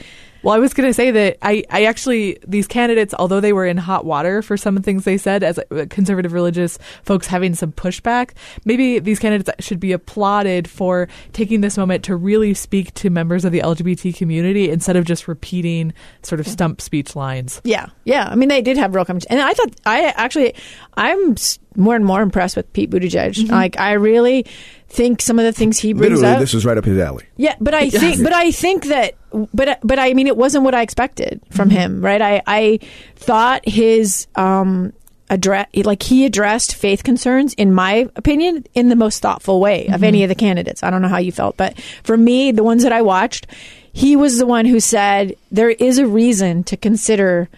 Well, 0.45 0.53
I 0.53 0.59
was 0.59 0.75
going 0.75 0.87
to 0.87 0.93
say 0.93 1.09
that 1.09 1.39
I, 1.41 1.63
I 1.71 1.85
actually, 1.85 2.37
these 2.47 2.67
candidates, 2.67 3.15
although 3.17 3.39
they 3.39 3.51
were 3.51 3.65
in 3.65 3.77
hot 3.77 4.05
water 4.05 4.43
for 4.43 4.57
some 4.57 4.77
of 4.77 4.83
things 4.83 5.03
they 5.03 5.17
said 5.17 5.41
as 5.41 5.57
uh, 5.57 5.87
conservative 5.89 6.33
religious 6.33 6.77
folks 7.01 7.25
having 7.25 7.55
some 7.55 7.71
pushback, 7.71 8.33
maybe 8.63 8.99
these 8.99 9.17
candidates 9.17 9.49
should 9.65 9.79
be 9.79 9.91
applauded 9.91 10.69
for 10.69 11.07
taking 11.33 11.61
this 11.61 11.79
moment 11.79 12.03
to 12.03 12.15
really 12.15 12.53
speak 12.53 12.93
to 12.93 13.09
members 13.09 13.43
of 13.43 13.53
the 13.53 13.59
LGBT 13.59 14.15
community 14.15 14.69
instead 14.69 14.95
of 14.95 15.03
just 15.03 15.27
repeating 15.27 15.95
sort 16.21 16.39
of 16.39 16.47
stump 16.47 16.79
speech 16.79 17.15
lines. 17.15 17.59
Yeah, 17.63 17.87
yeah. 18.03 18.27
I 18.29 18.35
mean, 18.35 18.49
they 18.49 18.61
did 18.61 18.77
have 18.77 18.93
real 18.93 19.03
conversation, 19.03 19.39
and 19.39 19.41
I 19.41 19.53
thought 19.53 19.75
I 19.87 20.13
actually 20.15 20.53
I'm 20.93 21.35
more 21.77 21.95
and 21.95 22.05
more 22.05 22.21
impressed 22.21 22.55
with 22.55 22.71
Pete 22.73 22.89
Buttigieg. 22.89 23.49
Like, 23.49 23.79
I 23.79 23.93
really 23.93 24.45
think 24.87 25.21
some 25.21 25.39
of 25.39 25.45
the 25.45 25.51
things 25.51 25.77
he 25.79 25.93
brings 25.93 26.13
Literally, 26.21 26.35
up. 26.35 26.39
this 26.39 26.53
was 26.53 26.65
right 26.65 26.77
up 26.77 26.85
his 26.85 26.97
alley. 26.99 27.25
yeah, 27.37 27.55
but 27.59 27.73
I 27.73 27.89
think, 27.89 28.23
but 28.23 28.33
I 28.33 28.51
think 28.51 28.85
that, 28.85 29.15
but 29.53 29.79
but 29.83 29.99
I 29.99 30.13
mean, 30.13 30.27
it 30.27 30.37
wasn't 30.37 30.63
what 30.63 30.73
I 30.75 30.81
expected 30.81 31.41
from 31.51 31.69
Mm-hmm. 31.69 31.77
him, 31.77 32.01
right? 32.01 32.21
I 32.21 32.41
I 32.47 32.79
thought 33.15 33.67
his 33.67 34.27
um 34.35 34.93
address 35.29 35.67
like 35.83 36.03
he 36.03 36.23
addressed 36.23 36.75
faith 36.75 37.03
concerns 37.03 37.55
in 37.55 37.73
my 37.73 38.07
opinion 38.15 38.63
in 38.75 38.89
the 38.89 38.95
most 38.95 39.21
thoughtful 39.23 39.59
way 39.59 39.87
of 39.87 39.95
Mm-hmm. 39.95 40.03
any 40.03 40.21
of 40.23 40.29
the 40.29 40.35
candidates 40.35 40.83
i 40.83 40.91
don't 40.91 41.01
know 41.01 41.07
how 41.07 41.17
you 41.17 41.31
felt 41.31 41.57
but 41.57 41.75
for 42.03 42.15
me 42.15 42.51
the 42.51 42.61
ones 42.63 42.83
that 42.83 42.91
i 42.93 43.01
watched 43.01 43.47
he 43.91 44.15
was 44.15 44.37
the 44.37 44.45
one 44.45 44.65
who 44.67 44.79
said 44.79 45.35
there 45.51 45.71
is 45.71 45.97
a 45.97 46.05
reason 46.05 46.63
to 46.65 46.77
consider 46.77 47.49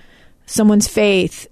someone's 0.45 0.87
faith 0.87 1.45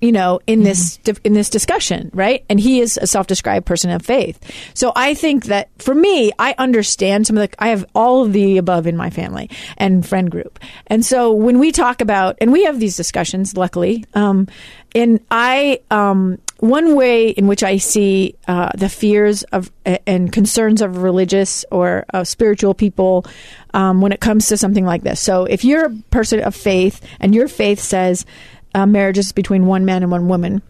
you 0.00 0.12
know 0.12 0.40
in 0.46 0.62
this 0.62 0.98
in 1.24 1.34
this 1.34 1.50
discussion 1.50 2.10
right? 2.14 2.44
And 2.48 2.58
he 2.60 2.80
is 2.80 2.98
a 3.00 3.06
self-described 3.06 3.66
person 3.66 3.90
of 3.90 4.02
faith. 4.02 4.38
So 4.74 4.92
i 4.96 5.14
think 5.14 5.46
that 5.46 5.68
for 5.78 5.94
me 5.94 6.32
i 6.38 6.54
understand 6.58 7.26
some 7.26 7.36
of 7.36 7.48
the 7.48 7.62
i 7.62 7.68
have 7.68 7.84
all 7.94 8.24
of 8.24 8.32
the 8.32 8.58
above 8.58 8.86
in 8.86 8.96
my 8.96 9.10
family 9.10 9.50
and 9.76 10.06
friend 10.06 10.30
group. 10.30 10.58
And 10.86 11.04
so 11.04 11.32
when 11.32 11.58
we 11.58 11.72
talk 11.72 12.00
about 12.00 12.36
and 12.40 12.52
we 12.52 12.64
have 12.64 12.80
these 12.80 12.96
discussions 12.96 13.56
luckily 13.56 14.04
um 14.14 14.48
and 14.94 15.20
i 15.30 15.80
um 15.90 16.38
one 16.60 16.94
way 16.94 17.30
in 17.30 17.46
which 17.46 17.62
I 17.62 17.78
see 17.78 18.36
uh, 18.46 18.70
the 18.76 18.88
fears 18.88 19.42
of 19.44 19.70
and 19.84 20.30
concerns 20.30 20.82
of 20.82 21.02
religious 21.02 21.64
or 21.70 22.04
of 22.10 22.28
spiritual 22.28 22.74
people 22.74 23.24
um, 23.72 24.00
when 24.00 24.12
it 24.12 24.20
comes 24.20 24.48
to 24.48 24.56
something 24.56 24.84
like 24.84 25.02
this. 25.02 25.20
So, 25.20 25.44
if 25.44 25.64
you're 25.64 25.86
a 25.86 25.96
person 26.10 26.40
of 26.40 26.54
faith 26.54 27.00
and 27.18 27.34
your 27.34 27.48
faith 27.48 27.80
says 27.80 28.26
uh, 28.74 28.86
marriage 28.86 29.18
is 29.18 29.32
between 29.32 29.66
one 29.66 29.84
man 29.84 30.02
and 30.02 30.10
one 30.10 30.28
woman, 30.28 30.62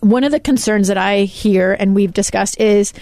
one 0.00 0.24
of 0.24 0.32
the 0.32 0.40
concerns 0.40 0.88
that 0.88 0.98
I 0.98 1.20
hear 1.20 1.72
and 1.78 1.94
we've 1.94 2.12
discussed 2.12 2.60
is, 2.60 2.92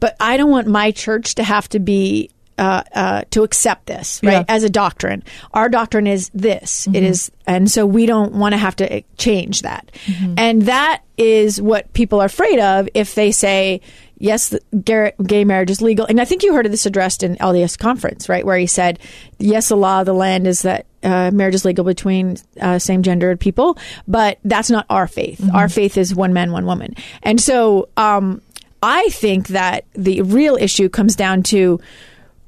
but 0.00 0.16
I 0.20 0.36
don't 0.36 0.50
want 0.50 0.66
my 0.68 0.90
church 0.92 1.34
to 1.36 1.44
have 1.44 1.68
to 1.70 1.78
be. 1.78 2.30
Uh, 2.56 2.84
uh, 2.94 3.22
to 3.32 3.42
accept 3.42 3.86
this, 3.86 4.20
right, 4.22 4.32
Yeah. 4.34 4.44
as 4.46 4.62
a 4.62 4.70
doctrine. 4.70 5.24
Our 5.54 5.68
doctrine 5.68 6.06
is 6.06 6.30
this. 6.34 6.86
It 6.86 7.02
is, 7.02 7.32
and 7.48 7.68
so 7.68 7.84
we 7.84 8.06
don't 8.06 8.32
want 8.34 8.52
to 8.52 8.58
have 8.58 8.76
to 8.76 8.98
uh, 8.98 9.00
change 9.18 9.62
that. 9.62 9.90
And 10.38 10.62
that 10.62 11.02
is 11.18 11.60
what 11.60 11.92
people 11.94 12.22
are 12.22 12.26
afraid 12.26 12.60
of 12.60 12.88
if 12.94 13.16
they 13.16 13.32
say, 13.32 13.80
yes, 14.18 14.54
gay, 14.82 15.44
marriage 15.44 15.70
is 15.70 15.82
legal. 15.82 16.06
And 16.06 16.20
I 16.20 16.24
think 16.24 16.42
you 16.42 16.54
heard 16.54 16.66
of 16.66 16.72
this 16.72 16.86
addressed 16.86 17.22
in 17.22 17.36
LDS 17.36 17.78
conference, 17.78 18.28
right, 18.28 18.44
where 18.44 18.58
he 18.58 18.66
said, 18.66 18.98
yes, 19.38 19.68
the 19.68 19.76
law 19.76 20.00
of 20.00 20.06
the 20.06 20.12
land 20.12 20.46
is 20.46 20.62
that 20.62 20.86
uh, 21.02 21.30
marriage 21.32 21.54
is 21.54 21.64
legal 21.64 21.84
between 21.84 22.36
uh, 22.60 22.78
same 22.78 23.02
gendered 23.02 23.38
people, 23.38 23.76
but 24.08 24.38
that's 24.44 24.70
not 24.70 24.86
our 24.88 25.06
faith. 25.06 25.46
Our 25.52 25.68
faith 25.68 25.98
is 25.98 26.14
one 26.14 26.32
man, 26.32 26.52
one 26.52 26.66
woman. 26.66 26.94
And 27.22 27.40
so 27.40 27.88
um, 27.96 28.40
I 28.82 29.08
think 29.08 29.48
that 29.48 29.84
the 29.94 30.22
real 30.22 30.56
issue 30.56 30.88
comes 30.88 31.16
down 31.16 31.42
to 31.44 31.80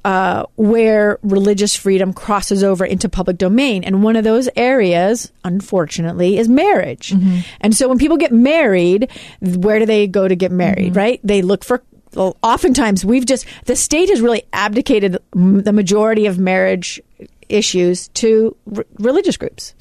uh, 0.05 0.45
where 0.55 1.19
religious 1.21 1.75
freedom 1.75 2.13
crosses 2.13 2.63
over 2.63 2.85
into 2.85 3.09
public 3.09 3.37
domain. 3.37 3.83
And 3.83 4.03
one 4.03 4.15
of 4.15 4.23
those 4.23 4.47
areas, 4.55 5.31
unfortunately, 5.43 6.37
is 6.37 6.47
marriage. 6.47 7.11
And 7.59 7.75
so 7.75 7.89
when 7.89 7.97
people 7.97 8.17
get 8.17 8.31
married, 8.31 9.11
where 9.41 9.79
do 9.79 9.85
they 9.85 10.07
go 10.07 10.27
to 10.27 10.35
get 10.35 10.51
married, 10.51 10.95
right? 10.95 11.19
They 11.23 11.41
look 11.41 11.63
for. 11.65 11.83
Well, 12.13 12.37
oftentimes, 12.41 13.03
we've 13.03 13.25
just 13.25 13.45
the 13.65 13.75
state 13.75 14.09
has 14.09 14.21
really 14.21 14.43
abdicated 14.53 15.17
the 15.33 15.73
majority 15.73 16.25
of 16.25 16.39
marriage 16.39 17.01
issues 17.49 18.07
to 18.09 18.55
r- 18.75 18.85
religious 18.99 19.37
groups. 19.37 19.73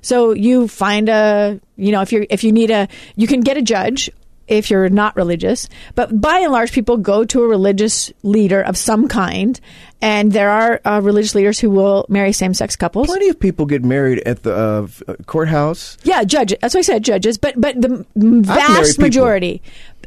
So 0.00 0.32
you 0.32 0.66
find 0.66 1.08
a, 1.08 1.60
you 1.76 1.92
know, 1.92 2.00
if 2.00 2.12
you 2.12 2.26
if 2.30 2.42
you 2.42 2.52
need 2.52 2.70
a, 2.70 2.88
you 3.16 3.26
can 3.26 3.40
get 3.40 3.56
a 3.56 3.62
judge 3.62 4.10
if 4.46 4.70
you're 4.70 4.88
not 4.88 5.16
religious. 5.16 5.68
But 5.94 6.20
by 6.20 6.40
and 6.40 6.52
large, 6.52 6.72
people 6.72 6.96
go 6.96 7.24
to 7.24 7.42
a 7.42 7.48
religious 7.48 8.12
leader 8.22 8.60
of 8.60 8.76
some 8.76 9.08
kind, 9.08 9.58
and 10.00 10.32
there 10.32 10.50
are 10.50 10.80
uh, 10.84 11.00
religious 11.02 11.34
leaders 11.34 11.58
who 11.58 11.70
will 11.70 12.06
marry 12.08 12.32
same-sex 12.32 12.76
couples. 12.76 13.06
Plenty 13.06 13.28
of 13.28 13.40
people 13.40 13.66
get 13.66 13.84
married 13.84 14.20
at 14.20 14.42
the 14.42 14.54
uh, 14.54 15.14
courthouse. 15.26 15.96
Yeah, 16.04 16.24
judges. 16.24 16.58
That's 16.60 16.74
why 16.74 16.80
I 16.80 16.82
said 16.82 17.04
judges. 17.04 17.38
But 17.38 17.60
but 17.60 17.80
the 17.80 18.06
vast 18.14 18.92
people. 18.92 19.04
majority, 19.04 19.62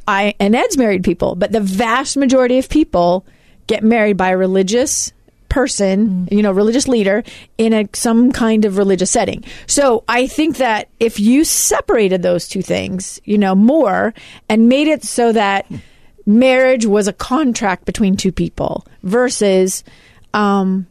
I 0.08 0.36
and 0.40 0.56
Ed's 0.56 0.78
married 0.78 1.04
people, 1.04 1.36
but 1.36 1.52
the 1.52 1.62
vast 1.62 2.18
majority 2.18 2.60
of 2.60 2.70
people 2.70 3.26
get 3.68 3.84
married 3.84 4.18
by 4.18 4.30
a 4.30 4.38
religious 4.38 5.12
person, 5.58 6.28
you 6.30 6.44
know, 6.44 6.52
religious 6.52 6.88
leader 6.88 7.24
in 7.58 7.74
a 7.74 7.90
some 7.94 8.32
kind 8.32 8.64
of 8.64 8.78
religious 8.78 9.10
setting. 9.10 9.44
So 9.66 10.04
I 10.08 10.28
think 10.28 10.58
that 10.58 10.88
if 11.00 11.20
you 11.20 11.44
separated 11.44 12.22
those 12.22 12.48
two 12.48 12.62
things, 12.62 13.20
you 13.26 13.40
know, 13.40 13.56
more 13.56 14.14
and 14.48 14.70
made 14.70 14.88
it 14.88 15.04
so 15.04 15.32
that 15.32 15.66
marriage 16.28 16.86
was 16.86 17.08
a 17.08 17.14
contract 17.14 17.86
between 17.86 18.16
two 18.16 18.32
people 18.32 18.86
versus 19.02 19.84
um, 20.36 20.86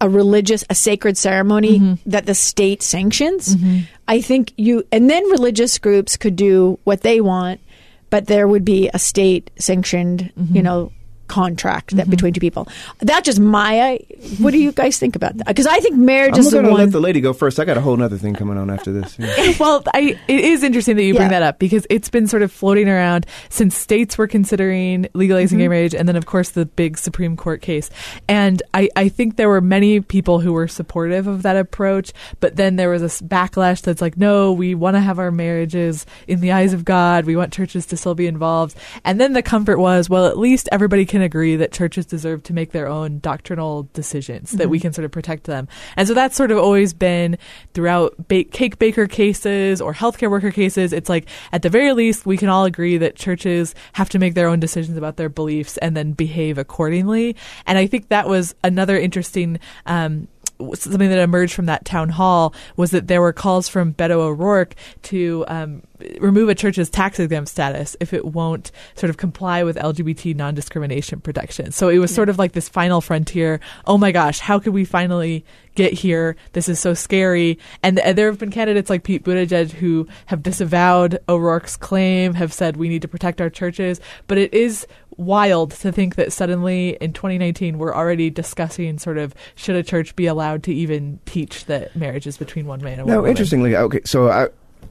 a 0.00 0.08
religious, 0.08 0.64
a 0.70 0.74
sacred 0.74 1.18
ceremony 1.18 1.78
mm-hmm. 1.78 2.10
that 2.10 2.24
the 2.24 2.34
state 2.34 2.82
sanctions. 2.82 3.54
Mm-hmm. 3.54 3.80
I 4.08 4.22
think 4.22 4.54
you, 4.56 4.82
and 4.90 5.10
then 5.10 5.28
religious 5.28 5.78
groups 5.78 6.16
could 6.16 6.36
do 6.36 6.78
what 6.84 7.02
they 7.02 7.20
want, 7.20 7.60
but 8.08 8.28
there 8.28 8.48
would 8.48 8.64
be 8.64 8.88
a 8.94 8.98
state 8.98 9.50
sanctioned, 9.58 10.32
you 10.36 10.42
mm-hmm. 10.42 10.62
know, 10.62 10.92
contract 11.28 11.96
that 11.96 12.08
between 12.10 12.32
two 12.32 12.40
people. 12.40 12.68
That's 13.00 13.26
just 13.26 13.40
my. 13.40 13.98
What 14.38 14.50
do 14.52 14.58
you 14.58 14.72
guys 14.72 14.98
think 14.98 15.16
about 15.16 15.36
that? 15.38 15.46
Because 15.46 15.66
I 15.66 15.78
think 15.80 15.96
marriage 15.96 16.34
I'm 16.34 16.40
is 16.40 16.46
the 16.50 16.56
going 16.56 16.64
to 16.66 16.70
one. 16.72 16.80
let 16.80 16.92
the 16.92 17.00
lady 17.00 17.20
go 17.20 17.32
first. 17.32 17.58
I 17.60 17.64
got 17.64 17.76
a 17.76 17.80
whole 17.80 18.00
other 18.02 18.18
thing 18.18 18.34
coming 18.34 18.58
on 18.58 18.70
after 18.70 18.92
this. 18.92 19.18
Yeah. 19.18 19.54
well, 19.60 19.82
I, 19.94 20.18
it 20.28 20.40
is 20.44 20.62
interesting 20.62 20.96
that 20.96 21.02
you 21.04 21.14
bring 21.14 21.30
Yeah. 21.30 21.40
that 21.40 21.42
up 21.42 21.58
because 21.58 21.86
it's 21.90 22.08
been 22.08 22.26
sort 22.26 22.42
of 22.42 22.52
floating 22.52 22.88
around 22.88 23.26
since 23.48 23.76
states 23.76 24.16
were 24.18 24.26
considering 24.26 25.08
legalizing 25.14 25.58
Mm-hmm. 25.58 25.64
gay 25.64 25.68
marriage, 25.68 25.94
and 25.94 26.08
then 26.08 26.16
of 26.16 26.26
course 26.26 26.50
the 26.50 26.66
big 26.66 26.98
Supreme 26.98 27.36
Court 27.36 27.62
case. 27.62 27.88
And 28.28 28.62
I, 28.74 28.88
I 28.96 29.08
think 29.08 29.36
there 29.36 29.48
were 29.48 29.60
many 29.60 30.00
people 30.00 30.40
who 30.40 30.52
were 30.52 30.68
supportive 30.68 31.26
of 31.26 31.42
that 31.42 31.56
approach, 31.56 32.12
but 32.40 32.56
then 32.56 32.76
there 32.76 32.90
was 32.90 33.02
a 33.02 33.06
s- 33.06 33.20
backlash 33.22 33.82
that's 33.82 34.00
like, 34.00 34.16
no, 34.16 34.52
we 34.52 34.74
want 34.74 34.96
to 34.96 35.00
have 35.00 35.18
our 35.18 35.30
marriages 35.30 36.04
in 36.26 36.40
the 36.40 36.52
eyes 36.52 36.72
of 36.72 36.84
God. 36.84 37.24
We 37.26 37.36
want 37.36 37.52
churches 37.52 37.86
to 37.86 37.96
still 37.96 38.14
be 38.14 38.26
involved. 38.26 38.76
And 39.04 39.20
then 39.20 39.32
the 39.34 39.42
comfort 39.42 39.78
was, 39.78 40.08
well, 40.10 40.26
at 40.26 40.38
least 40.38 40.68
everybody 40.72 41.06
can 41.06 41.15
agree 41.22 41.56
that 41.56 41.72
churches 41.72 42.06
deserve 42.06 42.42
to 42.44 42.52
make 42.52 42.72
their 42.72 42.88
own 42.88 43.18
doctrinal 43.20 43.88
decisions, 43.92 44.52
that 44.52 44.68
we 44.68 44.80
can 44.80 44.92
sort 44.92 45.04
of 45.04 45.10
protect 45.10 45.44
them. 45.44 45.68
And 45.96 46.06
so 46.06 46.14
that's 46.14 46.36
sort 46.36 46.50
of 46.50 46.58
always 46.58 46.92
been 46.92 47.38
throughout 47.74 48.28
ba- 48.28 48.44
cake 48.44 48.78
baker 48.78 49.06
cases 49.06 49.80
or 49.80 49.94
healthcare 49.94 50.30
worker 50.30 50.50
cases. 50.50 50.92
It's 50.92 51.08
like, 51.08 51.28
at 51.52 51.62
the 51.62 51.70
very 51.70 51.92
least, 51.92 52.26
we 52.26 52.36
can 52.36 52.48
all 52.48 52.64
agree 52.64 52.98
that 52.98 53.16
churches 53.16 53.74
have 53.92 54.08
to 54.10 54.18
make 54.18 54.34
their 54.34 54.48
own 54.48 54.60
decisions 54.60 54.96
about 54.96 55.16
their 55.16 55.28
beliefs 55.28 55.76
and 55.78 55.96
then 55.96 56.12
behave 56.12 56.58
accordingly. 56.58 57.36
And 57.66 57.78
I 57.78 57.86
think 57.86 58.08
that 58.08 58.28
was 58.28 58.54
another 58.62 58.98
interesting. 58.98 59.58
Um, 59.86 60.28
something 60.74 61.08
that 61.08 61.18
emerged 61.18 61.54
from 61.54 61.66
that 61.66 61.84
town 61.84 62.08
hall 62.08 62.54
was 62.76 62.90
that 62.90 63.08
there 63.08 63.20
were 63.20 63.32
calls 63.32 63.68
from 63.68 63.92
Beto 63.94 64.12
O'Rourke 64.12 64.74
to 65.02 65.44
um, 65.48 65.82
remove 66.18 66.48
a 66.48 66.54
church's 66.54 66.90
tax 66.90 67.18
exempt 67.18 67.50
status 67.50 67.96
if 68.00 68.12
it 68.12 68.24
won't 68.24 68.70
sort 68.94 69.10
of 69.10 69.16
comply 69.16 69.62
with 69.64 69.76
LGBT 69.76 70.34
non 70.34 70.54
discrimination 70.54 71.20
protections. 71.20 71.76
So 71.76 71.88
it 71.88 71.98
was 71.98 72.14
sort 72.14 72.28
of 72.28 72.38
like 72.38 72.52
this 72.52 72.68
final 72.68 73.00
frontier. 73.00 73.60
Oh 73.86 73.98
my 73.98 74.12
gosh, 74.12 74.38
how 74.38 74.58
could 74.58 74.72
we 74.72 74.84
finally 74.84 75.44
get 75.74 75.92
here? 75.92 76.36
This 76.52 76.68
is 76.68 76.80
so 76.80 76.94
scary. 76.94 77.58
And, 77.82 77.98
and 77.98 78.16
there 78.16 78.26
have 78.26 78.38
been 78.38 78.50
candidates 78.50 78.90
like 78.90 79.04
Pete 79.04 79.24
Buttigieg 79.24 79.72
who 79.72 80.06
have 80.26 80.42
disavowed 80.42 81.18
O'Rourke's 81.28 81.76
claim, 81.76 82.34
have 82.34 82.52
said 82.52 82.76
we 82.76 82.88
need 82.88 83.02
to 83.02 83.08
protect 83.08 83.40
our 83.40 83.50
churches. 83.50 84.00
But 84.26 84.38
it 84.38 84.52
is 84.54 84.86
wild 85.16 85.70
to 85.70 85.90
think 85.90 86.16
that 86.16 86.32
suddenly 86.32 86.90
in 87.00 87.12
2019 87.12 87.78
we're 87.78 87.94
already 87.94 88.30
discussing 88.30 88.98
sort 88.98 89.18
of 89.18 89.34
should 89.54 89.76
a 89.76 89.82
church 89.82 90.14
be 90.16 90.26
allowed 90.26 90.62
to 90.62 90.74
even 90.74 91.18
teach 91.26 91.64
that 91.66 91.94
marriage 91.96 92.26
is 92.26 92.36
between 92.36 92.66
one 92.66 92.82
man 92.82 92.98
and 92.98 93.06
one 93.06 93.16
woman. 93.16 93.24
No, 93.24 93.30
interestingly, 93.30 93.76
okay, 93.76 94.00
so 94.04 94.28
I, 94.28 94.48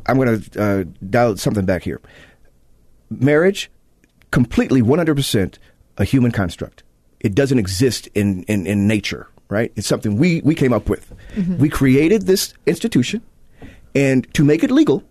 I'm 0.07 0.17
going 0.17 0.39
to 0.41 0.61
uh, 0.61 0.83
dial 1.09 1.37
something 1.37 1.65
back 1.65 1.83
here. 1.83 2.01
Marriage, 3.09 3.69
completely 4.31 4.81
100% 4.81 5.57
a 5.97 6.03
human 6.03 6.31
construct. 6.31 6.83
It 7.19 7.35
doesn't 7.35 7.59
exist 7.59 8.07
in, 8.13 8.43
in, 8.43 8.67
in 8.67 8.87
nature, 8.87 9.27
right? 9.49 9.71
It's 9.75 9.87
something 9.87 10.17
we, 10.17 10.41
we 10.41 10.55
came 10.55 10.73
up 10.73 10.89
with. 10.89 11.11
We 11.59 11.69
created 11.69 12.23
this 12.23 12.53
institution, 12.65 13.21
and 13.93 14.31
to 14.33 14.43
make 14.43 14.63
it 14.63 14.71
legal, 14.71 15.03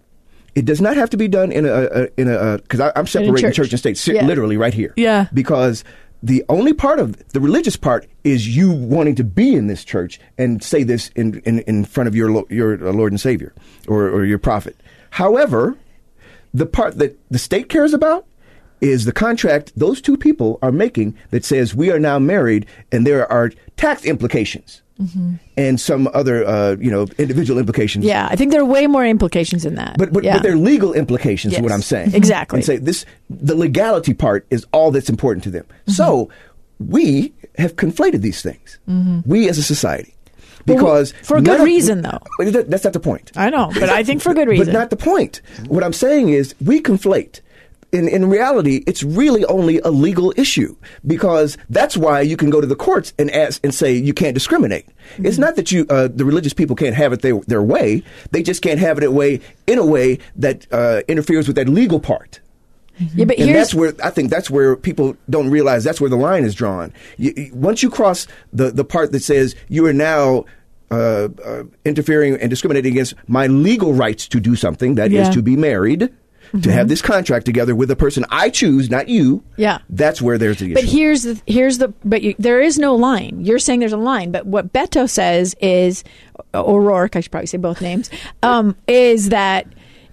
it 0.54 0.64
does 0.64 0.80
not 0.80 0.96
have 0.96 1.10
to 1.10 1.16
be 1.16 1.28
done 1.28 1.50
in 1.52 1.66
a, 1.66 1.88
a 1.92 2.08
in 2.16 2.28
a 2.28 2.58
because 2.58 2.80
I'm 2.96 3.06
separating 3.06 3.36
church. 3.50 3.56
church. 3.56 3.70
and 3.72 3.78
state 3.78 3.96
si- 3.98 4.14
Yeah. 4.14 4.26
literally 4.26 4.56
right 4.56 4.74
here. 4.74 4.92
Yeah. 4.96 5.26
because 5.32 5.84
the 6.22 6.42
only 6.48 6.72
part 6.72 6.98
of 7.00 7.16
the 7.28 7.40
religious 7.40 7.76
part 7.76 8.06
is 8.22 8.56
you 8.56 8.72
wanting 8.72 9.14
to 9.16 9.24
be 9.24 9.54
in 9.54 9.66
this 9.66 9.84
church 9.84 10.18
and 10.38 10.62
say 10.62 10.82
this 10.82 11.08
in 11.16 11.40
in, 11.40 11.58
in 11.60 11.84
front 11.84 12.08
of 12.08 12.14
your 12.14 12.44
your 12.50 12.74
uh, 12.88 12.92
Lord 12.92 13.12
and 13.12 13.20
Savior 13.20 13.52
or, 13.88 14.08
or 14.08 14.24
your 14.24 14.38
prophet. 14.38 14.76
However, 15.10 15.76
the 16.54 16.66
part 16.66 16.98
that 16.98 17.18
the 17.30 17.38
state 17.38 17.68
cares 17.68 17.92
about 17.92 18.26
is 18.80 19.04
the 19.04 19.12
contract 19.12 19.72
those 19.76 20.00
two 20.00 20.16
people 20.16 20.58
are 20.62 20.72
making 20.72 21.16
that 21.30 21.44
says 21.44 21.74
we 21.74 21.90
are 21.90 21.98
now 21.98 22.18
married 22.18 22.66
and 22.92 23.06
there 23.06 23.30
are 23.30 23.50
tax 23.76 24.04
implications 24.04 24.82
and 25.56 25.80
some 25.80 26.08
other 26.14 26.46
uh, 26.46 26.76
you 26.78 26.90
know 26.90 27.06
individual 27.18 27.58
implications 27.58 28.04
yeah, 28.04 28.28
I 28.30 28.36
think 28.36 28.52
there 28.52 28.60
are 28.60 28.64
way 28.64 28.86
more 28.86 29.04
implications 29.04 29.64
in 29.64 29.74
that. 29.74 29.96
but 29.98 30.12
but, 30.12 30.22
yeah. 30.24 30.34
but 30.34 30.42
they're 30.42 30.56
legal 30.56 30.92
implications 30.94 31.54
is 31.54 31.60
what 31.60 31.72
I'm 31.72 31.82
saying. 31.82 32.14
Exactly. 32.14 32.58
And 32.58 32.64
say 32.64 32.76
this 32.76 33.04
the 33.28 33.56
legality 33.56 34.14
part 34.14 34.46
is 34.50 34.66
all 34.72 34.90
that's 34.92 35.10
important 35.10 35.42
to 35.44 35.50
them. 35.50 35.64
Mm-hmm. 35.64 35.92
So 35.92 36.30
we 36.78 37.32
have 37.58 37.76
conflated 37.76 38.20
these 38.20 38.42
things. 38.42 38.78
We 39.26 39.48
as 39.48 39.58
a 39.58 39.62
society. 39.62 40.14
Well, 40.66 40.76
Because 40.78 41.12
for 41.22 41.36
a 41.36 41.42
good 41.42 41.60
of- 41.60 41.66
reason, 41.66 42.02
though. 42.02 42.20
That- 42.38 42.70
That's 42.70 42.84
not 42.84 42.92
the 42.94 43.00
point. 43.00 43.32
I 43.36 43.50
know, 43.50 43.70
but 43.74 43.90
I 43.90 44.02
think 44.02 44.22
for 44.22 44.32
good 44.32 44.48
reason. 44.48 44.66
But 44.66 44.72
not 44.72 44.90
the 44.90 44.96
point. 44.96 45.42
What 45.68 45.84
I'm 45.84 45.92
saying 45.92 46.30
is 46.30 46.54
we 46.64 46.80
conflate. 46.80 47.40
In, 47.94 48.08
in 48.08 48.28
reality, 48.28 48.82
it's 48.86 49.02
really 49.02 49.44
only 49.46 49.78
a 49.80 49.88
legal 49.90 50.32
issue 50.36 50.76
because 51.06 51.56
that's 51.70 51.96
why 51.96 52.20
you 52.22 52.36
can 52.36 52.50
go 52.50 52.60
to 52.60 52.66
the 52.66 52.74
courts 52.76 53.14
and 53.18 53.30
ask 53.30 53.60
and 53.64 53.72
say 53.72 53.94
you 53.94 54.12
can't 54.12 54.34
discriminate. 54.34 54.86
Mm-hmm. 54.86 55.26
It's 55.26 55.38
not 55.38 55.54
that 55.56 55.70
you 55.72 55.86
uh, 55.88 56.08
the 56.08 56.24
religious 56.24 56.52
people 56.52 56.76
can't 56.76 56.96
have 56.96 57.12
it 57.12 57.22
their, 57.22 57.38
their 57.46 57.62
way; 57.62 58.02
they 58.32 58.42
just 58.42 58.62
can't 58.62 58.80
have 58.80 58.98
it 58.98 59.04
a 59.04 59.10
way 59.10 59.40
in 59.66 59.78
a 59.78 59.86
way 59.86 60.18
that 60.36 60.66
uh, 60.72 61.02
interferes 61.08 61.46
with 61.46 61.56
that 61.56 61.68
legal 61.68 62.00
part. 62.00 62.40
yeah, 62.98 63.24
but 63.24 63.38
And 63.38 63.54
that's 63.54 63.74
where 63.74 63.92
I 64.02 64.10
think 64.10 64.30
that's 64.30 64.50
where 64.50 64.76
people 64.76 65.16
don't 65.30 65.50
realize 65.50 65.84
that's 65.84 66.00
where 66.00 66.10
the 66.10 66.16
line 66.16 66.44
is 66.44 66.54
drawn. 66.54 66.92
You, 67.16 67.50
once 67.54 67.82
you 67.82 67.90
cross 67.90 68.26
the, 68.52 68.70
the 68.70 68.84
part 68.84 69.12
that 69.12 69.22
says 69.22 69.54
you 69.68 69.86
are 69.86 69.92
now 69.92 70.44
uh, 70.90 71.28
uh, 71.44 71.62
interfering 71.84 72.34
and 72.40 72.50
discriminating 72.50 72.92
against 72.92 73.14
my 73.28 73.46
legal 73.48 73.92
rights 73.94 74.28
to 74.28 74.40
do 74.40 74.54
something, 74.56 74.94
that 74.96 75.12
is 75.12 75.26
Yeah. 75.28 75.30
to 75.32 75.42
be 75.42 75.56
married, 75.56 76.08
to 76.62 76.72
have 76.72 76.88
this 76.88 77.02
contract 77.02 77.46
together 77.46 77.74
with 77.74 77.90
a 77.90 77.96
person 77.96 78.24
I 78.30 78.50
choose, 78.50 78.90
not 78.90 79.08
you. 79.08 79.42
Yeah. 79.56 79.78
that's 79.90 80.22
where 80.22 80.38
there's 80.38 80.58
the 80.58 80.66
issue. 80.66 80.74
But 80.74 80.84
here's 80.84 81.22
the 81.24 81.40
here's 81.46 81.78
the 81.78 81.88
but 82.04 82.22
you, 82.22 82.34
there 82.38 82.60
is 82.60 82.78
no 82.78 82.94
line. 82.94 83.44
You're 83.44 83.58
saying 83.58 83.80
there's 83.80 83.92
a 83.92 83.96
line, 83.96 84.30
but 84.30 84.46
what 84.46 84.72
Beto 84.72 85.08
says 85.08 85.54
is 85.60 86.04
O'Rourke. 86.54 87.16
I 87.16 87.20
should 87.20 87.32
probably 87.32 87.46
say 87.46 87.58
both 87.58 87.80
names. 87.80 88.10
Um, 88.42 88.76
is 88.86 89.30
that 89.30 89.66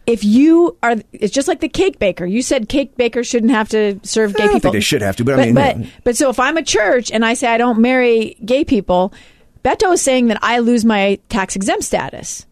if 0.08 0.24
you 0.24 0.78
are, 0.82 0.96
it's 1.14 1.34
just 1.34 1.48
like 1.48 1.60
the 1.60 1.70
cake 1.70 2.00
baker. 2.00 2.26
You 2.26 2.42
said 2.42 2.68
cake 2.68 2.98
bakers 2.98 3.28
shouldn't 3.28 3.52
have 3.52 3.70
to 3.70 4.00
serve 4.04 4.36
gay 4.36 4.44
I 4.44 4.48
don't 4.48 4.56
people. 4.56 4.72
think 4.72 4.74
they 4.74 4.80
should 4.82 5.02
have 5.02 5.16
to, 5.18 5.26
but 5.26 5.40
I 5.40 5.46
mean, 5.46 5.56
but, 5.56 5.80
yeah. 5.80 5.88
but 6.04 6.18
so 6.18 6.30
if 6.30 6.40
I'm 6.40 6.58
a 6.58 6.64
church 6.64 7.12
and 7.12 7.24
I 7.24 7.36
say 7.36 7.48
I 7.48 7.58
don't 7.58 7.80
marry 7.80 8.36
gay 8.44 8.66
people, 8.66 9.14
Beto 9.64 9.94
is 9.94 10.02
saying 10.02 10.28
that 10.28 10.40
I 10.42 10.60
lose 10.60 10.84
my 10.84 11.20
tax 11.30 11.56
exempt 11.56 11.84
status. 11.84 12.46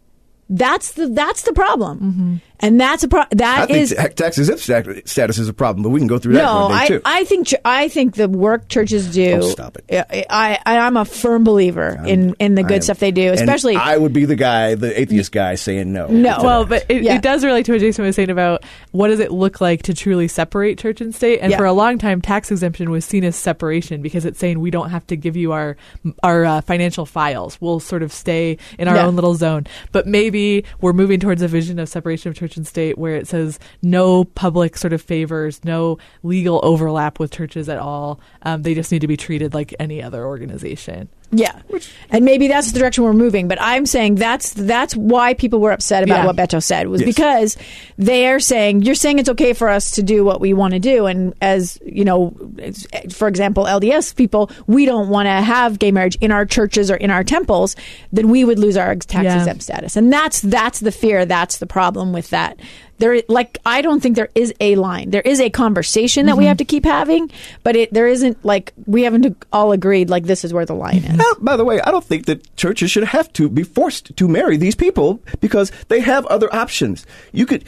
That's 0.50 0.94
the 0.94 1.08
that's 1.08 1.44
the 1.44 1.54
problem, 1.54 2.42
and 2.62 2.80
that's 2.80 3.04
a 3.04 3.08
pro- 3.08 3.22
I 3.22 3.28
that 3.36 3.68
think 3.68 3.80
is 3.80 3.94
ta- 3.96 4.08
tax 4.08 4.38
exempt 4.38 5.08
status 5.10 5.38
is 5.38 5.48
a 5.50 5.54
problem, 5.54 5.84
but 5.84 5.90
we 5.90 6.00
can 6.00 6.08
go 6.08 6.20
through 6.20 6.34
that 6.34 6.44
no, 6.44 6.62
one 6.68 6.72
day 6.72 6.78
I, 6.84 6.88
too. 6.88 7.02
I 7.06 7.24
think 7.26 7.54
I 7.66 7.88
think 7.88 8.16
the 8.16 8.28
work 8.30 8.68
churches 8.70 9.12
do. 9.14 9.40
Oh, 9.42 9.50
stop 9.50 9.78
it. 9.88 10.06
I, 10.30 10.60
I 10.66 10.78
I'm 10.80 10.98
a 10.98 11.06
firm 11.06 11.44
believer 11.44 12.02
in 12.06 12.34
in 12.40 12.56
the 12.56 12.62
I 12.64 12.68
good 12.68 12.76
am- 12.76 12.82
stuff 12.82 13.00
they 13.00 13.12
do, 13.12 13.30
and 13.30 13.40
especially. 13.40 13.76
I 13.76 13.98
would 13.98 14.14
be 14.14 14.26
the 14.26 14.36
guy, 14.36 14.76
the 14.76 15.00
atheist 15.00 15.32
guy, 15.32 15.56
saying 15.56 15.92
no. 15.94 16.08
No. 16.08 16.38
Well, 16.44 16.66
but 16.66 16.86
it, 16.90 17.04
Yeah. 17.04 17.16
it 17.16 17.22
does 17.22 17.44
relate 17.46 17.66
to 17.68 17.72
what 17.74 17.82
Jason 17.82 18.06
was 18.06 18.16
saying 18.16 18.30
about 18.30 18.64
what 18.92 19.08
does 19.10 19.20
it 19.20 19.32
look 19.32 19.62
like 19.62 19.84
to 19.84 19.94
truly 19.94 20.28
separate 20.28 20.78
church 20.78 21.02
and 21.02 21.14
state. 21.14 21.40
And 21.40 21.52
Yeah. 21.52 21.58
for 21.58 21.66
a 21.66 21.74
long 21.74 21.98
time, 21.98 22.22
tax 22.22 22.52
exemption 22.52 22.90
was 22.92 23.06
seen 23.06 23.24
as 23.24 23.36
separation 23.36 24.02
because 24.02 24.26
it's 24.26 24.40
saying 24.40 24.60
we 24.60 24.72
don't 24.72 24.90
have 24.90 25.06
to 25.08 25.16
give 25.16 25.36
you 25.36 25.52
our 25.52 25.78
our 26.24 26.46
uh, 26.46 26.62
financial 26.62 27.06
files. 27.06 27.58
We'll 27.62 27.80
sort 27.80 28.04
of 28.04 28.12
stay 28.12 28.58
in 28.78 28.88
our 28.88 28.96
Yeah. 28.96 29.06
own 29.08 29.16
little 29.16 29.36
zone. 29.36 29.66
But 29.92 30.08
maybe 30.08 30.66
we're 30.82 30.94
moving 30.94 31.20
towards 31.20 31.42
a 31.42 31.48
vision 31.48 31.80
of 31.80 31.90
separation 31.90 32.30
of 32.30 32.36
church 32.36 32.49
and 32.58 32.68
state 32.68 32.98
where 32.98 33.16
it 33.16 33.28
says 33.28 33.60
no 33.82 34.24
public 34.24 34.78
sort 34.78 34.94
of 34.94 35.02
favors, 35.02 35.64
no 35.64 35.98
legal 36.24 36.60
overlap 36.64 37.20
with 37.20 37.32
churches 37.32 37.70
at 37.70 37.80
all. 37.80 38.20
Um, 38.44 38.64
they 38.64 38.74
just 38.74 38.92
need 38.92 39.02
to 39.02 39.08
be 39.08 39.18
treated 39.18 39.54
like 39.54 39.74
any 39.80 40.02
other 40.02 40.26
organization. 40.26 41.10
Yeah, 41.32 41.60
and 42.10 42.26
maybe 42.26 42.48
that's 42.48 42.72
the 42.72 42.80
direction 42.80 43.04
we're 43.04 43.14
moving. 43.14 43.48
But 43.48 43.62
I'm 43.62 43.86
saying 43.86 44.16
that's 44.16 44.52
that's 44.54 44.96
why 44.96 45.36
people 45.36 45.60
were 45.60 45.72
upset 45.72 46.04
about 46.04 46.20
Yeah. 46.20 46.26
what 46.26 46.36
Beto 46.36 46.62
said 46.62 46.88
was 46.88 47.02
Yes. 47.02 47.08
because 47.16 47.58
they 48.00 48.28
are 48.28 48.40
saying 48.40 48.82
you're 48.82 48.96
saying 48.96 49.20
it's 49.20 49.30
okay 49.30 49.54
for 49.54 49.70
us 49.70 49.92
to 49.92 50.02
do 50.04 50.26
what 50.26 50.42
we 50.42 50.54
want 50.54 50.74
to 50.74 50.80
do, 50.80 51.06
and 51.06 51.34
as 51.42 51.78
you 51.86 52.04
know, 52.04 52.34
for 53.12 53.28
example, 53.28 53.66
LDS 53.68 54.16
people, 54.16 54.50
we 54.66 54.86
don't 54.86 55.10
want 55.10 55.28
to 55.28 55.32
have 55.34 55.78
gay 55.78 55.92
marriage 55.92 56.18
in 56.20 56.32
our 56.32 56.46
churches 56.46 56.90
or 56.90 56.96
in 56.96 57.12
our 57.12 57.24
temples, 57.24 57.76
then 58.12 58.30
we 58.30 58.44
would 58.44 58.58
lose 58.58 58.76
our 58.76 58.96
tax 58.96 59.26
Yeah. 59.26 59.38
exempt 59.38 59.62
status, 59.62 59.96
and 59.96 60.12
that's 60.12 60.42
that's 60.42 60.80
the 60.80 60.92
fear, 60.92 61.26
that's 61.26 61.58
the 61.60 61.68
problem 61.68 62.12
with 62.12 62.32
that. 62.32 62.58
There, 63.00 63.22
like, 63.28 63.58
I 63.66 63.82
don't 63.82 64.02
think 64.02 64.16
there 64.16 64.30
is 64.36 64.54
a 64.60 64.76
line. 64.76 65.10
There 65.10 65.22
is 65.22 65.40
a 65.40 65.50
conversation 65.50 66.26
that 66.28 66.38
we 66.38 66.46
have 66.46 66.58
to 66.58 66.66
keep 66.66 66.86
having, 66.86 67.32
but 67.64 67.76
it 67.76 67.94
there 67.94 68.08
isn't 68.08 68.44
like 68.46 68.74
we 68.86 69.04
haven't 69.04 69.44
all 69.52 69.72
agreed 69.72 70.10
like 70.10 70.26
this 70.26 70.44
is 70.44 70.54
where 70.54 70.66
the 70.66 70.76
line 70.76 71.04
is. 71.04 71.18
Now, 71.18 71.32
by 71.40 71.58
the 71.58 71.66
way, 71.66 71.82
I 71.82 71.92
don't 71.92 72.04
think 72.04 72.26
that 72.28 72.56
churches 72.56 72.92
should 72.92 73.06
have 73.06 73.32
to 73.34 73.50
be 73.50 73.64
forced 73.64 74.16
to 74.16 74.28
marry 74.28 74.58
these 74.58 74.76
people 74.76 75.22
because 75.40 75.72
they 75.88 76.02
have 76.02 76.26
other 76.28 76.54
options. 76.54 77.06
You 77.32 77.46
could. 77.46 77.64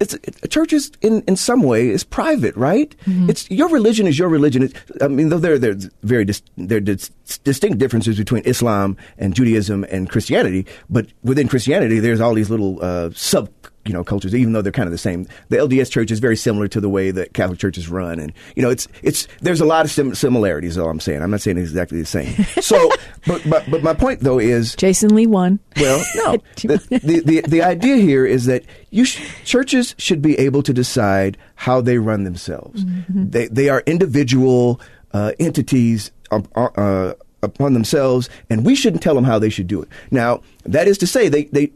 It's, 0.00 0.14
it, 0.14 0.50
churches, 0.50 0.90
in, 1.00 1.22
in 1.28 1.36
some 1.36 1.62
way, 1.62 1.88
is 1.88 2.02
private, 2.02 2.56
right? 2.56 2.92
It's 3.28 3.48
your 3.52 3.68
religion 3.68 4.08
is 4.08 4.18
your 4.18 4.28
religion. 4.28 4.64
It's, 4.64 4.74
I 5.00 5.06
mean, 5.06 5.28
though 5.28 5.38
there 5.38 5.58
there 5.58 5.72
are 5.72 5.78
very 6.02 6.24
dis, 6.24 6.42
there 6.56 6.80
dis, 6.80 7.10
distinct 7.44 7.78
differences 7.78 8.18
between 8.18 8.42
Islam 8.44 8.96
and 9.16 9.32
Judaism 9.32 9.84
and 9.90 10.10
Christianity, 10.10 10.66
but 10.90 11.06
within 11.22 11.46
Christianity, 11.46 12.00
there's 12.00 12.20
all 12.20 12.34
these 12.34 12.50
little 12.50 12.82
uh, 12.82 13.10
sub 13.14 13.48
you 13.84 13.92
know 13.92 14.04
cultures, 14.04 14.34
even 14.34 14.52
though 14.52 14.62
they're 14.62 14.72
kind 14.72 14.86
of 14.86 14.92
the 14.92 14.98
same. 14.98 15.26
The 15.48 15.56
LDS 15.56 15.90
Church 15.90 16.10
is 16.10 16.20
very 16.20 16.36
similar 16.36 16.68
to 16.68 16.80
the 16.80 16.88
way 16.88 17.10
that 17.10 17.34
Catholic 17.34 17.58
churches 17.58 17.88
run, 17.88 18.18
and 18.18 18.32
you 18.54 18.62
know, 18.62 18.70
it's 18.70 18.88
it's 19.02 19.26
there's 19.40 19.60
a 19.60 19.64
lot 19.64 19.84
of 19.84 19.90
sim- 19.90 20.14
similarities. 20.14 20.78
All 20.78 20.88
I'm 20.88 21.00
saying. 21.00 21.22
I'm 21.22 21.30
not 21.30 21.40
saying 21.40 21.58
it's 21.58 21.70
exactly 21.70 22.00
the 22.00 22.06
same. 22.06 22.32
So, 22.62 22.90
but 23.26 23.42
but 23.48 23.68
but 23.70 23.82
my 23.82 23.92
point 23.92 24.20
though 24.20 24.38
is 24.38 24.76
Jason 24.76 25.14
Lee 25.14 25.26
won. 25.26 25.58
well, 25.76 26.02
no. 26.14 26.36
the, 26.56 27.00
the, 27.02 27.20
the, 27.20 27.40
the 27.42 27.62
idea 27.62 27.96
here 27.96 28.24
is 28.24 28.46
that 28.46 28.64
you 28.90 29.04
sh- 29.04 29.20
churches 29.44 29.94
should 29.98 30.22
be 30.22 30.38
able 30.38 30.62
to 30.62 30.72
decide 30.72 31.36
how 31.56 31.80
they 31.80 31.98
run 31.98 32.24
themselves. 32.24 32.84
They, 33.08 33.48
they 33.48 33.68
are 33.68 33.82
individual 33.86 34.80
uh, 35.12 35.32
entities 35.38 36.12
um, 36.30 36.46
uh, 36.54 36.68
uh, 36.76 37.14
upon 37.42 37.74
themselves, 37.74 38.28
and 38.48 38.64
we 38.64 38.74
shouldn't 38.74 39.02
tell 39.02 39.14
them 39.14 39.24
how 39.24 39.38
they 39.38 39.50
should 39.50 39.66
do 39.66 39.82
it. 39.82 39.88
Now, 40.10 40.40
that 40.64 40.86
is 40.86 40.98
to 40.98 41.06
say, 41.06 41.28
they, 41.28 41.44
they, 41.44 41.72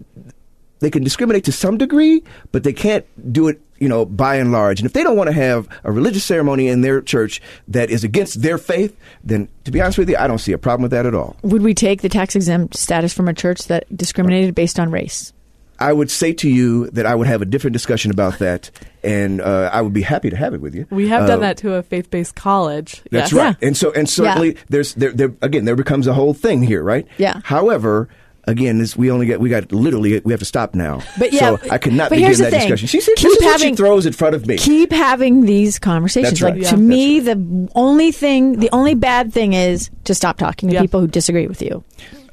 they 0.81 0.91
can 0.91 1.03
discriminate 1.03 1.45
to 1.45 1.53
some 1.53 1.79
degree, 1.79 2.22
but 2.53 2.62
they 2.64 2.72
can't 2.72 3.05
do 3.33 3.49
it, 3.49 3.61
you 3.79 3.89
know, 3.89 4.05
by 4.05 4.37
and 4.37 4.53
large. 4.53 4.79
And 4.81 4.87
if 4.87 4.93
they 4.93 5.03
don't 5.03 5.16
want 5.16 5.29
to 5.29 5.33
have 5.33 5.68
a 5.85 5.91
religious 5.93 6.24
ceremony 6.24 6.68
in 6.68 6.83
their 6.83 7.01
church 7.01 7.41
that 7.68 7.91
is 7.91 8.05
against 8.05 8.43
their 8.43 8.59
faith, 8.59 8.97
then 9.24 9.49
to 9.64 9.70
be 9.70 9.81
honest 9.81 9.99
with 9.99 10.11
you, 10.11 10.16
I 10.16 10.27
don't 10.27 10.39
see 10.39 10.53
a 10.53 10.59
problem 10.59 10.83
with 10.83 10.91
that 10.91 11.07
at 11.07 11.14
all. 11.14 11.37
Would 11.43 11.62
we 11.62 11.72
take 11.74 12.03
the 12.03 12.09
tax 12.09 12.37
exempt 12.37 12.77
status 12.77 13.12
from 13.12 13.29
a 13.29 13.35
church 13.35 13.64
that 13.68 13.85
discriminated 13.97 14.55
based 14.55 14.79
on 14.79 14.91
race? 14.91 15.33
I 15.79 15.93
would 15.93 16.11
say 16.11 16.33
to 16.33 16.49
you 16.49 16.89
that 16.93 17.05
I 17.05 17.14
would 17.14 17.27
have 17.27 17.43
a 17.43 17.45
different 17.45 17.74
discussion 17.74 18.11
about 18.11 18.39
that, 18.39 18.70
and 19.03 19.43
uh, 19.43 19.68
I 19.70 19.83
would 19.83 19.93
be 19.93 20.01
happy 20.01 20.31
to 20.31 20.37
have 20.37 20.55
it 20.55 20.62
with 20.62 20.74
you. 20.74 20.87
We 20.89 21.09
have 21.09 21.24
Uh, 21.24 21.27
done 21.27 21.41
that 21.41 21.59
to 21.59 21.74
a 21.74 21.83
faith-based 21.83 22.35
college. 22.35 23.03
That's 23.11 23.31
yes. 23.31 23.33
right, 23.35 23.57
and 23.61 23.77
so 23.77 23.93
and 23.93 24.09
certainly 24.09 24.57
there's 24.70 24.95
there, 24.95 25.12
there 25.12 25.35
again 25.43 25.66
there 25.66 25.77
becomes 25.77 26.07
a 26.07 26.14
whole 26.14 26.33
thing 26.33 26.62
here, 26.62 26.83
right? 26.83 27.07
Yeah. 27.18 27.41
However. 27.45 28.09
Again, 28.49 28.78
this 28.78 28.97
we 28.97 29.11
only 29.11 29.26
get 29.26 29.40
we 29.40 29.49
got 29.49 29.72
literally 29.72 30.20
we 30.24 30.32
have 30.32 30.38
to 30.38 30.47
stop 30.47 30.74
now. 30.74 31.03
But 31.18 31.32
yeah, 31.32 31.57
so 31.57 31.59
I 31.70 31.78
could 31.78 31.94
not 31.94 32.11
but 32.11 32.16
begin 32.16 32.26
here's 32.26 32.38
that 32.38 32.51
thing. 32.51 32.61
discussion. 32.61 32.86
She 32.86 33.01
said 33.01 33.16
Keep 33.16 33.24
this 33.30 33.38
is 33.38 33.44
what 33.44 33.53
having- 33.53 33.72
she 33.74 33.76
throws 33.76 34.07
in 34.07 34.12
front 34.12 34.34
of 34.36 34.47
me. 34.47 34.57
Keep 34.57 34.92
having 34.92 35.47
these 35.47 35.78
conversations. 35.80 36.30
That's 36.38 36.42
right. 36.42 36.55
Like 36.55 36.62
Yeah. 36.62 36.70
to 36.70 36.76
me, 36.76 37.18
the 37.20 37.68
only 37.74 38.12
thing, 38.12 38.61
the 38.61 38.70
only 38.72 38.94
bad 38.94 39.32
thing 39.32 39.53
is 39.55 39.90
to 40.05 40.14
stop 40.14 40.38
talking 40.38 40.68
to 40.68 40.74
Yeah. 40.76 40.82
people 40.82 41.01
who 41.01 41.09
disagree 41.09 41.49
with 41.49 41.61
you. 41.61 41.82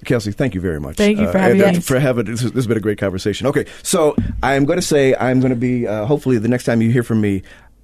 Kelsey, 0.06 0.34
thank 0.34 0.54
you 0.54 0.60
very 0.60 0.82
much. 0.82 0.98
Thank 0.98 1.18
you 1.18 1.32
for 1.32 1.38
Uh, 1.38 1.42
having 1.42 1.64
uh, 1.64 1.72
me. 1.72 1.80
For 1.80 1.98
having 1.98 2.26
this, 2.26 2.42
has- 2.42 2.52
this 2.52 2.58
has 2.58 2.68
been 2.68 2.76
a 2.78 2.82
great 2.82 2.98
conversation. 2.98 3.48
Okay, 3.48 3.66
so 3.84 4.16
I'm 4.44 4.66
going 4.66 4.78
to 4.78 4.86
say 4.86 5.16
I'm 5.16 5.40
going 5.40 5.52
to 5.52 5.56
be. 5.60 5.88
Uh, 5.88 6.06
hopefully, 6.06 6.38
the 6.38 6.50
next 6.50 6.66
time 6.66 6.82
you 6.82 6.92
hear 6.92 7.04
from 7.04 7.22
me, 7.22 7.42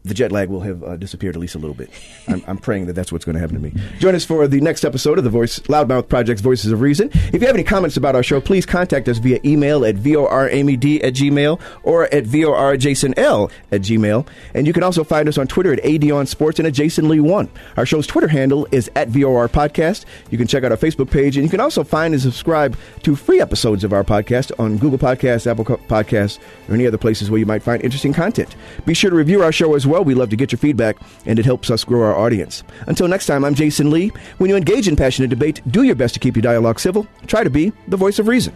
the 0.10 0.14
jet 0.14 0.32
lag 0.32 0.50
will 0.50 0.62
have 0.62 0.84
uh, 0.84 0.98
disappeared 0.98 1.36
at 1.36 1.40
least 1.40 1.56
a 1.56 1.60
little 1.60 1.76
bit. 1.76 1.90
I'm, 2.28 2.44
I'm 2.48 2.58
praying 2.58 2.88
that 2.88 2.94
that's 2.94 3.12
what's 3.12 3.24
going 3.26 3.36
to 3.36 3.40
happen 3.40 3.56
to 3.56 3.62
me. 3.62 3.74
Join 4.00 4.16
us 4.16 4.26
for 4.26 4.48
the 4.48 4.60
next 4.60 4.84
episode 4.84 5.18
of 5.18 5.24
the 5.24 5.30
Voice 5.30 5.60
Loudmouth 5.60 6.10
Project's 6.10 6.42
Voices 6.42 6.72
of 6.72 6.82
Reason. 6.82 7.10
If 7.14 7.36
you 7.36 7.48
have 7.48 7.56
any 7.56 7.64
comments 7.64 7.96
about 7.96 8.16
our 8.16 8.24
show, 8.24 8.42
please 8.42 8.66
contact 8.66 9.08
us 9.08 9.18
via 9.20 9.40
email 9.46 9.86
at 9.86 9.96
voramed 9.96 11.04
at 11.04 11.14
gmail 11.14 11.62
or 11.84 12.06
at 12.14 12.26
vorjasonl 12.26 13.52
at 13.72 13.82
gmail. 13.82 14.28
And 14.54 14.68
you 14.68 14.74
can 14.74 14.84
also 14.84 15.04
find 15.04 15.30
us 15.30 15.38
on 15.38 15.48
Twitter 15.48 15.74
at 15.74 15.80
adonsports 15.84 16.60
and 16.60 16.68
at 16.68 16.74
Jason 16.74 17.08
Lee 17.08 17.20
One. 17.20 17.50
Our 17.78 17.86
show's 17.86 18.08
Twitter 18.08 18.28
handle 18.28 18.68
is 18.72 18.90
at 18.96 19.10
vor 19.10 19.48
podcast. 19.48 20.06
You 20.32 20.38
can 20.38 20.48
check 20.48 20.64
out 20.64 20.72
our 20.72 20.78
Facebook 20.78 21.12
page, 21.12 21.38
and 21.38 21.44
you 21.44 21.50
can 21.50 21.60
also 21.60 21.84
find 21.84 22.14
and 22.14 22.22
subscribe 22.22 22.78
to 23.04 23.16
free 23.16 23.42
episodes 23.42 23.84
of 23.84 23.94
our 23.94 24.04
podcast 24.04 24.52
on 24.60 24.78
Google 24.78 24.98
Podcasts, 24.98 25.46
Apple 25.46 25.66
Podcasts, 25.66 26.40
or 26.68 26.74
any 26.74 26.88
other 26.88 26.98
places 26.98 27.30
where 27.30 27.40
you 27.40 27.46
might 27.46 27.64
find 27.64 27.84
interesting 27.84 28.14
content. 28.14 28.56
Be 28.86 28.94
sure 28.94 29.10
to 29.10 29.16
review 29.16 29.44
our 29.44 29.52
show 29.52 29.76
as 29.76 29.86
well. 29.86 29.99
We 30.02 30.14
love 30.14 30.30
to 30.30 30.36
get 30.36 30.52
your 30.52 30.60
feedback, 30.60 30.98
and 31.26 31.40
it 31.40 31.46
helps 31.46 31.70
us 31.70 31.84
grow 31.84 32.02
our 32.04 32.16
audience. 32.16 32.64
Until 32.88 33.08
next 33.08 33.26
time, 33.26 33.44
I'm 33.44 33.56
Jason 33.56 33.92
Lee. 33.92 34.12
When 34.38 34.50
you 34.50 34.56
engage 34.56 34.88
in 34.88 34.96
passionate 34.96 35.30
debate, 35.30 35.62
do 35.72 35.84
your 35.84 35.96
best 35.96 36.14
to 36.16 36.20
keep 36.20 36.36
your 36.36 36.44
dialogue 36.44 36.80
civil. 36.80 37.08
Try 37.28 37.44
to 37.44 37.50
be 37.50 37.72
the 37.88 37.98
voice 37.98 38.20
of 38.20 38.28
reason. 38.28 38.54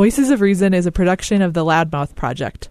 Voices 0.00 0.30
of 0.30 0.40
Reason 0.40 0.72
is 0.72 0.86
a 0.86 0.92
production 0.92 1.42
of 1.42 1.52
the 1.52 1.62
Loudmouth 1.62 2.14
Project. 2.14 2.70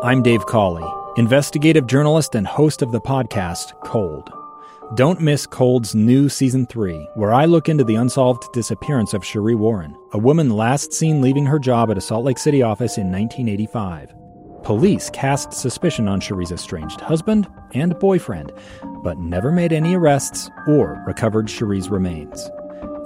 I'm 0.00 0.22
Dave 0.22 0.46
Cawley, 0.46 0.88
investigative 1.16 1.88
journalist 1.88 2.36
and 2.36 2.46
host 2.46 2.80
of 2.80 2.92
the 2.92 3.00
podcast 3.00 3.72
Cold. 3.82 4.30
Don't 4.94 5.20
miss 5.20 5.44
Cold's 5.44 5.96
new 5.96 6.28
season 6.28 6.64
3, 6.66 7.08
where 7.16 7.32
I 7.32 7.46
look 7.46 7.68
into 7.68 7.82
the 7.82 7.96
unsolved 7.96 8.52
disappearance 8.52 9.14
of 9.14 9.22
Sheree 9.22 9.56
Warren, 9.56 9.96
a 10.12 10.18
woman 10.18 10.48
last 10.48 10.92
seen 10.92 11.20
leaving 11.20 11.46
her 11.46 11.58
job 11.58 11.90
at 11.90 11.98
a 11.98 12.00
Salt 12.00 12.24
Lake 12.24 12.38
City 12.38 12.62
office 12.62 12.96
in 12.96 13.10
1985. 13.10 14.14
Police 14.62 15.10
cast 15.10 15.52
suspicion 15.52 16.06
on 16.06 16.20
Sheree's 16.20 16.52
estranged 16.52 17.00
husband 17.00 17.48
and 17.74 17.98
boyfriend, 17.98 18.52
but 19.02 19.18
never 19.18 19.50
made 19.50 19.72
any 19.72 19.96
arrests 19.96 20.48
or 20.68 21.02
recovered 21.04 21.46
Sheree's 21.46 21.90
remains. 21.90 22.48